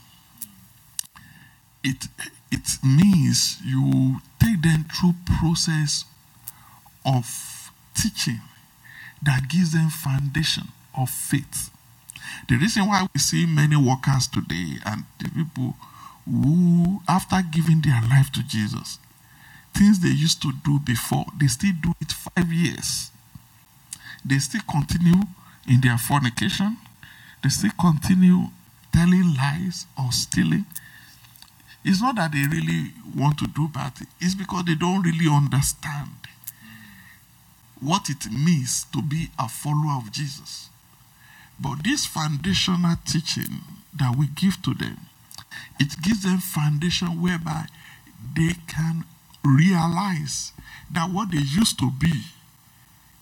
It 1.83 2.07
it 2.51 2.79
means 2.83 3.59
you 3.65 4.21
take 4.41 4.63
them 4.63 4.85
through 4.85 5.15
process 5.41 6.05
of 7.05 7.71
teaching 7.95 8.41
that 9.23 9.49
gives 9.49 9.73
them 9.73 9.91
foundation 9.91 10.69
of 10.97 11.11
faith. 11.11 11.71
The 12.49 12.57
reason 12.57 12.87
why 12.87 13.07
we 13.13 13.21
see 13.21 13.47
many 13.47 13.77
workers 13.77 14.27
today 14.27 14.79
and 14.87 15.05
the 15.19 15.31
people 15.31 15.77
who, 16.25 17.01
after 17.09 17.43
giving 17.43 17.81
their 17.81 18.01
life 18.03 18.31
to 18.33 18.43
Jesus, 18.43 18.99
things 19.79 20.01
they 20.01 20.09
used 20.09 20.43
to 20.43 20.53
do 20.65 20.81
before, 20.81 21.25
they 21.39 21.47
still 21.47 21.73
do 21.81 21.93
it 22.01 22.11
five 22.11 22.53
years. 22.53 23.11
They 24.25 24.39
still 24.39 24.63
continue 24.69 25.23
in 25.69 25.81
their 25.81 25.97
fornication. 25.97 26.77
They 27.43 27.49
still 27.49 27.71
continue 27.81 28.47
telling 28.93 29.35
lies 29.37 29.87
or 29.97 30.11
stealing. 30.11 30.67
It's 31.85 32.03
not 32.03 32.17
that 32.17 32.33
they 32.33 32.45
really 32.51 32.93
want 33.17 33.39
to 33.39 33.47
do 33.47 33.69
bad, 33.69 33.93
it's 34.21 34.35
because 34.35 34.65
they 34.65 34.75
don't 34.75 35.03
really 35.03 35.31
understand 35.33 36.11
what 37.81 38.11
it 38.11 38.27
means 38.33 38.85
to 38.93 39.01
be 39.01 39.29
a 39.39 39.49
follower 39.49 39.99
of 39.99 40.11
Jesus. 40.11 40.69
But 41.61 41.85
this 41.85 42.05
foundational 42.05 42.97
teaching 43.07 43.63
that 43.97 44.17
we 44.17 44.27
give 44.27 44.61
to 44.63 44.75
them, 44.75 44.99
it 45.79 46.03
gives 46.03 46.25
them 46.25 46.39
foundation 46.39 47.23
whereby 47.23 47.67
they 48.35 48.55
can 48.67 49.05
realize 49.45 50.53
that 50.91 51.11
what 51.11 51.31
they 51.31 51.39
used 51.39 51.79
to 51.79 51.91
be, 51.91 52.13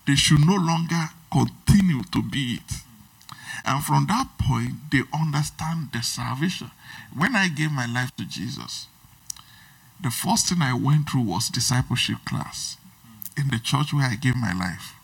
they 0.06 0.14
should 0.14 0.46
no 0.46 0.54
longer 0.54 1.10
continue 1.32 2.02
to 2.12 2.22
be 2.22 2.54
it. 2.60 2.72
And 3.64 3.82
from 3.82 4.06
that 4.06 4.28
point, 4.38 4.90
they 4.92 5.02
understand 5.12 5.88
the 5.92 6.02
salvation. 6.02 6.70
When 7.16 7.34
I 7.34 7.48
gave 7.48 7.72
my 7.72 7.86
life 7.86 8.14
to 8.16 8.24
Jesus, 8.24 8.86
the 10.00 10.10
first 10.10 10.48
thing 10.48 10.62
I 10.62 10.74
went 10.74 11.10
through 11.10 11.22
was 11.22 11.48
discipleship 11.48 12.18
class 12.24 12.76
in 13.36 13.48
the 13.48 13.58
church 13.58 13.92
where 13.92 14.08
I 14.08 14.14
gave 14.14 14.36
my 14.36 14.52
life 14.52 14.94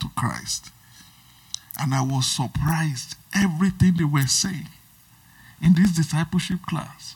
to 0.00 0.08
Christ. 0.16 0.70
And 1.78 1.94
I 1.94 2.02
was 2.02 2.26
surprised 2.26 3.16
everything 3.34 3.94
they 3.96 4.04
were 4.04 4.26
saying 4.26 4.68
in 5.62 5.74
this 5.74 5.92
discipleship 5.92 6.62
class. 6.62 7.14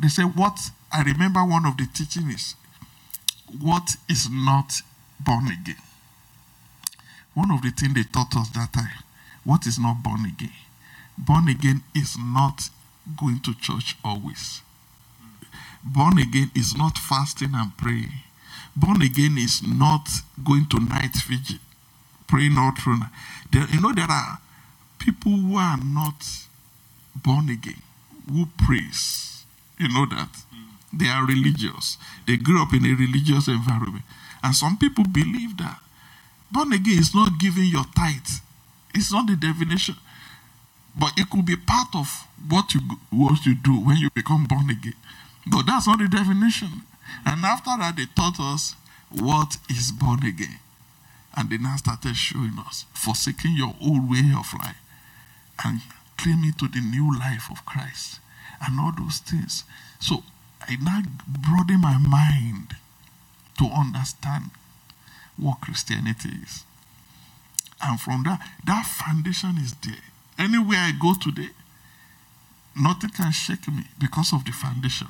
They 0.00 0.08
said, 0.08 0.36
What 0.36 0.70
I 0.92 1.02
remember 1.02 1.44
one 1.44 1.66
of 1.66 1.76
the 1.76 1.86
teachings 1.92 2.54
what 3.60 3.96
is 4.08 4.28
not 4.30 4.82
born 5.20 5.46
again. 5.46 5.76
One 7.34 7.50
of 7.50 7.62
the 7.62 7.70
things 7.70 7.94
they 7.94 8.02
taught 8.04 8.36
us 8.36 8.48
that 8.50 8.72
time, 8.72 9.04
what 9.44 9.66
is 9.66 9.78
not 9.78 10.02
born 10.02 10.24
again? 10.24 10.52
Born 11.16 11.48
again 11.48 11.82
is 11.94 12.16
not 12.18 12.70
going 13.16 13.40
to 13.40 13.54
church 13.54 13.96
always. 14.04 14.62
Born 15.84 16.18
again 16.18 16.50
is 16.54 16.76
not 16.76 16.98
fasting 16.98 17.50
and 17.54 17.76
praying. 17.76 18.12
Born 18.76 19.02
again 19.02 19.38
is 19.38 19.62
not 19.66 20.08
going 20.44 20.66
to 20.68 20.80
night 20.80 21.16
vigil, 21.26 21.58
praying 22.26 22.56
all 22.58 22.72
through. 22.72 23.00
you 23.52 23.80
know, 23.80 23.92
there 23.92 24.10
are 24.10 24.38
people 24.98 25.32
who 25.32 25.56
are 25.56 25.78
not 25.82 26.24
born 27.14 27.48
again 27.48 27.82
who 28.30 28.46
praise. 28.58 29.44
You 29.78 29.88
know 29.88 30.06
that 30.06 30.28
they 30.98 31.06
are 31.08 31.26
religious. 31.26 31.98
They 32.26 32.36
grew 32.38 32.62
up 32.62 32.74
in 32.74 32.86
a 32.86 32.94
religious 32.94 33.48
environment, 33.48 34.04
and 34.42 34.54
some 34.54 34.78
people 34.78 35.04
believe 35.04 35.56
that 35.58 35.80
born 36.52 36.72
again 36.74 36.98
is 36.98 37.14
not 37.14 37.38
giving 37.40 37.66
your 37.66 37.84
tithe 37.96 38.40
It's 38.94 39.12
not 39.12 39.28
the 39.28 39.36
definition. 39.36 39.96
But 40.98 41.12
it 41.18 41.30
could 41.30 41.46
be 41.46 41.56
part 41.56 41.94
of 41.94 42.08
what 42.48 42.74
you 42.74 42.80
what 43.10 43.46
you 43.46 43.54
do 43.54 43.80
when 43.80 43.98
you 43.98 44.10
become 44.14 44.46
born 44.46 44.70
again. 44.70 44.94
But 45.46 45.66
that's 45.66 45.86
not 45.86 46.00
the 46.00 46.08
definition. 46.08 46.82
And 47.26 47.44
after 47.44 47.70
that, 47.78 47.96
they 47.96 48.06
taught 48.16 48.40
us 48.40 48.74
what 49.10 49.58
is 49.70 49.92
born 49.92 50.24
again. 50.24 50.60
And 51.36 51.50
they 51.50 51.58
now 51.58 51.76
started 51.76 52.16
showing 52.16 52.58
us 52.66 52.86
forsaking 52.94 53.56
your 53.56 53.74
old 53.80 54.10
way 54.10 54.32
of 54.38 54.52
life 54.58 54.76
and 55.64 55.80
claiming 56.18 56.52
to 56.54 56.68
the 56.68 56.80
new 56.80 57.18
life 57.18 57.48
of 57.50 57.64
Christ 57.66 58.20
and 58.66 58.80
all 58.80 58.92
those 58.98 59.18
things. 59.18 59.64
So 60.00 60.24
I 60.60 60.76
now 60.76 61.02
broaden 61.26 61.80
my 61.80 61.98
mind 61.98 62.74
to 63.58 63.64
understand 63.66 64.50
what 65.36 65.60
Christianity 65.60 66.30
is. 66.42 66.64
And 67.80 68.00
from 68.00 68.24
that, 68.24 68.40
that 68.66 68.86
foundation 68.86 69.56
is 69.58 69.74
there. 69.84 69.94
Anywhere 70.38 70.78
I 70.78 70.92
go 71.00 71.14
today, 71.14 71.50
nothing 72.80 73.10
can 73.10 73.32
shake 73.32 73.68
me 73.68 73.84
because 73.98 74.32
of 74.32 74.44
the 74.44 74.52
foundation. 74.52 75.08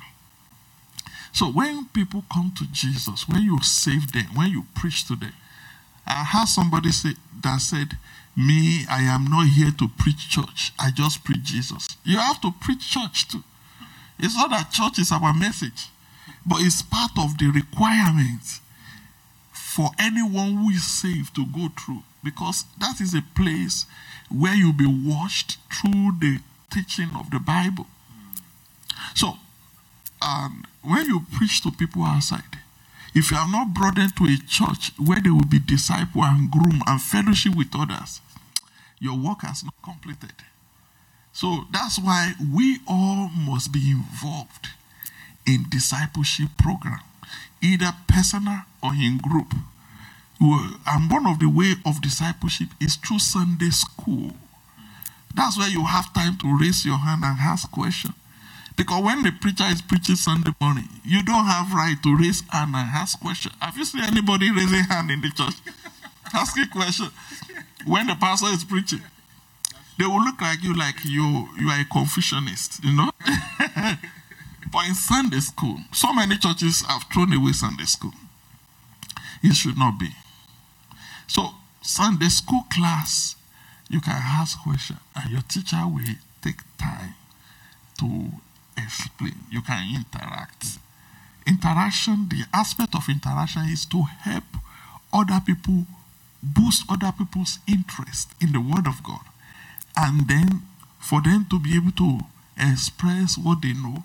So 1.31 1.47
when 1.51 1.85
people 1.89 2.23
come 2.31 2.51
to 2.57 2.65
Jesus, 2.71 3.27
when 3.27 3.41
you 3.43 3.59
save 3.61 4.11
them, 4.11 4.25
when 4.35 4.49
you 4.49 4.65
preach 4.75 5.07
to 5.07 5.15
them, 5.15 5.33
I 6.05 6.23
heard 6.23 6.47
somebody 6.47 6.91
say 6.91 7.13
that 7.41 7.61
said, 7.61 7.97
Me, 8.35 8.85
I 8.89 9.01
am 9.01 9.25
not 9.25 9.47
here 9.47 9.71
to 9.77 9.87
preach 9.87 10.29
church. 10.29 10.73
I 10.79 10.91
just 10.91 11.23
preach 11.23 11.43
Jesus. 11.43 11.87
You 12.03 12.17
have 12.17 12.41
to 12.41 12.51
preach 12.51 12.89
church 12.89 13.27
too. 13.27 13.43
It's 14.19 14.35
not 14.35 14.49
that 14.49 14.71
church 14.71 14.99
is 14.99 15.11
our 15.11 15.33
message, 15.33 15.87
but 16.45 16.61
it's 16.61 16.81
part 16.81 17.11
of 17.17 17.37
the 17.37 17.47
requirement 17.47 18.59
for 19.51 19.89
anyone 19.97 20.55
who 20.57 20.69
is 20.69 20.85
saved 20.85 21.35
to 21.35 21.45
go 21.45 21.69
through. 21.69 22.03
Because 22.23 22.65
that 22.79 22.99
is 22.99 23.13
a 23.13 23.23
place 23.33 23.85
where 24.29 24.53
you'll 24.53 24.73
be 24.73 24.85
washed 24.85 25.57
through 25.71 26.11
the 26.19 26.39
teaching 26.69 27.09
of 27.17 27.31
the 27.31 27.39
Bible. 27.39 27.87
So, 29.15 29.37
um, 30.21 30.65
when 30.83 31.05
you 31.05 31.21
preach 31.37 31.61
to 31.61 31.71
people 31.71 32.03
outside, 32.03 32.43
if 33.15 33.31
you 33.31 33.37
are 33.37 33.49
not 33.49 33.73
brought 33.73 33.97
into 33.97 34.25
a 34.25 34.37
church 34.47 34.91
where 34.99 35.21
they 35.21 35.29
will 35.29 35.45
be 35.49 35.59
disciple 35.59 36.23
and 36.23 36.51
groom 36.51 36.81
and 36.85 37.01
fellowship 37.01 37.55
with 37.55 37.69
others, 37.73 38.21
your 38.99 39.17
work 39.17 39.41
has 39.43 39.63
not 39.63 39.73
completed. 39.81 40.33
So 41.39 41.63
that's 41.71 41.97
why 41.97 42.33
we 42.53 42.79
all 42.85 43.29
must 43.29 43.71
be 43.71 43.91
involved 43.91 44.67
in 45.47 45.69
discipleship 45.69 46.49
program, 46.57 46.99
either 47.63 47.93
personal 48.09 48.63
or 48.83 48.91
in 48.93 49.19
group. 49.19 49.53
And 50.41 51.09
one 51.09 51.25
of 51.25 51.39
the 51.39 51.47
way 51.47 51.75
of 51.85 52.01
discipleship 52.01 52.67
is 52.81 52.97
through 52.97 53.19
Sunday 53.19 53.69
school. 53.69 54.31
That's 55.33 55.57
where 55.57 55.69
you 55.69 55.85
have 55.85 56.13
time 56.13 56.37
to 56.39 56.57
raise 56.59 56.85
your 56.85 56.97
hand 56.97 57.23
and 57.23 57.39
ask 57.39 57.71
questions. 57.71 58.15
Because 58.75 59.01
when 59.01 59.23
the 59.23 59.31
preacher 59.31 59.63
is 59.71 59.81
preaching 59.81 60.17
Sunday 60.17 60.51
morning, 60.59 60.89
you 61.05 61.23
don't 61.23 61.45
have 61.45 61.71
right 61.71 61.95
to 62.03 62.17
raise 62.17 62.41
hand 62.49 62.75
and 62.75 62.89
ask 62.93 63.17
questions. 63.17 63.55
Have 63.61 63.77
you 63.77 63.85
seen 63.85 64.03
anybody 64.03 64.51
raising 64.51 64.83
hand 64.83 65.09
in 65.09 65.21
the 65.21 65.29
church? 65.29 65.55
Asking 66.33 66.67
question. 66.67 67.07
When 67.85 68.07
the 68.07 68.15
pastor 68.15 68.47
is 68.47 68.65
preaching, 68.65 68.99
they 69.99 70.05
will 70.05 70.23
look 70.23 70.39
like 70.41 70.63
you 70.63 70.73
like 70.73 71.03
you 71.03 71.49
you 71.59 71.69
are 71.69 71.81
a 71.81 71.85
Confucianist, 71.85 72.81
you 72.83 72.95
know? 72.95 73.11
but 74.71 74.87
in 74.87 74.95
Sunday 74.95 75.39
school, 75.41 75.77
so 75.91 76.13
many 76.13 76.37
churches 76.37 76.83
have 76.87 77.03
thrown 77.13 77.33
away 77.33 77.51
Sunday 77.51 77.83
school. 77.83 78.13
It 79.43 79.53
should 79.53 79.77
not 79.77 79.99
be. 79.99 80.09
So 81.27 81.49
Sunday 81.81 82.29
school 82.29 82.61
class, 82.73 83.35
you 83.89 83.99
can 83.99 84.15
ask 84.15 84.57
questions, 84.63 84.99
and 85.15 85.31
your 85.31 85.41
teacher 85.41 85.81
will 85.83 86.15
take 86.41 86.61
time 86.77 87.15
to 87.99 88.31
explain. 88.77 89.35
You 89.51 89.61
can 89.61 89.83
interact. 89.95 90.79
Interaction, 91.45 92.29
the 92.29 92.45
aspect 92.53 92.95
of 92.95 93.09
interaction 93.09 93.63
is 93.63 93.85
to 93.87 94.03
help 94.03 94.45
other 95.11 95.41
people 95.45 95.85
boost 96.41 96.85
other 96.89 97.11
people's 97.17 97.59
interest 97.67 98.31
in 98.39 98.53
the 98.53 98.61
Word 98.61 98.87
of 98.87 99.03
God. 99.03 99.28
And 99.95 100.27
then 100.27 100.61
for 100.99 101.21
them 101.21 101.45
to 101.49 101.59
be 101.59 101.75
able 101.75 101.91
to 101.91 102.19
express 102.57 103.37
what 103.37 103.61
they 103.61 103.73
know 103.73 104.03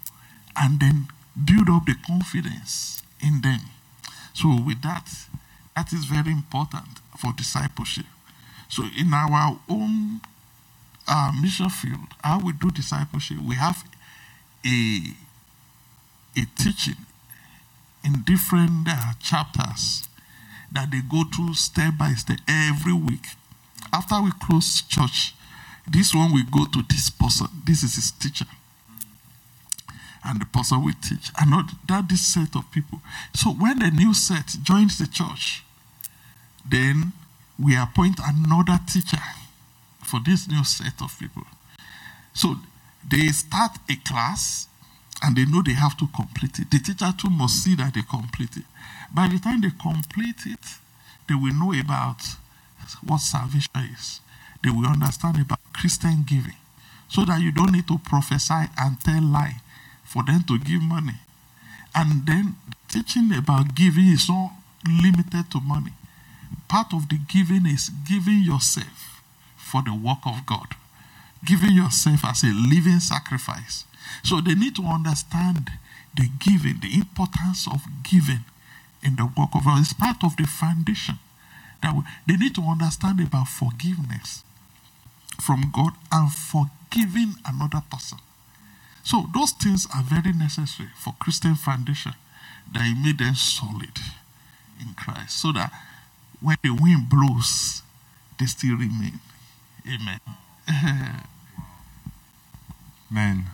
and 0.56 0.80
then 0.80 1.08
build 1.44 1.68
up 1.68 1.86
the 1.86 1.94
confidence 2.06 3.02
in 3.20 3.40
them. 3.40 3.60
So, 4.32 4.60
with 4.64 4.82
that, 4.82 5.08
that 5.76 5.92
is 5.92 6.04
very 6.04 6.32
important 6.32 7.00
for 7.18 7.32
discipleship. 7.32 8.06
So, 8.68 8.84
in 8.98 9.12
our 9.12 9.58
own 9.68 10.20
uh, 11.06 11.32
mission 11.40 11.68
field, 11.68 12.08
how 12.22 12.40
we 12.40 12.52
do 12.52 12.70
discipleship, 12.70 13.38
we 13.38 13.54
have 13.56 13.84
a, 14.64 15.00
a 16.36 16.46
teaching 16.56 17.06
in 18.04 18.22
different 18.26 18.88
uh, 18.88 19.12
chapters 19.20 20.08
that 20.72 20.90
they 20.90 21.00
go 21.00 21.24
through 21.34 21.54
step 21.54 21.94
by 21.98 22.12
step 22.12 22.38
every 22.48 22.92
week. 22.92 23.26
After 23.92 24.20
we 24.20 24.30
close 24.40 24.82
church, 24.82 25.34
this 25.86 26.14
one 26.14 26.32
will 26.32 26.44
go 26.50 26.64
to 26.66 26.82
this 26.88 27.10
person. 27.10 27.48
This 27.64 27.82
is 27.82 27.94
his 27.96 28.10
teacher. 28.12 28.46
And 30.24 30.40
the 30.40 30.46
person 30.46 30.82
will 30.82 30.94
teach. 31.02 31.30
And 31.38 31.50
not 31.50 31.70
that 31.88 32.08
this 32.08 32.26
set 32.26 32.56
of 32.56 32.70
people. 32.72 33.00
So 33.34 33.50
when 33.50 33.78
the 33.78 33.90
new 33.90 34.14
set 34.14 34.46
joins 34.62 34.98
the 34.98 35.06
church, 35.06 35.62
then 36.68 37.12
we 37.58 37.76
appoint 37.76 38.18
another 38.26 38.80
teacher 38.90 39.20
for 40.02 40.20
this 40.24 40.48
new 40.48 40.64
set 40.64 41.02
of 41.02 41.18
people. 41.18 41.44
So 42.32 42.56
they 43.08 43.28
start 43.28 43.72
a 43.90 43.96
class 43.96 44.68
and 45.22 45.36
they 45.36 45.44
know 45.44 45.62
they 45.62 45.74
have 45.74 45.96
to 45.98 46.06
complete 46.08 46.58
it. 46.58 46.70
The 46.70 46.78
teacher 46.78 47.12
too 47.16 47.30
must 47.30 47.62
see 47.62 47.74
that 47.76 47.94
they 47.94 48.02
complete 48.02 48.56
it. 48.56 48.64
By 49.14 49.28
the 49.28 49.38
time 49.38 49.60
they 49.60 49.70
complete 49.70 50.46
it, 50.46 50.78
they 51.28 51.34
will 51.34 51.54
know 51.54 51.78
about 51.78 52.22
what 53.06 53.18
salvation 53.18 53.70
is. 53.92 54.20
They 54.62 54.70
will 54.70 54.86
understand 54.86 55.40
about 55.40 55.60
Christian 55.84 56.24
giving. 56.26 56.56
So 57.08 57.24
that 57.26 57.42
you 57.42 57.52
don't 57.52 57.72
need 57.72 57.86
to 57.88 57.98
prophesy 57.98 58.72
and 58.78 58.98
tell 59.00 59.22
lie 59.22 59.60
for 60.02 60.24
them 60.24 60.42
to 60.48 60.58
give 60.58 60.80
money. 60.80 61.20
And 61.94 62.26
then 62.26 62.56
teaching 62.88 63.30
about 63.36 63.74
giving 63.74 64.08
is 64.08 64.28
not 64.28 64.52
limited 65.02 65.50
to 65.52 65.60
money. 65.60 65.92
Part 66.68 66.94
of 66.94 67.10
the 67.10 67.18
giving 67.28 67.66
is 67.66 67.90
giving 68.08 68.42
yourself 68.42 69.22
for 69.56 69.82
the 69.82 69.94
work 69.94 70.24
of 70.24 70.46
God 70.46 70.74
giving 71.44 71.72
yourself 71.72 72.24
as 72.24 72.42
a 72.42 72.52
living 72.52 73.00
sacrifice. 73.00 73.84
So 74.22 74.40
they 74.40 74.54
need 74.54 74.76
to 74.76 74.82
understand 74.82 75.70
the 76.16 76.28
giving, 76.38 76.80
the 76.80 76.94
importance 76.94 77.66
of 77.66 77.82
giving 78.02 78.44
in 79.02 79.16
the 79.16 79.24
work 79.24 79.50
of 79.54 79.64
God. 79.64 79.80
It's 79.80 79.92
part 79.92 80.24
of 80.24 80.36
the 80.36 80.46
foundation. 80.46 81.18
That 81.82 81.94
we, 81.94 82.02
they 82.26 82.36
need 82.36 82.54
to 82.54 82.62
understand 82.62 83.20
about 83.20 83.48
forgiveness 83.48 84.42
from 85.40 85.70
God 85.72 85.92
and 86.12 86.32
forgiving 86.32 87.34
another 87.46 87.82
person. 87.90 88.18
So 89.02 89.26
those 89.34 89.52
things 89.52 89.86
are 89.94 90.02
very 90.02 90.32
necessary 90.32 90.90
for 90.96 91.14
Christian 91.20 91.54
foundation 91.54 92.14
that 92.72 92.96
made 93.02 93.18
them 93.18 93.34
solid 93.34 93.98
in 94.80 94.94
Christ. 94.94 95.40
So 95.40 95.52
that 95.52 95.72
when 96.40 96.56
the 96.62 96.70
wind 96.70 97.08
blows, 97.10 97.82
they 98.38 98.46
still 98.46 98.76
remain. 98.76 99.20
Amen. 99.86 100.20
Man, 103.10 103.44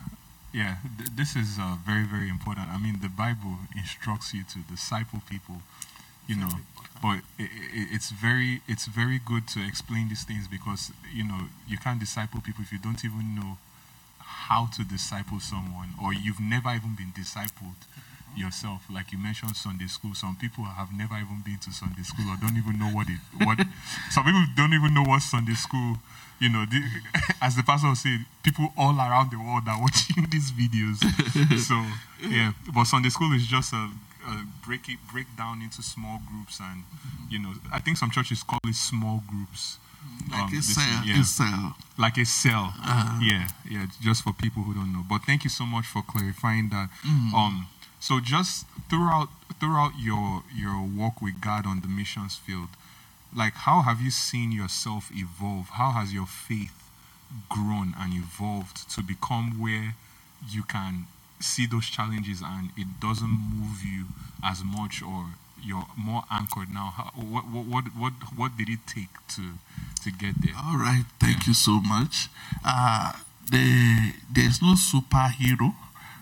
yeah, 0.53 0.77
th- 0.97 1.09
this 1.15 1.35
is 1.35 1.57
uh, 1.59 1.75
very, 1.85 2.03
very 2.03 2.29
important. 2.29 2.69
I 2.69 2.77
mean, 2.77 2.99
the 3.01 3.09
Bible 3.09 3.57
instructs 3.75 4.33
you 4.33 4.43
to 4.43 4.59
disciple 4.59 5.21
people, 5.29 5.61
you 6.27 6.35
know, 6.35 6.49
but 7.01 7.17
it, 7.39 7.49
it, 7.73 7.87
it's 7.91 8.11
very, 8.11 8.61
it's 8.67 8.85
very 8.85 9.19
good 9.19 9.47
to 9.49 9.65
explain 9.65 10.09
these 10.09 10.23
things 10.23 10.47
because 10.47 10.91
you 11.13 11.23
know 11.23 11.47
you 11.67 11.77
can't 11.77 11.99
disciple 11.99 12.41
people 12.41 12.63
if 12.63 12.71
you 12.71 12.79
don't 12.79 13.03
even 13.03 13.35
know 13.35 13.57
how 14.19 14.67
to 14.67 14.83
disciple 14.83 15.39
someone, 15.39 15.89
or 16.01 16.13
you've 16.13 16.39
never 16.39 16.69
even 16.69 16.95
been 16.95 17.11
discipled 17.15 17.75
yourself. 18.35 18.83
Like 18.89 19.11
you 19.11 19.17
mentioned 19.17 19.55
Sunday 19.55 19.87
school. 19.87 20.13
Some 20.13 20.35
people 20.35 20.63
have 20.63 20.89
never 20.93 21.15
even 21.15 21.41
been 21.43 21.57
to 21.59 21.71
Sunday 21.71 22.03
school 22.03 22.31
or 22.31 22.37
don't 22.39 22.57
even 22.57 22.79
know 22.79 22.87
what 22.87 23.07
it 23.09 23.19
what 23.45 23.59
some 24.11 24.23
people 24.23 24.43
don't 24.55 24.73
even 24.73 24.93
know 24.93 25.03
what 25.03 25.21
Sunday 25.21 25.53
school, 25.53 25.97
you 26.39 26.49
know, 26.49 26.65
the, 26.65 26.81
as 27.41 27.55
the 27.55 27.63
pastor 27.63 27.93
said, 27.95 28.25
people 28.43 28.71
all 28.77 28.95
around 28.95 29.31
the 29.31 29.37
world 29.37 29.63
are 29.67 29.79
watching 29.85 30.25
these 30.29 30.51
videos. 30.51 30.99
so 31.59 31.75
yeah. 32.27 32.53
But 32.73 32.85
Sunday 32.85 33.09
school 33.09 33.33
is 33.33 33.45
just 33.47 33.73
a, 33.73 33.89
a 34.27 34.45
break 34.65 34.87
it 34.89 34.99
break 35.11 35.27
down 35.37 35.61
into 35.61 35.81
small 35.81 36.19
groups 36.29 36.59
and 36.59 36.83
you 37.29 37.39
know, 37.39 37.53
I 37.71 37.79
think 37.79 37.97
some 37.97 38.11
churches 38.11 38.43
call 38.43 38.59
it 38.65 38.75
small 38.75 39.23
groups. 39.27 39.77
Like 40.31 40.51
Um, 40.51 40.57
a 40.57 40.61
cell. 40.61 41.01
yeah 41.05 41.19
A 41.21 41.23
cell. 41.23 41.75
like 41.97 42.17
a 42.17 42.25
cell. 42.25 42.73
Uh-huh. 42.81 43.19
Yeah, 43.21 43.47
yeah, 43.69 43.85
just 44.01 44.23
for 44.23 44.33
people 44.33 44.63
who 44.63 44.73
don't 44.73 44.91
know. 44.91 45.05
But 45.07 45.23
thank 45.25 45.43
you 45.43 45.49
so 45.49 45.65
much 45.65 45.85
for 45.85 46.01
clarifying 46.01 46.69
that. 46.69 46.89
Mm. 47.05 47.33
Um, 47.33 47.67
so 47.99 48.19
just 48.19 48.65
throughout 48.89 49.29
throughout 49.59 49.93
your 49.99 50.43
your 50.55 50.81
walk 50.81 51.21
with 51.21 51.39
God 51.39 51.65
on 51.67 51.81
the 51.81 51.87
missions 51.87 52.35
field, 52.35 52.69
like 53.35 53.53
how 53.53 53.81
have 53.81 54.01
you 54.01 54.09
seen 54.11 54.51
yourself 54.51 55.11
evolve? 55.13 55.69
How 55.73 55.91
has 55.91 56.11
your 56.13 56.25
faith 56.25 56.77
grown 57.47 57.93
and 57.97 58.13
evolved 58.13 58.89
to 58.95 59.01
become 59.03 59.59
where 59.61 59.95
you 60.49 60.63
can 60.63 61.05
see 61.43 61.65
those 61.65 61.85
challenges 61.85 62.41
and 62.41 62.69
it 62.77 62.99
doesn't 62.99 63.29
move 63.29 63.83
you 63.83 64.05
as 64.43 64.63
much 64.63 65.01
or 65.01 65.25
you're 65.63 65.85
more 65.95 66.23
anchored 66.31 66.69
now 66.73 66.93
How, 66.97 67.11
what, 67.15 67.45
what 67.45 67.85
what 67.95 68.13
what 68.35 68.57
did 68.57 68.69
it 68.69 68.79
take 68.87 69.13
to 69.35 69.53
to 70.03 70.11
get 70.11 70.41
there? 70.41 70.53
All 70.57 70.77
right 70.77 71.05
thank 71.19 71.47
you 71.47 71.53
so 71.53 71.79
much. 71.81 72.29
Uh 72.65 73.13
the, 73.51 74.13
there's 74.31 74.61
no 74.61 74.75
superhero 74.75 75.75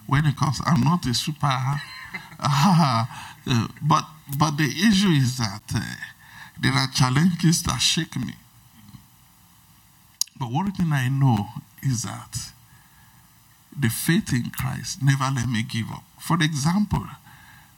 when 0.07 0.25
it 0.25 0.35
comes 0.35 0.59
i'm 0.65 0.81
not 0.81 1.05
a 1.05 1.13
super 1.13 1.45
uh, 2.39 3.05
but 3.81 4.05
but 4.37 4.57
the 4.57 4.65
issue 4.65 5.09
is 5.09 5.37
that 5.37 5.61
uh, 5.75 5.81
there 6.59 6.71
are 6.73 6.87
challenges 6.87 7.63
that 7.63 7.77
shake 7.79 8.15
me. 8.17 8.33
But 10.39 10.51
one 10.51 10.71
thing 10.71 10.91
i 10.91 11.09
know 11.09 11.47
is 11.83 12.03
that 12.03 12.51
the 13.77 13.89
faith 13.89 14.33
in 14.33 14.49
Christ 14.51 15.01
never 15.01 15.29
let 15.33 15.47
me 15.47 15.63
give 15.63 15.89
up. 15.91 16.03
For 16.19 16.41
example, 16.41 17.05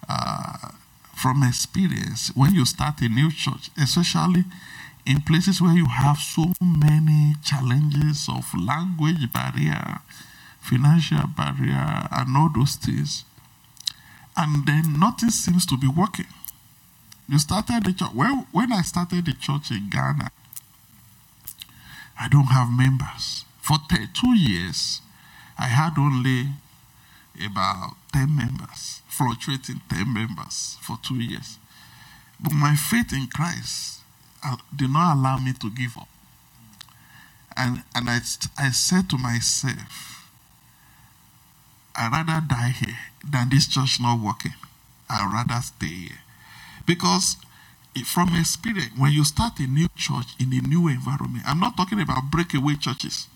uh, 0.08 0.72
from 1.16 1.44
experience, 1.44 2.32
when 2.36 2.54
you 2.54 2.66
start 2.66 3.02
a 3.02 3.10
new 3.10 3.32
church, 3.32 3.70
especially 3.78 4.46
in 5.06 5.22
places 5.22 5.62
where 5.62 5.76
you 5.76 5.86
have 5.86 6.18
so 6.18 6.54
many 6.62 7.36
challenges 7.44 8.28
of 8.30 8.46
language 8.58 9.32
barrier, 9.32 10.00
financial 10.60 11.28
barrier, 11.28 12.08
and 12.12 12.38
all 12.38 12.50
those 12.54 12.76
things, 12.76 13.26
and 14.38 14.66
then 14.66 15.00
nothing 15.00 15.30
seems 15.30 15.66
to 15.66 15.78
be 15.78 15.88
working. 15.88 16.28
You 17.28 17.40
started 17.40 17.86
the 17.86 17.94
church. 17.94 18.14
Well, 18.14 18.48
when 18.52 18.72
I 18.72 18.82
started 18.82 19.26
the 19.26 19.34
church 19.34 19.72
in 19.72 19.90
Ghana, 19.90 20.32
I 22.20 22.28
don't 22.28 22.48
have 22.48 22.70
members. 22.70 23.46
For 23.62 23.78
two 23.90 24.36
years, 24.36 25.02
I 25.58 25.66
had 25.66 25.98
only 25.98 26.48
about 27.46 27.96
10 28.14 28.36
members, 28.36 29.02
fluctuating 29.08 29.82
10 29.90 30.14
members 30.14 30.78
for 30.82 30.98
two 31.02 31.20
years. 31.20 31.58
But 32.40 32.54
my 32.54 32.76
faith 32.76 33.14
in 33.14 33.28
Christ 33.28 34.00
uh, 34.44 34.58
did 34.76 34.90
not 34.90 35.16
allow 35.16 35.38
me 35.38 35.54
to 35.54 35.70
give 35.70 35.98
up. 35.98 36.08
And, 37.56 37.84
and 37.96 38.10
I, 38.10 38.20
I 38.58 38.70
said 38.72 39.10
to 39.10 39.18
myself, 39.18 40.30
I'd 41.96 42.12
rather 42.12 42.46
die 42.48 42.74
here 42.80 42.98
than 43.30 43.50
this 43.50 43.68
church 43.68 44.00
not 44.02 44.20
working. 44.20 44.54
I'd 45.10 45.32
rather 45.32 45.62
stay 45.62 45.88
here. 45.88 46.20
Because 46.86 47.38
from 48.06 48.30
experience, 48.36 48.92
when 48.98 49.12
you 49.12 49.26
start 49.26 49.60
a 49.60 49.68
new 49.68 49.88
church 49.96 50.28
in 50.40 50.54
a 50.54 50.68
new 50.68 50.88
environment, 50.88 51.44
I'm 51.46 51.60
not 51.60 51.76
talking 51.76 52.00
about 52.00 52.32
breakaway 52.32 52.76
churches 52.76 53.28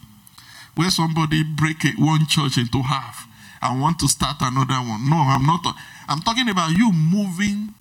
where 0.76 0.89
somebody 0.89 1.43
break 1.43 1.84
one 1.97 2.28
church 2.28 2.57
into 2.57 2.82
half 2.82 3.28
and 3.61 3.82
want 3.82 3.99
to 3.99 4.07
start 4.07 4.38
another 4.41 4.76
one. 4.76 5.09
No, 5.09 5.17
I'm 5.17 5.45
not. 5.45 5.65
I'm 6.07 6.21
talking 6.21 6.49
about 6.49 6.71
you 6.71 6.91
moving 6.91 7.73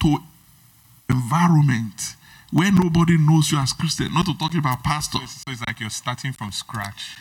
to 0.00 0.18
environment 1.10 2.14
where 2.52 2.70
nobody 2.72 3.16
knows 3.18 3.50
you 3.50 3.58
as 3.58 3.72
Christian. 3.72 4.12
Not 4.14 4.26
to 4.26 4.36
talk 4.38 4.54
about 4.54 4.82
pastors. 4.84 5.30
So 5.30 5.52
it's 5.52 5.60
like 5.66 5.80
you're 5.80 5.90
starting 5.90 6.32
from 6.32 6.52
scratch. 6.52 7.16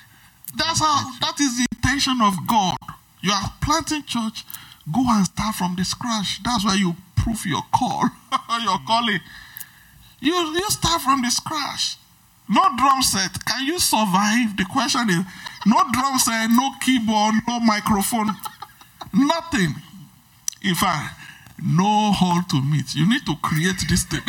That's 0.56 0.80
how. 0.80 1.12
That 1.22 1.40
is 1.40 1.58
the 1.58 1.66
intention 1.76 2.20
of 2.22 2.36
God. 2.48 2.78
You 3.22 3.32
are 3.32 3.54
planting 3.62 4.04
church. 4.04 4.46
Go 4.94 5.04
and 5.08 5.26
start 5.26 5.56
from 5.56 5.76
the 5.76 5.84
scratch. 5.84 6.42
That's 6.44 6.64
why 6.64 6.76
you 6.76 6.96
prove 7.16 7.46
your 7.46 7.64
call, 7.76 8.04
your 8.64 8.80
calling. 8.88 9.20
You 10.20 10.34
you 10.34 10.70
start 10.70 11.02
from 11.02 11.22
the 11.22 11.30
scratch. 11.30 11.98
No 12.50 12.62
drum 12.78 13.02
set. 13.02 13.46
Can 13.46 13.66
you 13.66 13.80
survive? 13.80 14.56
The 14.56 14.66
question 14.72 15.10
is 15.10 15.26
no 15.66 15.84
drum 15.92 16.18
set, 16.18 16.50
no 16.50 16.72
keyboard, 16.82 17.36
no 17.48 17.60
microphone, 17.60 18.30
nothing. 19.14 19.76
In 20.64 20.76
fact, 20.76 21.20
no 21.62 22.12
hall 22.14 22.42
to 22.50 22.62
meet. 22.62 22.96
You 22.96 23.08
need 23.10 23.26
to 23.26 23.36
create 23.42 23.84
this 23.90 24.04
thing. 24.04 24.22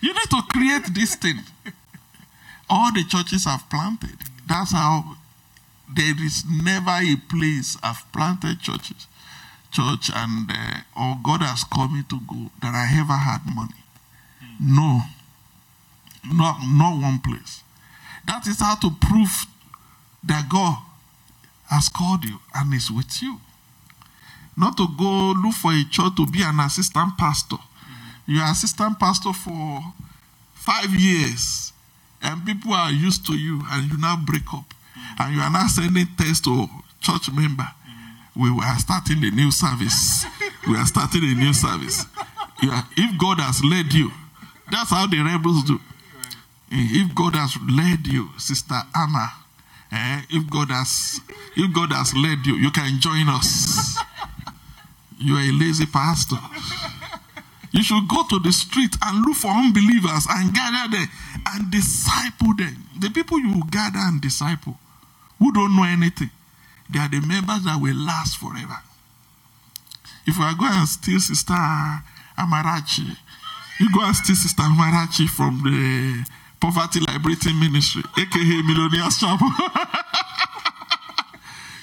you 0.00 0.12
need 0.12 0.30
to 0.30 0.42
create 0.50 0.94
this 0.94 1.16
thing. 1.16 1.40
All 2.70 2.92
the 2.92 3.04
churches 3.04 3.44
have 3.46 3.68
planted. 3.70 4.18
That's 4.46 4.72
how 4.72 5.16
there 5.94 6.14
is 6.22 6.44
never 6.48 6.90
a 6.90 7.16
place 7.28 7.76
I've 7.82 8.04
planted 8.12 8.60
churches, 8.60 9.06
church, 9.72 10.10
and 10.14 10.50
uh, 10.50 10.80
or 10.96 11.18
God 11.22 11.40
has 11.42 11.64
called 11.64 11.92
me 11.92 12.02
to 12.08 12.20
go 12.20 12.50
that 12.60 12.74
I 12.74 13.00
ever 13.00 13.14
had 13.14 13.40
money. 13.54 13.74
No. 14.60 15.02
Not, 16.32 16.58
not 16.62 17.00
one 17.00 17.20
place. 17.20 17.62
That 18.26 18.46
is 18.46 18.60
how 18.60 18.74
to 18.76 18.90
prove 19.00 19.46
that 20.24 20.48
God 20.48 20.78
has 21.68 21.88
called 21.88 22.24
you 22.24 22.38
and 22.54 22.74
is 22.74 22.90
with 22.90 23.22
you. 23.22 23.40
Not 24.56 24.76
to 24.76 24.88
go 24.98 25.32
look 25.40 25.54
for 25.54 25.72
a 25.72 25.84
church 25.90 26.16
to 26.16 26.26
be 26.26 26.42
an 26.42 26.60
assistant 26.60 27.16
pastor. 27.16 27.58
You're 28.26 28.44
assistant 28.44 28.98
pastor 28.98 29.32
for 29.32 29.82
five 30.52 30.90
years, 30.90 31.72
and 32.20 32.44
people 32.44 32.74
are 32.74 32.90
used 32.90 33.24
to 33.26 33.34
you, 33.34 33.62
and 33.70 33.90
you 33.90 33.96
now 33.98 34.16
break 34.26 34.52
up, 34.52 34.64
and 35.18 35.34
you 35.34 35.40
are 35.40 35.50
now 35.50 35.66
sending 35.68 36.06
text 36.18 36.44
to 36.44 36.68
church 37.00 37.30
member. 37.32 37.66
We 38.36 38.50
are 38.50 38.78
starting 38.78 39.24
a 39.24 39.30
new 39.30 39.50
service. 39.50 40.26
We 40.66 40.76
are 40.76 40.86
starting 40.86 41.22
a 41.24 41.34
new 41.34 41.54
service. 41.54 42.04
If 42.60 43.18
God 43.18 43.40
has 43.40 43.64
led 43.64 43.92
you, 43.92 44.10
that's 44.70 44.90
how 44.90 45.06
the 45.06 45.18
rebels 45.22 45.64
do. 45.64 45.80
If 46.70 47.14
God 47.14 47.34
has 47.34 47.56
led 47.70 48.06
you, 48.06 48.28
Sister 48.38 48.74
Anna, 48.94 49.32
eh, 49.92 50.22
if 50.30 50.50
God 50.50 50.68
has 50.70 51.20
if 51.56 51.72
God 51.74 51.92
has 51.92 52.14
led 52.14 52.44
you, 52.46 52.56
you 52.56 52.70
can 52.70 53.00
join 53.00 53.28
us. 53.28 53.98
You 55.18 55.34
are 55.36 55.42
a 55.42 55.52
lazy 55.52 55.86
pastor. 55.86 56.38
You 57.72 57.82
should 57.82 58.08
go 58.08 58.24
to 58.28 58.38
the 58.38 58.52
street 58.52 58.96
and 59.04 59.24
look 59.26 59.36
for 59.36 59.48
unbelievers 59.50 60.26
and 60.30 60.54
gather 60.54 60.96
them 60.96 61.08
and 61.46 61.70
disciple 61.70 62.54
them. 62.56 62.84
The 62.98 63.10
people 63.10 63.38
you 63.40 63.62
gather 63.70 63.98
and 63.98 64.20
disciple 64.20 64.78
who 65.38 65.52
don't 65.52 65.76
know 65.76 65.84
anything, 65.84 66.30
they 66.90 66.98
are 66.98 67.08
the 67.08 67.20
members 67.20 67.64
that 67.64 67.78
will 67.80 67.96
last 67.96 68.38
forever. 68.38 68.78
If 70.26 70.38
we 70.38 70.44
are 70.44 70.54
going 70.54 70.72
to 70.80 70.86
steal 70.86 71.20
Sister 71.20 71.54
Amarachi, 72.38 73.16
you 73.80 73.88
go 73.94 74.04
and 74.04 74.16
steal 74.16 74.36
Sister 74.36 74.62
Marachi 74.62 75.28
from 75.28 75.60
the 75.62 76.24
Poverty 76.60 77.00
Liberating 77.00 77.58
Ministry, 77.60 78.02
aka 78.18 78.62
Millionaires 78.62 79.18
Chapel. 79.18 79.48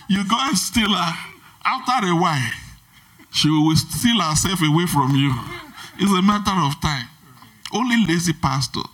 you 0.09 0.27
go 0.27 0.35
and 0.39 0.57
steal 0.57 0.89
her. 0.89 1.13
After 1.63 2.07
a 2.07 2.15
while, 2.15 2.51
she 3.31 3.49
will 3.49 3.75
steal 3.75 4.19
herself 4.21 4.61
away 4.61 4.85
from 4.85 5.15
you. 5.15 5.33
It's 5.99 6.11
a 6.11 6.21
matter 6.21 6.51
of 6.65 6.79
time. 6.81 7.07
Only 7.73 8.05
lazy 8.05 8.33
pastors 8.33 8.85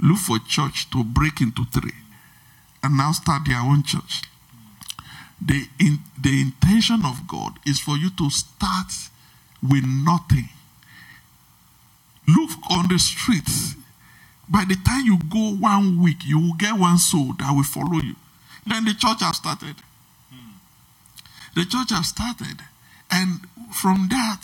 look 0.00 0.18
for 0.18 0.38
church 0.48 0.90
to 0.90 1.04
break 1.04 1.40
into 1.40 1.64
three 1.66 1.92
and 2.82 2.96
now 2.96 3.12
start 3.12 3.42
their 3.46 3.60
own 3.60 3.82
church. 3.82 4.22
The, 5.40 5.66
in, 5.78 5.98
the 6.20 6.40
intention 6.40 7.04
of 7.04 7.26
God 7.28 7.58
is 7.66 7.80
for 7.80 7.96
you 7.96 8.10
to 8.10 8.30
start 8.30 8.92
with 9.62 9.84
nothing. 9.86 10.48
Look 12.26 12.50
on 12.70 12.88
the 12.88 12.98
streets. 12.98 13.74
By 14.48 14.64
the 14.64 14.76
time 14.76 15.04
you 15.06 15.18
go 15.30 15.54
one 15.56 16.02
week, 16.02 16.24
you 16.24 16.38
will 16.38 16.54
get 16.54 16.78
one 16.78 16.98
soul 16.98 17.32
that 17.38 17.52
will 17.54 17.64
follow 17.64 18.00
you. 18.00 18.14
Then 18.66 18.84
the 18.84 18.94
church 18.94 19.20
has 19.20 19.36
started. 19.36 19.76
The 21.54 21.64
church 21.64 21.90
has 21.90 22.08
started. 22.08 22.60
And 23.10 23.40
from 23.72 24.08
that, 24.10 24.42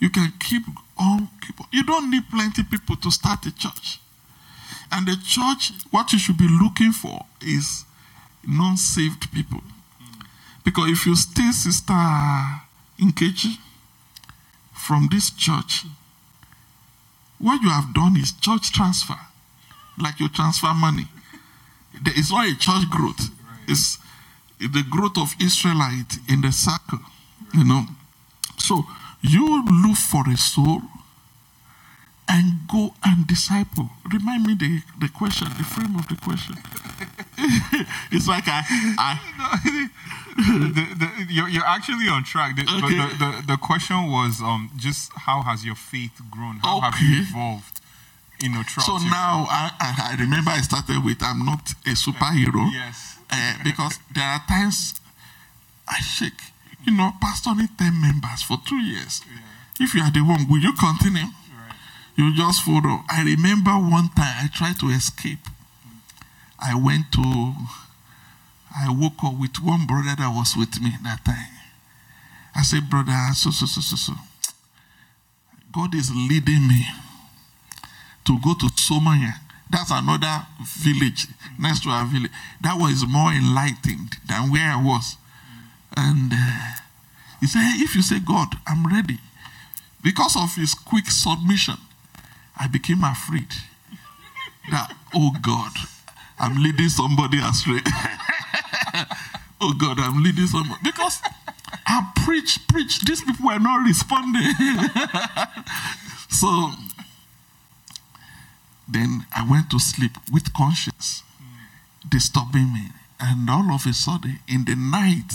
you 0.00 0.10
can 0.10 0.32
keep 0.40 0.62
on, 0.98 1.28
keep 1.46 1.60
on. 1.60 1.66
You 1.72 1.84
don't 1.84 2.10
need 2.10 2.28
plenty 2.30 2.62
people 2.64 2.96
to 2.96 3.10
start 3.10 3.46
a 3.46 3.54
church. 3.54 4.00
And 4.90 5.06
the 5.06 5.16
church, 5.16 5.72
what 5.90 6.12
you 6.12 6.18
should 6.18 6.38
be 6.38 6.48
looking 6.48 6.92
for 6.92 7.26
is 7.40 7.84
non 8.46 8.76
saved 8.76 9.30
people. 9.32 9.60
Because 10.64 10.90
if 10.90 11.06
you 11.06 11.14
steal 11.16 11.52
Sister 11.52 11.92
Nkechi 13.00 13.58
from 14.72 15.08
this 15.10 15.30
church, 15.30 15.84
what 17.38 17.62
you 17.62 17.70
have 17.70 17.94
done 17.94 18.16
is 18.16 18.32
church 18.32 18.72
transfer 18.72 19.18
like 20.00 20.20
you 20.20 20.28
transfer 20.28 20.72
money. 20.74 21.06
It's 22.06 22.30
not 22.30 22.46
a 22.46 22.56
church 22.58 22.88
growth. 22.90 23.30
It's 23.66 23.98
the 24.58 24.84
growth 24.88 25.18
of 25.18 25.34
Israelite 25.40 26.18
in 26.28 26.40
the 26.42 26.52
circle. 26.52 27.00
You 27.54 27.64
know. 27.64 27.84
So 28.56 28.84
you 29.22 29.64
look 29.64 29.96
for 29.96 30.28
a 30.28 30.36
soul 30.36 30.82
and 32.28 32.68
go 32.70 32.94
and 33.04 33.26
disciple. 33.26 33.88
Remind 34.12 34.46
me 34.46 34.54
the, 34.54 34.82
the 35.00 35.08
question, 35.08 35.48
the 35.56 35.64
frame 35.64 35.96
of 35.96 36.06
the 36.08 36.16
question. 36.16 36.56
it's 38.10 38.26
like 38.28 38.44
I, 38.46 38.62
I 38.98 39.88
the, 40.38 40.84
the, 40.98 41.32
you're, 41.32 41.48
you're 41.48 41.64
actually 41.66 42.08
on 42.08 42.24
track. 42.24 42.56
The, 42.56 42.64
but 42.64 42.84
Okay. 42.84 42.96
the, 42.96 43.06
the, 43.18 43.30
the 43.54 43.56
question 43.56 44.10
was 44.10 44.40
um, 44.42 44.70
just 44.76 45.10
how 45.26 45.42
has 45.42 45.64
your 45.64 45.74
faith 45.74 46.20
grown? 46.30 46.56
How 46.62 46.80
have 46.80 46.94
you 47.00 47.20
Okay. 47.20 47.28
evolved? 47.30 47.80
You 48.40 48.50
know, 48.50 48.62
throughout 48.62 48.86
so 48.86 48.96
now 49.10 49.46
I, 49.50 49.72
I, 49.80 50.16
remember 50.20 50.50
I 50.52 50.60
started 50.60 51.04
with 51.04 51.18
I'm 51.22 51.44
not 51.44 51.70
a 51.86 51.90
superhero. 51.98 52.70
Yes. 52.72 53.18
Uh, 53.30 53.54
because 53.64 53.98
there 54.14 54.24
are 54.24 54.40
times 54.46 54.94
I 55.88 56.00
shake. 56.00 56.40
You 56.86 56.96
know, 56.96 57.10
pastoring 57.20 57.68
10 57.76 58.00
members 58.00 58.42
for 58.42 58.58
two 58.66 58.76
years. 58.78 59.22
If 59.80 59.92
you 59.94 60.02
are 60.02 60.10
the 60.12 60.20
one, 60.20 60.46
will 60.48 60.60
you 60.60 60.72
continue? 60.72 61.26
You 62.16 62.34
just 62.34 62.62
follow. 62.62 63.02
I 63.10 63.22
remember 63.24 63.72
one 63.72 64.08
time 64.14 64.46
I 64.46 64.48
tried 64.54 64.78
to 64.80 64.86
escape. 64.88 65.38
I 66.60 66.74
went 66.74 67.12
to, 67.12 67.54
I 68.76 68.90
woke 68.90 69.22
up 69.24 69.38
with 69.38 69.56
one 69.62 69.86
brother 69.86 70.14
that 70.16 70.34
was 70.34 70.54
with 70.56 70.80
me 70.80 70.92
that 71.04 71.24
time. 71.24 71.54
I 72.54 72.62
said, 72.62 72.90
brother, 72.90 73.12
so, 73.34 73.50
so, 73.50 73.66
so, 73.66 73.80
so, 73.80 73.96
so. 73.96 74.12
God 75.72 75.94
is 75.94 76.10
leading 76.14 76.66
me 76.66 76.86
to 78.24 78.38
go 78.42 78.54
to 78.54 78.66
Somaya. 78.66 79.34
That's 79.70 79.90
another 79.90 80.46
village 80.62 81.26
next 81.58 81.82
to 81.84 81.90
our 81.90 82.06
village. 82.06 82.30
That 82.60 82.76
was 82.78 83.06
more 83.06 83.32
enlightened 83.32 84.16
than 84.26 84.50
where 84.50 84.72
I 84.72 84.82
was. 84.82 85.16
And 85.96 86.32
uh, 86.32 86.78
he 87.40 87.46
said, 87.46 87.60
"Hey, 87.60 87.84
if 87.84 87.94
you 87.94 88.02
say, 88.02 88.18
God, 88.18 88.48
I'm 88.66 88.86
ready. 88.86 89.18
Because 90.02 90.36
of 90.36 90.54
his 90.56 90.74
quick 90.74 91.06
submission, 91.06 91.76
I 92.58 92.66
became 92.66 93.04
afraid 93.04 93.48
that, 94.70 94.94
oh 95.14 95.32
God, 95.42 95.72
I'm 96.40 96.62
leading 96.62 96.88
somebody 96.88 97.38
astray. 97.38 97.80
oh 99.60 99.74
God, 99.78 99.98
I'm 99.98 100.22
leading 100.22 100.46
somebody. 100.46 100.80
Because 100.82 101.20
I 101.86 102.12
preach, 102.24 102.66
preach. 102.68 103.00
These 103.00 103.22
people 103.24 103.46
were 103.46 103.58
not 103.58 103.84
responding. 103.84 104.42
so 106.28 106.70
then 108.88 109.26
I 109.34 109.46
went 109.48 109.70
to 109.70 109.78
sleep 109.78 110.12
with 110.32 110.52
conscience 110.54 111.22
disturbing 112.08 112.72
me. 112.72 112.88
And 113.20 113.50
all 113.50 113.72
of 113.72 113.84
a 113.86 113.92
sudden, 113.92 114.38
in 114.46 114.64
the 114.64 114.76
night, 114.76 115.32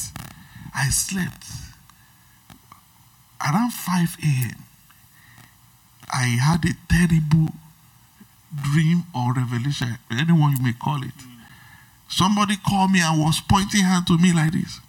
I 0.74 0.90
slept. 0.90 1.46
Around 3.42 3.74
5 3.74 4.18
a.m., 4.24 4.64
I 6.14 6.38
had 6.40 6.64
a 6.64 6.76
terrible 6.88 7.54
dream 8.62 9.04
or 9.16 9.34
revelation, 9.34 9.98
anyone 10.12 10.56
you 10.58 10.64
may 10.64 10.74
call 10.74 11.04
it. 11.04 11.14
Somebody 12.08 12.56
called 12.58 12.92
me 12.92 13.02
and 13.02 13.20
was 13.20 13.42
pointing 13.42 13.84
hand 13.84 14.06
to 14.08 14.18
me 14.18 14.34
like 14.34 14.54
this. 14.54 14.80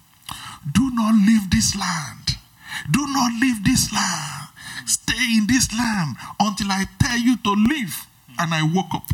Do 0.71 0.91
not 0.93 1.15
leave 1.15 1.49
this 1.49 1.75
land. 1.75 2.37
Do 2.91 3.07
not 3.07 3.31
leave 3.41 3.63
this 3.63 3.91
land. 3.91 4.49
Stay 4.85 5.37
in 5.37 5.47
this 5.47 5.73
land 5.73 6.17
until 6.39 6.71
I 6.71 6.85
tell 6.99 7.17
you 7.17 7.37
to 7.37 7.51
leave. 7.51 8.05
And 8.37 8.53
I 8.53 8.61
woke 8.63 8.93
up. 8.93 9.07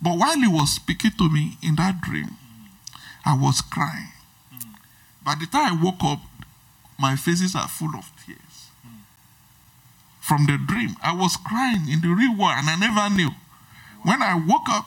But 0.00 0.18
while 0.18 0.36
he 0.36 0.48
was 0.48 0.74
speaking 0.74 1.12
to 1.18 1.30
me 1.30 1.56
in 1.62 1.76
that 1.76 2.00
dream, 2.00 2.36
I 3.24 3.36
was 3.36 3.60
crying. 3.60 4.08
By 5.24 5.36
the 5.38 5.46
time 5.46 5.78
I 5.78 5.82
woke 5.82 6.02
up, 6.02 6.18
my 6.98 7.14
faces 7.16 7.54
are 7.54 7.68
full 7.68 7.94
of 7.96 8.10
tears. 8.26 8.68
From 10.20 10.46
the 10.46 10.58
dream, 10.58 10.96
I 11.02 11.14
was 11.14 11.36
crying 11.36 11.88
in 11.88 12.00
the 12.00 12.08
real 12.08 12.36
world 12.36 12.54
and 12.58 12.68
I 12.68 12.76
never 12.76 13.14
knew. 13.14 13.30
When 14.04 14.22
I 14.22 14.34
woke 14.34 14.68
up, 14.68 14.86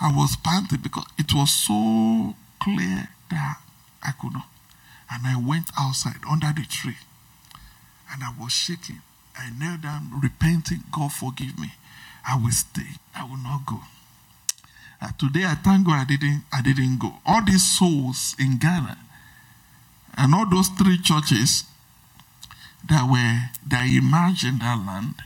I 0.00 0.12
was 0.14 0.36
panting 0.36 0.80
because 0.80 1.06
it 1.18 1.32
was 1.32 1.50
so 1.50 2.34
clear 2.60 3.08
that 3.30 3.56
I 4.02 4.12
could 4.20 4.32
not. 4.32 4.48
And 5.10 5.26
I 5.26 5.36
went 5.36 5.70
outside 5.78 6.20
under 6.28 6.52
the 6.54 6.66
tree 6.68 6.96
and 8.12 8.22
I 8.22 8.32
was 8.38 8.52
shaking. 8.52 9.00
I 9.38 9.50
knelt 9.50 9.82
down, 9.82 10.10
repenting, 10.22 10.84
God 10.90 11.12
forgive 11.12 11.58
me. 11.58 11.72
I 12.26 12.36
will 12.42 12.50
stay. 12.50 12.98
I 13.14 13.24
will 13.24 13.36
not 13.36 13.66
go. 13.66 13.80
Uh, 15.00 15.10
today 15.18 15.44
I 15.44 15.54
thank 15.54 15.86
God 15.86 16.00
I 16.00 16.04
didn't 16.04 16.44
I 16.52 16.62
didn't 16.62 16.98
go. 16.98 17.14
All 17.26 17.44
these 17.44 17.78
souls 17.78 18.34
in 18.38 18.58
Ghana 18.58 18.98
and 20.16 20.34
all 20.34 20.48
those 20.48 20.68
three 20.68 20.98
churches 20.98 21.64
that 22.88 23.08
were 23.08 23.50
that 23.68 23.86
emerged 23.86 24.44
in 24.44 24.58
that 24.58 24.84
land, 24.86 25.16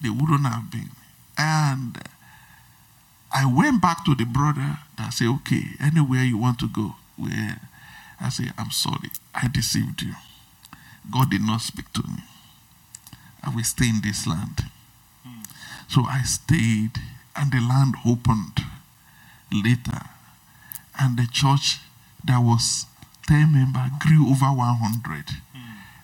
they 0.00 0.08
wouldn't 0.08 0.46
have 0.46 0.70
been. 0.70 0.90
And 1.36 1.98
I 3.34 3.46
went 3.46 3.82
back 3.82 4.04
to 4.04 4.14
the 4.14 4.24
brother 4.24 4.78
that 4.96 5.12
said, 5.12 5.26
Okay, 5.26 5.62
anywhere 5.80 6.22
you 6.22 6.38
want 6.38 6.60
to 6.60 6.68
go. 6.68 6.94
Where 7.16 7.60
I 8.20 8.28
say, 8.28 8.44
I'm 8.56 8.70
sorry, 8.70 9.10
I 9.34 9.48
deceived 9.48 10.02
you. 10.02 10.14
God 11.10 11.30
did 11.30 11.42
not 11.42 11.60
speak 11.60 11.92
to 11.94 12.02
me. 12.02 12.22
I 13.42 13.54
will 13.54 13.64
stay 13.64 13.88
in 13.88 14.00
this 14.02 14.26
land. 14.26 14.62
So 15.88 16.04
I 16.04 16.22
stayed, 16.22 16.92
and 17.36 17.52
the 17.52 17.60
land 17.60 17.94
opened 18.06 18.64
later. 19.52 20.00
And 20.98 21.18
the 21.18 21.26
church 21.30 21.80
that 22.24 22.38
was 22.38 22.86
10 23.28 23.52
members 23.52 23.90
grew 24.00 24.30
over 24.30 24.46
100. 24.46 25.24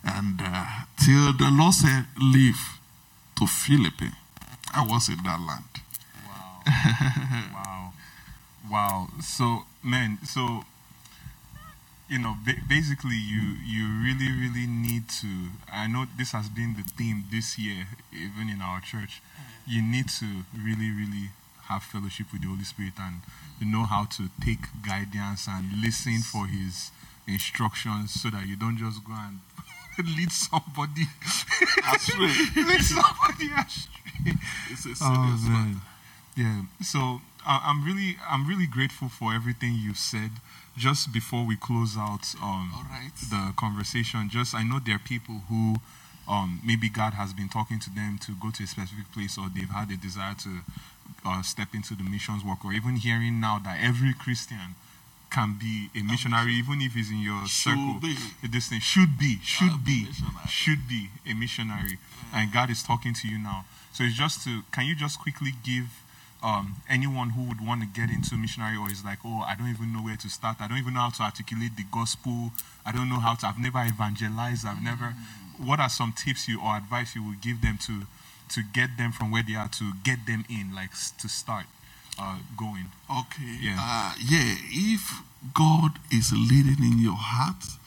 And 0.05 0.41
uh, 0.43 0.65
till 0.99 1.33
the 1.33 1.51
Lord 1.51 1.75
said, 1.75 2.07
Leave 2.21 2.79
to 3.39 3.47
Philippines, 3.47 4.15
I 4.75 4.85
was 4.87 5.09
in 5.09 5.23
that 5.25 5.41
land. 5.41 5.65
Wow. 7.55 7.93
Wow. 8.71 9.09
So, 9.23 9.65
man, 9.83 10.19
so 10.25 10.65
you 12.09 12.19
know, 12.19 12.37
ba- 12.45 12.61
basically, 12.69 13.17
you 13.17 13.57
you 13.65 13.87
really, 14.03 14.31
really 14.33 14.67
need 14.67 15.09
to. 15.21 15.51
I 15.73 15.87
know 15.87 16.07
this 16.19 16.33
has 16.33 16.49
been 16.49 16.75
the 16.77 16.83
theme 16.83 17.25
this 17.31 17.59
year, 17.59 17.87
even 18.13 18.49
in 18.49 18.61
our 18.61 18.81
church. 18.81 19.23
Mm-hmm. 19.23 19.71
You 19.71 19.83
need 19.83 20.09
to 20.19 20.45
really, 20.57 20.91
really 20.91 21.31
have 21.69 21.83
fellowship 21.85 22.33
with 22.33 22.43
the 22.43 22.49
Holy 22.49 22.65
Spirit 22.65 22.95
and 22.99 23.21
to 23.61 23.65
know 23.65 23.85
how 23.85 24.05
to 24.07 24.29
take 24.45 24.59
guidance 24.85 25.47
and 25.49 25.81
listen 25.81 26.19
for 26.21 26.47
His 26.47 26.91
instructions, 27.29 28.21
so 28.21 28.31
that 28.31 28.47
you 28.47 28.57
don't 28.57 28.77
just 28.77 29.05
go 29.05 29.13
and 29.15 29.39
lead 30.17 30.33
somebody 30.33 31.07
Astray. 31.95 32.33
lead 32.57 32.83
somebody 32.83 33.51
astray. 33.57 34.35
It's 34.71 34.81
a 34.87 34.95
serious 34.97 35.01
Oh 35.03 35.49
matter. 35.49 35.81
Yeah. 36.37 36.63
So 36.83 37.21
I 37.47 37.61
I'm 37.65 37.85
really, 37.85 38.17
I'm 38.29 38.47
really 38.47 38.67
grateful 38.67 39.09
for 39.09 39.35
everything 39.35 39.75
you've 39.75 39.99
said. 39.99 40.31
Just 40.77 41.13
before 41.13 41.45
we 41.45 41.57
close 41.57 41.97
out 41.99 42.35
um, 42.43 42.73
right. 42.91 43.11
the 43.29 43.53
conversation, 43.57 44.29
just 44.31 44.55
I 44.55 44.63
know 44.63 44.79
there 44.85 44.97
are 44.97 44.99
people 45.01 45.43
who 45.49 45.77
um, 46.29 46.61
maybe 46.65 46.89
God 46.89 47.15
has 47.15 47.33
been 47.33 47.49
talking 47.49 47.79
to 47.81 47.91
them 47.91 48.19
to 48.23 48.33
go 48.41 48.51
to 48.51 48.63
a 48.63 48.67
specific 48.67 49.13
place, 49.13 49.37
or 49.37 49.49
they've 49.55 49.69
had 49.69 49.91
a 49.91 49.97
desire 49.97 50.35
to 50.45 50.61
uh, 51.27 51.43
step 51.43 51.75
into 51.75 51.95
the 51.95 52.05
missions 52.05 52.45
work, 52.45 52.65
or 52.65 52.73
even 52.73 52.97
hearing 52.97 53.41
now 53.41 53.59
that 53.59 53.79
every 53.83 54.15
Christian 54.15 54.77
can 55.31 55.57
be 55.61 55.91
a 55.95 56.03
missionary, 56.03 56.53
even 56.55 56.81
if 56.81 56.95
he's 56.95 57.11
in 57.11 57.19
your 57.21 57.43
Should 57.47 57.71
circle. 57.77 58.01
be. 58.01 58.17
This 58.49 58.69
thing 58.69 58.81
should 58.81 59.19
be, 59.19 59.39
should 59.43 59.73
Uh, 59.73 59.79
be, 59.85 60.07
should 60.49 60.89
be 60.89 61.11
a 61.27 61.35
missionary, 61.35 61.99
and 62.33 62.53
God 62.53 62.71
is 62.71 62.83
talking 62.83 63.13
to 63.15 63.29
you 63.29 63.39
now. 63.39 63.65
So 63.93 64.05
it's 64.05 64.17
just 64.17 64.43
to, 64.45 64.63
can 64.73 64.87
you 64.87 64.95
just 64.95 65.19
quickly 65.21 65.53
give 65.65 65.87
um, 66.43 66.77
anyone 66.89 67.31
who 67.31 67.43
would 67.45 67.65
want 67.65 67.83
to 67.83 67.87
get 67.87 68.11
into 68.11 68.35
missionary 68.37 68.77
or 68.77 68.91
is 68.91 69.05
like, 69.05 69.19
oh, 69.25 69.45
I 69.47 69.55
don't 69.55 69.69
even 69.69 69.93
know 69.93 70.01
where 70.01 70.17
to 70.17 70.29
start. 70.29 70.57
I 70.61 70.69
don't 70.69 70.79
even 70.79 70.95
know 70.95 71.01
how 71.01 71.11
to 71.11 71.23
articulate 71.23 71.77
the 71.77 71.85
gospel. 71.93 72.53
I 72.85 72.93
don't 72.93 73.09
know 73.09 73.21
how 73.21 73.35
to. 73.35 73.47
I've 73.47 73.59
never 73.59 73.79
evangelized. 73.85 74.67
I've 74.67 74.83
never. 74.83 75.15
What 75.59 75.81
are 75.81 75.91
some 75.91 76.13
tips 76.13 76.49
you 76.49 76.61
or 76.61 76.77
advice 76.77 77.15
you 77.15 77.23
would 77.27 77.41
give 77.41 77.61
them 77.61 77.79
to 77.87 78.07
to 78.55 78.63
get 78.75 78.97
them 78.97 79.13
from 79.13 79.31
where 79.31 79.45
they 79.47 79.55
are 79.55 79.69
to 79.69 79.93
get 80.03 80.27
them 80.27 80.45
in, 80.49 80.75
like 80.75 80.91
to 81.19 81.29
start 81.29 81.67
uh, 82.19 82.39
going? 82.57 82.87
Okay. 83.11 83.59
Yeah. 83.61 83.77
Uh, 83.79 84.15
yeah. 84.19 84.57
If 84.71 85.23
God 85.55 85.99
is 86.11 86.33
leading 86.33 86.83
in 86.83 86.99
your 86.99 87.19
heart 87.19 87.79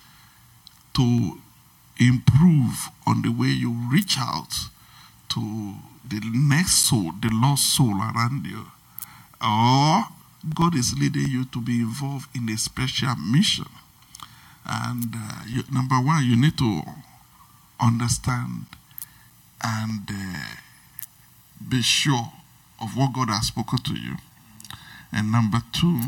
to 0.95 1.39
improve 1.99 2.89
on 3.07 3.21
the 3.23 3.31
way 3.31 3.47
you 3.47 3.71
reach 3.91 4.15
out 4.19 4.53
to 5.29 5.75
the 6.07 6.19
next 6.33 6.89
soul, 6.89 7.11
the 7.21 7.29
lost 7.31 7.75
soul 7.75 7.95
around 7.95 8.45
you, 8.45 8.65
or 9.41 10.03
God 10.55 10.75
is 10.75 10.97
leading 10.97 11.29
you 11.29 11.45
to 11.45 11.61
be 11.61 11.79
involved 11.79 12.29
in 12.35 12.49
a 12.49 12.57
special 12.57 13.15
mission. 13.15 13.67
And 14.65 15.13
uh, 15.15 15.43
you, 15.47 15.63
number 15.71 15.95
one, 15.95 16.25
you 16.25 16.39
need 16.39 16.57
to 16.57 16.81
understand 17.79 18.65
and 19.61 20.09
uh, 20.09 20.55
be 21.69 21.81
sure 21.81 22.31
of 22.81 22.97
what 22.97 23.13
God 23.13 23.29
has 23.29 23.47
spoken 23.47 23.79
to 23.79 23.93
you. 23.93 24.15
And 25.11 25.31
number 25.31 25.59
two, 25.71 25.99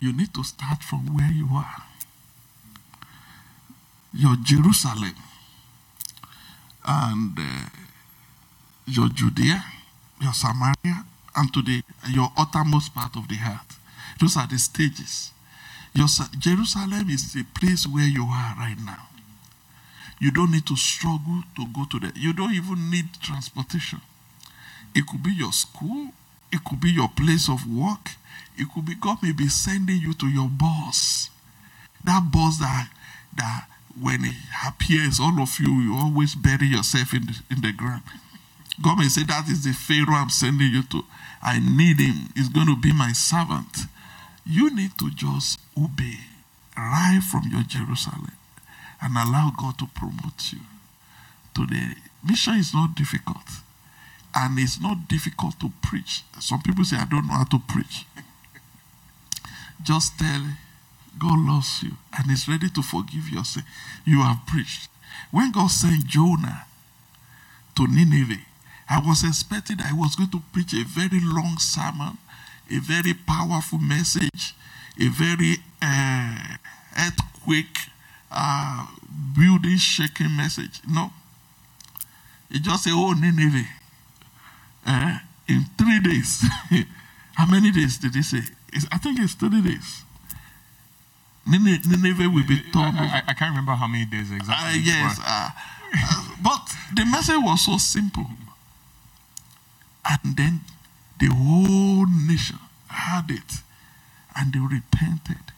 you 0.00 0.12
need 0.12 0.34
to 0.34 0.42
start 0.42 0.82
from 0.82 1.14
where 1.16 1.30
you 1.30 1.48
are. 1.54 1.84
Your 4.12 4.36
Jerusalem 4.42 5.14
and 6.84 7.38
uh, 7.38 7.68
your 8.86 9.08
Judea, 9.08 9.64
your 10.20 10.32
Samaria, 10.32 11.04
and 11.36 11.52
to 11.54 11.62
the 11.62 11.82
your 12.10 12.32
uttermost 12.36 12.94
part 12.94 13.16
of 13.16 13.28
the 13.28 13.36
earth. 13.36 13.78
Those 14.20 14.36
are 14.36 14.46
the 14.46 14.58
stages. 14.58 15.30
Your, 15.94 16.08
Jerusalem 16.38 17.10
is 17.10 17.32
the 17.32 17.44
place 17.58 17.86
where 17.86 18.06
you 18.06 18.24
are 18.24 18.54
right 18.58 18.76
now. 18.84 19.08
You 20.20 20.30
don't 20.30 20.52
need 20.52 20.66
to 20.66 20.76
struggle 20.76 21.42
to 21.56 21.66
go 21.74 21.84
to 21.90 21.98
there. 21.98 22.12
You 22.14 22.32
don't 22.32 22.54
even 22.54 22.90
need 22.90 23.06
transportation. 23.20 24.00
It 24.94 25.06
could 25.06 25.22
be 25.22 25.32
your 25.32 25.52
school, 25.52 26.12
it 26.52 26.64
could 26.64 26.80
be 26.80 26.90
your 26.90 27.08
place 27.08 27.48
of 27.48 27.66
work, 27.66 28.12
it 28.56 28.68
could 28.72 28.84
be 28.84 28.94
God 28.94 29.18
may 29.22 29.32
be 29.32 29.48
sending 29.48 29.98
you 29.98 30.12
to 30.14 30.26
your 30.26 30.48
boss. 30.48 31.30
That 32.04 32.30
boss 32.32 32.58
that 32.58 32.88
that 33.36 33.66
when 34.00 34.24
he 34.24 34.32
appears, 34.66 35.20
all 35.20 35.40
of 35.40 35.58
you, 35.58 35.68
you 35.68 35.96
always 35.96 36.34
bury 36.34 36.66
yourself 36.66 37.12
in 37.14 37.26
the, 37.26 37.34
in 37.50 37.60
the 37.60 37.72
ground. 37.72 38.02
God 38.80 38.98
may 38.98 39.08
say, 39.08 39.24
That 39.24 39.48
is 39.48 39.64
the 39.64 39.72
Pharaoh 39.72 40.16
I'm 40.16 40.30
sending 40.30 40.72
you 40.72 40.82
to. 40.84 41.04
I 41.42 41.58
need 41.58 42.00
him. 42.00 42.30
He's 42.34 42.48
going 42.48 42.66
to 42.66 42.76
be 42.76 42.92
my 42.92 43.12
servant. 43.12 43.86
You 44.46 44.74
need 44.74 44.98
to 44.98 45.10
just 45.10 45.60
obey 45.76 46.18
right 46.76 47.20
from 47.30 47.42
your 47.50 47.62
Jerusalem 47.62 48.32
and 49.00 49.16
allow 49.16 49.52
God 49.58 49.78
to 49.78 49.86
promote 49.86 50.52
you. 50.52 50.60
Today, 51.54 51.94
mission 52.26 52.54
is 52.54 52.72
not 52.72 52.94
difficult. 52.94 53.42
And 54.34 54.58
it's 54.58 54.80
not 54.80 55.08
difficult 55.08 55.60
to 55.60 55.70
preach. 55.82 56.22
Some 56.40 56.62
people 56.62 56.84
say, 56.84 56.96
I 56.96 57.04
don't 57.04 57.26
know 57.26 57.34
how 57.34 57.44
to 57.44 57.58
preach. 57.58 58.06
just 59.82 60.18
tell 60.18 60.42
God 61.18 61.38
loves 61.38 61.82
you 61.82 61.92
and 62.16 62.30
is 62.30 62.48
ready 62.48 62.70
to 62.70 62.82
forgive 62.82 63.28
your 63.28 63.44
sin. 63.44 63.64
You 64.06 64.22
have 64.22 64.46
preached. 64.46 64.88
When 65.30 65.52
God 65.52 65.70
sent 65.70 66.06
Jonah 66.06 66.64
to 67.76 67.86
Nineveh, 67.86 68.40
I 68.88 69.00
was 69.00 69.24
expecting 69.24 69.78
I 69.80 69.92
was 69.92 70.16
going 70.16 70.30
to 70.30 70.42
preach 70.52 70.74
a 70.74 70.84
very 70.84 71.20
long 71.22 71.56
sermon, 71.58 72.18
a 72.70 72.78
very 72.78 73.14
powerful 73.14 73.78
message, 73.78 74.54
a 75.00 75.08
very 75.08 75.56
uh, 75.80 76.56
earthquake, 76.98 77.78
uh, 78.30 78.86
building 79.36 79.78
shaking 79.78 80.36
message. 80.36 80.80
No. 80.88 81.10
It 82.50 82.62
just 82.62 82.84
said, 82.84 82.92
Oh, 82.94 83.12
Nineveh. 83.12 83.68
Uh, 84.86 85.18
in 85.48 85.64
three 85.78 86.00
days. 86.00 86.44
How 87.34 87.46
many 87.46 87.70
days 87.70 87.98
did 87.98 88.14
he 88.14 88.22
say? 88.22 88.42
It's, 88.72 88.86
I 88.92 88.98
think 88.98 89.18
it's 89.20 89.34
30 89.34 89.62
days. 89.62 90.02
Nineveh 91.46 92.28
will 92.28 92.46
be 92.46 92.60
torn. 92.72 92.96
I, 92.96 93.04
I, 93.04 93.22
I, 93.28 93.32
can't 93.34 93.50
remember 93.50 93.72
how 93.72 93.88
many 93.88 94.04
days 94.04 94.30
exactly. 94.30 94.78
Uh, 94.78 94.82
yes, 94.84 95.18
uh, 95.18 95.50
uh, 95.92 96.28
but 96.42 96.70
the 96.94 97.04
message 97.04 97.36
was 97.38 97.64
so 97.64 97.78
simple. 97.78 98.26
And 100.08 100.36
then 100.36 100.60
the 101.20 101.28
whole 101.28 102.06
nation 102.06 102.58
heard 102.88 103.30
it 103.30 103.62
and 104.36 104.52
they 104.52 104.58
repented. 104.58 105.52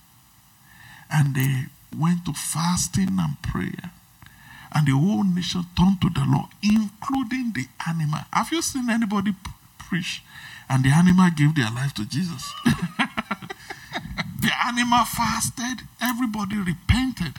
And 1.10 1.34
they 1.34 1.66
went 1.96 2.24
to 2.26 2.32
fasting 2.32 3.16
and 3.18 3.40
prayer. 3.42 3.90
And 4.72 4.86
the 4.86 4.92
whole 4.92 5.22
nation 5.22 5.64
turned 5.78 6.00
to 6.00 6.10
the 6.10 6.24
Lord, 6.26 6.50
including 6.62 7.52
the 7.54 7.66
animal. 7.88 8.20
Have 8.32 8.50
you 8.50 8.60
seen 8.60 8.90
anybody 8.90 9.34
preach 9.78 10.22
and 10.68 10.84
the 10.84 10.88
animal 10.88 11.30
gave 11.36 11.54
their 11.54 11.70
life 11.70 11.94
to 11.94 12.04
Jesus? 12.04 12.52
the 14.40 14.50
animal 14.66 15.04
fasted, 15.04 15.86
everybody 16.02 16.56
repented. 16.56 17.34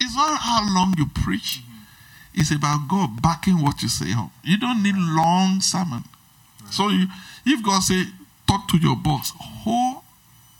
It's 0.00 0.16
not 0.16 0.38
how 0.40 0.66
long 0.74 0.94
you 0.96 1.06
preach, 1.06 1.62
it's 2.34 2.50
about 2.50 2.88
God 2.88 3.20
backing 3.22 3.62
what 3.62 3.82
you 3.82 3.88
say 3.88 4.12
up. 4.12 4.30
You 4.42 4.58
don't 4.58 4.82
need 4.82 4.94
long 4.96 5.60
sermon. 5.60 6.04
So 6.70 6.88
you, 6.88 7.06
if 7.44 7.62
God 7.62 7.80
say, 7.80 8.04
talk 8.46 8.68
to 8.68 8.78
your 8.78 8.96
boss, 8.96 9.32
who, 9.64 9.96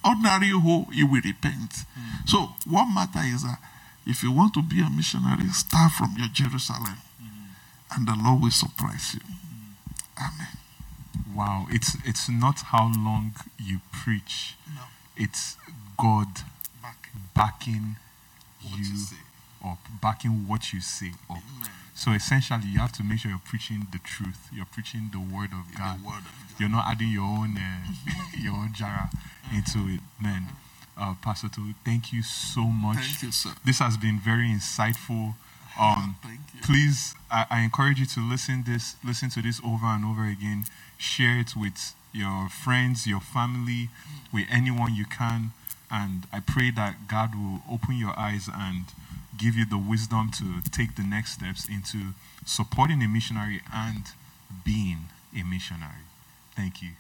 ordinary 0.05 0.49
who, 0.49 0.87
he 0.93 1.05
will 1.05 1.21
repent. 1.25 1.71
Mm. 1.71 2.27
So 2.27 2.49
what 2.67 2.87
matter 2.87 3.21
is 3.25 3.43
that 3.43 3.59
if 4.07 4.23
you 4.23 4.33
want 4.33 4.55
to 4.55 4.63
be 4.63 4.81
a 4.81 4.89
missionary, 4.91 5.49
start 5.49 5.93
from 5.93 6.15
your 6.17 6.29
Jerusalem, 6.33 6.99
mm. 7.23 7.27
and 7.97 8.07
the 8.07 8.15
Lord 8.23 8.43
will 8.43 8.51
surprise 8.51 9.15
you. 9.15 9.21
Mm. 9.21 10.33
Amen. 10.35 10.49
Wow, 11.35 11.67
it's 11.71 11.97
it's 12.05 12.29
not 12.31 12.61
how 12.61 12.91
long 12.97 13.35
you 13.63 13.81
preach. 13.93 14.55
No. 14.75 14.83
It's 15.17 15.57
God 15.99 16.29
backing, 16.81 17.21
backing 17.35 17.97
you, 18.63 18.95
you 19.67 19.73
or 19.73 19.79
backing 20.03 20.47
what 20.49 20.73
you 20.73 20.81
say 20.81 21.12
up. 21.31 21.39
Amen. 21.39 21.71
So 21.95 22.12
essentially, 22.12 22.67
you 22.69 22.79
have 22.79 22.93
to 22.93 23.03
make 23.05 23.21
sure 23.21 23.31
you're 23.31 23.41
preaching 23.45 23.87
the 23.93 23.99
truth. 23.99 24.49
You're 24.55 24.67
preaching 24.67 25.11
the 25.12 25.19
word 25.19 25.51
of, 25.53 25.75
God. 25.77 26.05
Word 26.05 26.19
of 26.19 26.25
God. 26.25 26.61
You're 26.61 26.69
not 26.69 26.87
adding 26.89 27.09
your 27.09 27.25
own 27.25 27.57
uh, 27.57 27.87
your 28.39 28.55
own 28.55 28.73
jara 28.75 29.11
into 29.55 29.79
it, 29.89 30.01
man. 30.23 30.45
Uh, 30.99 31.14
Pastor 31.23 31.49
Tu, 31.49 31.75
thank 31.85 32.12
you 32.12 32.23
so 32.23 32.62
much. 32.62 32.99
Thank 32.99 33.23
you, 33.23 33.33
sir. 33.33 33.51
This 33.64 33.81
has 33.81 33.97
been 33.97 34.19
very 34.19 34.49
insightful. 34.49 35.35
Um, 35.79 36.17
please, 36.62 37.14
I, 37.31 37.47
I 37.51 37.61
encourage 37.61 38.01
you 38.01 38.07
to 38.07 38.21
listen 38.21 38.64
this, 38.67 38.97
listen 39.05 39.31
to 39.31 39.43
this 39.43 39.61
over 39.64 39.87
and 39.87 40.05
over 40.05 40.27
again. 40.27 40.64
Share 40.99 41.39
it 41.39 41.57
with 41.57 41.95
your 42.12 42.49
friends, 42.49 43.07
your 43.07 43.21
family, 43.21 43.91
with 44.33 44.47
anyone 44.51 44.95
you 44.95 45.05
can. 45.07 45.53
And 45.91 46.27
I 46.33 46.41
pray 46.41 46.71
that 46.73 47.09
God 47.09 47.35
will 47.35 47.61
open 47.71 47.97
your 47.97 48.19
eyes 48.19 48.49
and 48.53 48.87
give 49.39 49.57
you 49.57 49.64
the 49.64 49.78
wisdom 49.78 50.30
to 50.32 50.61
take 50.70 50.97
the 50.97 51.03
next 51.03 51.32
steps 51.32 51.68
into 51.68 52.14
supporting 52.45 53.03
a 53.03 53.09
missionary 53.09 53.61
and 53.72 54.05
being 54.64 55.09
a 55.34 55.43
missionary. 55.43 56.05
Thank 56.55 56.82
you. 56.82 56.91